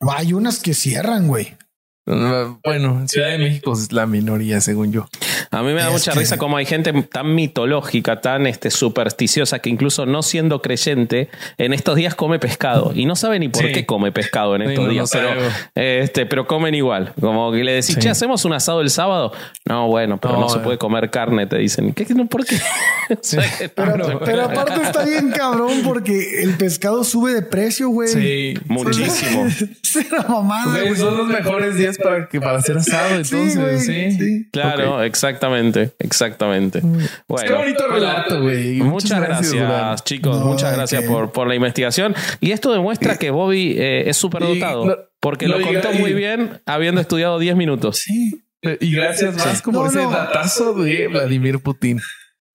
Hay 0.00 0.32
unas 0.32 0.58
que 0.58 0.74
cierran, 0.74 1.28
güey. 1.28 1.56
Bueno, 2.04 3.00
en 3.00 3.08
Ciudad 3.08 3.30
de 3.30 3.38
México 3.38 3.72
es 3.72 3.92
la 3.92 4.06
minoría, 4.06 4.60
según 4.60 4.92
yo. 4.92 5.06
A 5.50 5.62
mí 5.62 5.72
me 5.72 5.80
da 5.80 5.90
mucha 5.90 6.12
risa 6.12 6.36
como 6.38 6.56
hay 6.56 6.66
gente 6.66 6.92
tan 7.04 7.34
mitológica, 7.34 8.20
tan 8.20 8.46
este, 8.46 8.70
supersticiosa, 8.70 9.58
que 9.60 9.70
incluso 9.70 10.06
no 10.06 10.22
siendo 10.22 10.62
creyente, 10.62 11.28
en 11.58 11.72
estos 11.72 11.96
días 11.96 12.14
come 12.14 12.38
pescado. 12.38 12.92
Y 12.94 13.06
no 13.06 13.16
sabe 13.16 13.38
ni 13.38 13.48
por 13.48 13.70
qué 13.70 13.86
come 13.86 14.12
pescado 14.12 14.56
en 14.56 14.62
estos 14.62 14.88
días, 14.88 15.10
pero, 15.12 15.30
este, 15.74 16.26
pero 16.26 16.46
comen 16.46 16.74
igual. 16.74 17.12
Como 17.20 17.52
que 17.52 17.64
le 17.64 17.72
decís, 17.72 17.98
che, 17.98 18.08
¿hacemos 18.08 18.44
un 18.44 18.52
asado 18.52 18.80
el 18.80 18.90
sábado? 18.90 19.32
No, 19.64 19.88
bueno, 19.88 20.18
pero 20.18 20.38
no, 20.38 20.48
se 20.48 20.58
puede 20.58 20.78
comer 20.78 21.10
carne, 21.10 21.46
te 21.46 21.58
dicen. 21.58 21.92
¿Qué, 21.92 22.04
¿Por 22.04 22.44
qué? 22.44 22.56
pero, 23.74 24.44
aparte 24.44 24.82
está 24.82 25.04
bien 25.04 25.30
cabrón 25.30 25.82
porque 25.84 26.42
el 26.42 26.54
pescado 26.54 27.04
sube 27.04 27.32
de 27.34 27.42
precio, 27.42 27.88
güey. 27.88 28.08
Sí, 28.08 28.54
muchísimo. 28.66 29.46
son 30.96 31.16
los 31.16 31.26
mejores 31.26 31.76
días 31.76 31.98
para, 31.98 32.28
que, 32.28 32.40
para 32.40 32.58
hacer 32.58 32.78
asado, 32.78 33.16
entonces, 33.16 33.84
sí. 33.84 34.48
Claro, 34.52 35.02
exactamente, 35.32 35.92
exactamente. 35.98 36.80
Bueno, 37.28 37.48
Qué 37.48 37.52
bonito 37.52 37.88
relato, 37.88 38.42
güey. 38.42 38.74
Muchas, 38.76 39.20
gracias, 39.20 40.04
chicos. 40.04 40.44
muchas 40.44 40.74
gracias 40.74 41.04
por, 41.04 41.32
por 41.32 41.48
la 41.48 41.54
investigación. 41.54 42.14
Y 42.40 42.52
esto 42.52 42.72
demuestra 42.72 43.16
que 43.16 43.30
Bobby 43.30 43.74
eh, 43.78 44.08
es 44.08 44.16
súper 44.16 44.42
dotado. 44.42 45.10
porque 45.20 45.48
lo, 45.48 45.60
contó 45.60 45.92
muy 45.92 46.12
bien 46.14 46.60
habiendo 46.66 47.00
estudiado 47.00 47.38
10 47.38 47.56
minutos. 47.56 47.98
Sí. 47.98 48.44
Y 48.80 48.92
gracias 48.92 49.36
más 49.36 49.60
como 49.60 49.86
ese 49.86 49.98
datazo 49.98 50.74
de 50.74 51.08
Vladimir 51.08 51.58
Putin. 51.58 52.00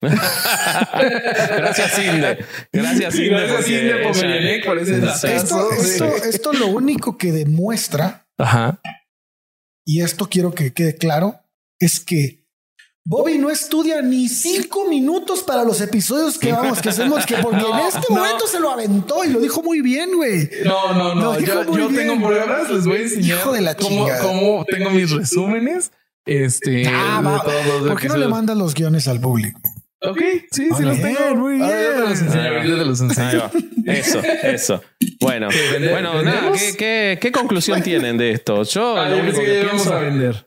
Gracias, 0.00 1.98
Inde. 1.98 2.38
Gracias, 2.72 3.14
Inde. 3.16 3.30
Gracias, 3.30 3.68
Inde, 3.68 4.62
por, 4.64 4.78
ese 4.78 5.00
datazo. 5.00 5.72
Esto, 5.72 6.08
esto, 6.24 6.52
lo 6.52 6.68
único 6.68 7.18
que 7.18 7.32
demuestra 7.32 8.28
Ajá 8.38 8.80
y 9.88 10.02
esto 10.02 10.28
quiero 10.28 10.52
que 10.52 10.74
quede 10.74 10.96
claro, 10.96 11.40
es 11.80 11.98
que 11.98 12.37
Bobby 13.08 13.38
no 13.38 13.48
estudia 13.48 14.02
ni 14.02 14.28
cinco 14.28 14.86
minutos 14.86 15.42
para 15.42 15.64
los 15.64 15.80
episodios 15.80 16.38
que 16.38 16.52
vamos, 16.52 16.82
que 16.82 16.90
hacemos, 16.90 17.24
que 17.24 17.36
porque 17.38 17.64
en 17.72 17.78
este 17.88 18.12
momento 18.12 18.46
se 18.46 18.60
lo 18.60 18.70
aventó 18.70 19.24
y 19.24 19.30
lo 19.30 19.40
dijo 19.40 19.62
muy 19.62 19.80
bien, 19.80 20.10
güey. 20.14 20.50
No, 20.62 20.92
no, 20.92 21.14
no. 21.14 21.40
Yo, 21.40 21.64
tengo 21.88 22.22
pruebas, 22.22 22.68
les 22.68 22.84
voy 22.84 22.98
a 22.98 23.00
enseñar 23.00 23.38
Hijo 23.38 23.52
de 23.52 23.62
la 23.62 23.74
cómo, 23.76 24.06
cómo, 24.20 24.64
tengo 24.66 24.90
mis 24.90 25.10
resúmenes. 25.10 25.90
Este, 26.26 26.82
ah, 26.86 27.42
¿Por 27.86 27.98
qué 27.98 28.08
no 28.08 28.18
le 28.18 28.28
mandas 28.28 28.58
los 28.58 28.74
guiones 28.74 29.08
al 29.08 29.22
público? 29.22 29.58
Ok, 30.02 30.20
sí, 30.52 30.68
sí 30.76 30.82
los 30.82 31.00
tengo. 31.00 31.34
Muy 31.34 31.56
bien. 31.56 31.70
te 31.70 32.84
los 32.84 33.00
enseño. 33.00 33.50
Eso, 33.86 34.20
eso. 34.42 34.82
Bueno, 35.18 35.48
bueno, 35.90 36.22
nada, 36.22 36.52
¿qué, 36.76 37.18
qué, 37.18 37.32
conclusión 37.32 37.82
tienen 37.82 38.18
de 38.18 38.32
esto? 38.32 38.64
Yo 38.64 38.98
ah, 38.98 39.08
lo 39.08 39.20
único 39.20 39.40
que, 39.40 39.66
pienso 39.66 39.94
a 39.94 40.00
vender. 40.00 40.46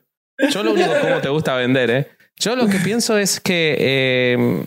Yo 0.51 0.61
lo 0.61 0.73
único 0.73 0.91
cómo 1.01 1.21
te 1.21 1.29
gusta 1.29 1.55
vender, 1.55 1.89
¿eh? 1.89 2.20
Yo 2.41 2.55
lo 2.55 2.67
que 2.67 2.79
pienso 2.79 3.19
es 3.19 3.39
que 3.39 3.75
eh, 3.79 4.65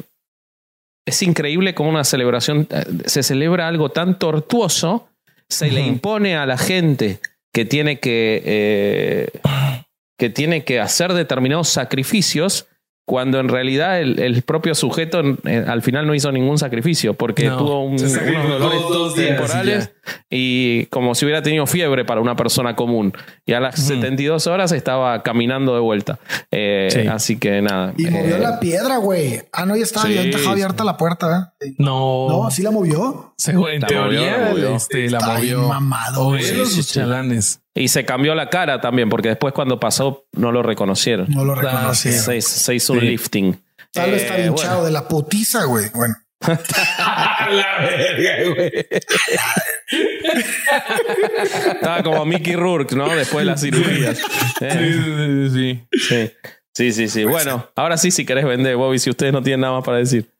es 1.04 1.22
increíble 1.22 1.74
cómo 1.74 1.90
una 1.90 2.04
celebración 2.04 2.68
eh, 2.70 2.84
se 3.06 3.24
celebra 3.24 3.66
algo 3.66 3.88
tan 3.88 4.16
tortuoso, 4.16 5.08
se 5.48 5.72
le 5.72 5.80
impone 5.80 6.36
a 6.36 6.46
la 6.46 6.56
gente 6.56 7.18
que 7.52 7.64
tiene 7.64 7.98
que 7.98 8.42
eh, 8.44 9.28
que 10.16 10.30
tiene 10.30 10.62
que 10.64 10.78
hacer 10.78 11.14
determinados 11.14 11.68
sacrificios 11.68 12.68
cuando 13.06 13.38
en 13.38 13.48
realidad 13.48 14.00
el, 14.00 14.42
propio 14.42 14.74
sujeto 14.74 15.20
eh, 15.44 15.64
al 15.66 15.82
final 15.82 16.06
no 16.06 16.14
hizo 16.14 16.32
ningún 16.32 16.58
sacrificio 16.58 17.14
porque 17.14 17.50
tuvo 17.50 17.84
unos 17.84 18.12
dolores 18.12 19.14
temporales 19.14 19.92
y, 20.30 20.86
como 20.86 21.14
si 21.14 21.26
hubiera 21.26 21.42
tenido 21.42 21.66
fiebre 21.66 22.04
para 22.04 22.22
una 22.22 22.34
persona 22.34 22.74
común 22.74 23.12
y 23.44 23.52
a 23.52 23.60
las 23.60 23.78
72 23.78 24.46
horas 24.46 24.72
estaba 24.72 25.22
caminando 25.22 25.74
de 25.74 25.80
vuelta. 25.80 26.18
Eh, 26.50 27.08
así 27.10 27.36
que 27.36 27.60
nada. 27.60 27.92
Y 27.96 28.06
movió 28.06 28.36
eh, 28.36 28.40
la 28.40 28.58
piedra, 28.58 28.96
güey. 28.96 29.42
Ah, 29.52 29.66
no, 29.66 29.76
ya 29.76 29.82
estaba 29.82 30.06
abierta 30.50 30.84
la 30.84 30.96
puerta. 30.96 31.54
No. 31.78 32.28
No, 32.28 32.50
sí 32.50 32.62
la 32.62 32.70
movió. 32.70 33.34
en 33.46 33.80
teoría, 33.82 34.52
este, 34.74 35.10
la 35.10 35.20
movió. 35.20 35.68
mamado. 35.68 36.32
Los 36.36 36.92
chalanes. 36.92 37.60
Y 37.74 37.88
se 37.88 38.04
cambió 38.04 38.34
la 38.36 38.50
cara 38.50 38.80
también, 38.80 39.08
porque 39.08 39.28
después 39.28 39.52
cuando 39.52 39.80
pasó 39.80 40.26
no 40.32 40.52
lo 40.52 40.62
reconocieron. 40.62 41.26
No 41.28 41.44
lo 41.44 41.56
reconocieron. 41.56 42.40
Se, 42.40 42.74
hizo 42.74 42.92
un 42.92 43.00
lifting. 43.00 43.60
Tal 43.92 44.12
vez 44.12 44.22
está 44.22 44.38
hinchado 44.38 44.84
de 44.84 44.92
la 44.92 45.08
putiza, 45.08 45.64
güey. 45.64 45.86
Bueno. 45.92 46.14
la 46.46 47.76
verga, 47.80 48.54
güey. 48.54 48.72
Estaba 51.72 52.02
como 52.02 52.24
Mickey 52.24 52.54
Rourke, 52.54 52.94
¿no? 52.94 53.08
Después 53.08 53.44
de 53.44 53.50
las 53.50 53.60
cirugías. 53.60 54.18
Sí, 54.58 55.50
sí, 55.50 55.88
sí. 55.98 56.32
Sí, 56.74 56.92
sí, 56.92 57.08
sí. 57.08 57.24
Bueno, 57.24 57.68
ahora 57.76 57.96
sí, 57.96 58.10
si 58.10 58.26
querés 58.26 58.44
vender, 58.44 58.76
Bobby, 58.76 58.98
si 58.98 59.08
ustedes 59.08 59.32
no 59.32 59.42
tienen 59.42 59.60
nada 59.60 59.74
más 59.74 59.84
para 59.84 59.98
decir. 59.98 60.32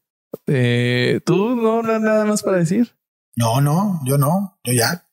Eh, 0.48 1.20
¿Tú 1.24 1.54
no, 1.54 1.82
no 1.82 1.98
nada 2.00 2.24
más 2.24 2.42
para 2.42 2.58
decir? 2.58 2.92
No, 3.36 3.60
no, 3.60 4.00
yo 4.04 4.18
no. 4.18 4.58
Yo 4.64 4.72
ya. 4.72 5.03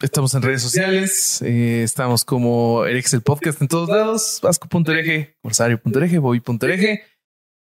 Estamos 0.03 0.35
en 0.35 0.43
redes 0.43 0.61
sociales, 0.61 1.41
eh, 1.41 1.83
estamos 1.83 2.27
como 2.27 2.85
el 2.85 3.03
podcast 3.25 3.63
en 3.63 3.69
todos 3.69 3.89
lados, 3.89 4.41
vasco.ereje, 4.43 5.37
corsario.ereje, 5.41 6.19
bobby.ereje. 6.19 7.03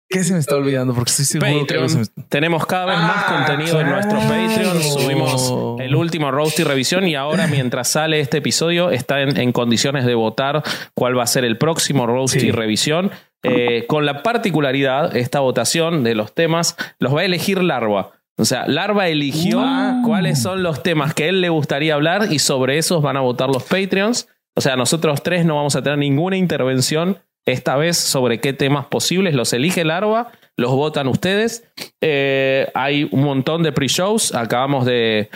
¿Qué 0.08 0.22
se 0.22 0.34
me 0.34 0.38
está 0.38 0.54
olvidando? 0.54 0.94
Porque 0.94 1.10
estoy 1.10 1.24
seguro 1.24 1.66
que 1.66 2.22
Tenemos 2.28 2.66
cada 2.66 2.86
vez 2.86 2.98
más 2.98 3.24
ah, 3.26 3.46
contenido 3.46 3.80
en 3.80 3.90
nuestro 3.90 4.18
Patreon. 4.18 4.80
Subimos 4.80 5.80
el 5.80 5.96
último 5.96 6.30
roast 6.30 6.58
y 6.60 6.64
revisión 6.64 7.08
y 7.08 7.16
ahora 7.16 7.48
mientras 7.48 7.88
sale 7.88 8.20
este 8.20 8.38
episodio 8.38 8.90
está 8.90 9.22
en, 9.22 9.52
condiciones 9.52 10.06
de 10.06 10.14
votar 10.14 10.62
cuál 10.94 11.18
va 11.18 11.24
a 11.24 11.26
ser 11.26 11.44
el 11.44 11.58
próximo 11.58 12.06
roast 12.06 12.36
y 12.36 12.52
revisión. 12.52 13.10
Eh, 13.42 13.86
con 13.88 14.06
la 14.06 14.22
particularidad, 14.22 15.16
esta 15.16 15.40
votación 15.40 16.04
de 16.04 16.14
los 16.14 16.32
temas 16.32 16.76
los 17.00 17.14
va 17.14 17.22
a 17.22 17.24
elegir 17.24 17.60
Larva. 17.60 18.19
O 18.36 18.44
sea, 18.44 18.66
Larva 18.66 19.08
eligió 19.08 19.62
cuáles 20.04 20.40
son 20.40 20.62
los 20.62 20.82
temas 20.82 21.12
que 21.14 21.28
él 21.28 21.40
le 21.40 21.50
gustaría 21.50 21.94
hablar 21.94 22.32
y 22.32 22.38
sobre 22.38 22.78
esos 22.78 23.02
van 23.02 23.16
a 23.16 23.20
votar 23.20 23.48
los 23.48 23.64
Patreons. 23.64 24.28
O 24.54 24.60
sea, 24.60 24.76
nosotros 24.76 25.22
tres 25.22 25.44
no 25.44 25.56
vamos 25.56 25.76
a 25.76 25.82
tener 25.82 25.98
ninguna 25.98 26.36
intervención 26.36 27.18
esta 27.46 27.76
vez 27.76 27.96
sobre 27.96 28.40
qué 28.40 28.52
temas 28.52 28.86
posibles. 28.86 29.34
Los 29.34 29.52
elige 29.52 29.84
Larva, 29.84 30.32
los 30.60 30.72
votan 30.72 31.08
ustedes. 31.08 31.64
Eh, 32.02 32.68
hay 32.74 33.08
un 33.10 33.24
montón 33.24 33.62
de 33.62 33.72
pre-shows. 33.72 34.34
Acabamos 34.34 34.84
de, 34.84 35.30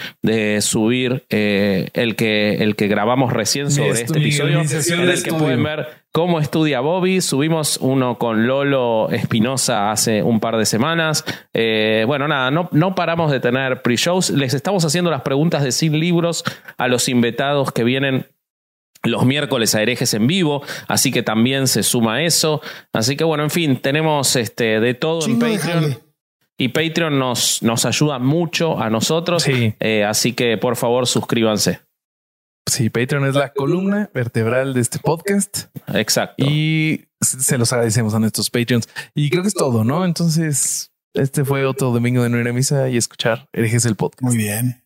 subir 0.60 1.24
eh, 1.30 1.88
el, 1.94 2.14
que, 2.14 2.56
el 2.56 2.76
que 2.76 2.88
grabamos 2.88 3.32
recién 3.32 3.70
sobre 3.70 4.02
este 4.02 4.18
episodio. 4.18 4.60
En 4.60 5.00
el 5.08 5.22
que 5.22 5.32
pueden 5.32 5.62
ver 5.62 5.88
cómo 6.12 6.40
estudia 6.40 6.80
Bobby. 6.80 7.22
Subimos 7.22 7.78
uno 7.78 8.18
con 8.18 8.46
Lolo 8.46 9.08
Espinosa 9.10 9.90
hace 9.90 10.22
un 10.22 10.40
par 10.40 10.58
de 10.58 10.66
semanas. 10.66 11.24
Eh, 11.54 12.04
bueno, 12.06 12.28
nada, 12.28 12.50
no, 12.50 12.68
no 12.72 12.94
paramos 12.94 13.32
de 13.32 13.40
tener 13.40 13.80
pre-shows. 13.80 14.28
Les 14.28 14.52
estamos 14.52 14.84
haciendo 14.84 15.10
las 15.10 15.22
preguntas 15.22 15.64
de 15.64 15.72
sin 15.72 15.98
libros 15.98 16.44
a 16.76 16.86
los 16.86 17.08
invitados 17.08 17.72
que 17.72 17.82
vienen 17.82 18.26
los 19.04 19.24
miércoles 19.24 19.74
a 19.74 19.82
herejes 19.82 20.14
en 20.14 20.26
vivo, 20.26 20.62
así 20.88 21.12
que 21.12 21.22
también 21.22 21.68
se 21.68 21.82
suma 21.82 22.22
eso. 22.22 22.60
Así 22.92 23.16
que 23.16 23.24
bueno, 23.24 23.44
en 23.44 23.50
fin, 23.50 23.80
tenemos 23.80 24.36
este 24.36 24.80
de 24.80 24.94
todo 24.94 25.26
en 25.26 25.38
Patreon. 25.38 25.98
Y 26.56 26.68
Patreon 26.68 27.18
nos, 27.18 27.62
nos 27.62 27.84
ayuda 27.84 28.18
mucho 28.18 28.80
a 28.80 28.88
nosotros. 28.88 29.42
Sí. 29.42 29.74
Eh, 29.80 30.04
así 30.04 30.32
que 30.32 30.56
por 30.56 30.76
favor 30.76 31.06
suscríbanse. 31.06 31.80
Sí, 32.66 32.88
Patreon 32.90 33.26
es 33.26 33.34
la 33.34 33.52
columna 33.52 34.10
vertebral 34.14 34.72
de 34.72 34.80
este 34.80 34.98
podcast 34.98 35.66
Exacto. 35.92 36.42
y 36.46 37.04
se 37.20 37.58
los 37.58 37.72
agradecemos 37.72 38.14
a 38.14 38.18
nuestros 38.18 38.50
Patreons. 38.50 38.88
Y 39.14 39.28
creo 39.28 39.42
que 39.42 39.48
es 39.48 39.54
todo, 39.54 39.84
¿no? 39.84 40.04
Entonces, 40.04 40.90
este 41.12 41.44
fue 41.44 41.66
otro 41.66 41.90
domingo 41.90 42.22
de 42.22 42.30
no 42.30 42.40
ir 42.40 42.48
a 42.48 42.52
misa 42.52 42.88
y 42.88 42.96
escuchar 42.96 43.48
Herejes 43.52 43.84
el 43.84 43.96
podcast. 43.96 44.22
Muy 44.22 44.36
bien. 44.36 44.82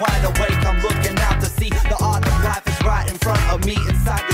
Wide 0.00 0.24
awake, 0.24 0.66
I'm 0.66 0.80
looking 0.82 1.18
out 1.20 1.40
to 1.40 1.46
see 1.46 1.68
the 1.68 1.96
art 2.02 2.26
of 2.26 2.44
life 2.44 2.66
is 2.66 2.84
right 2.84 3.08
in 3.08 3.16
front 3.18 3.42
of 3.52 3.64
me. 3.64 3.76
Inside 3.88 4.24
this 4.28 4.33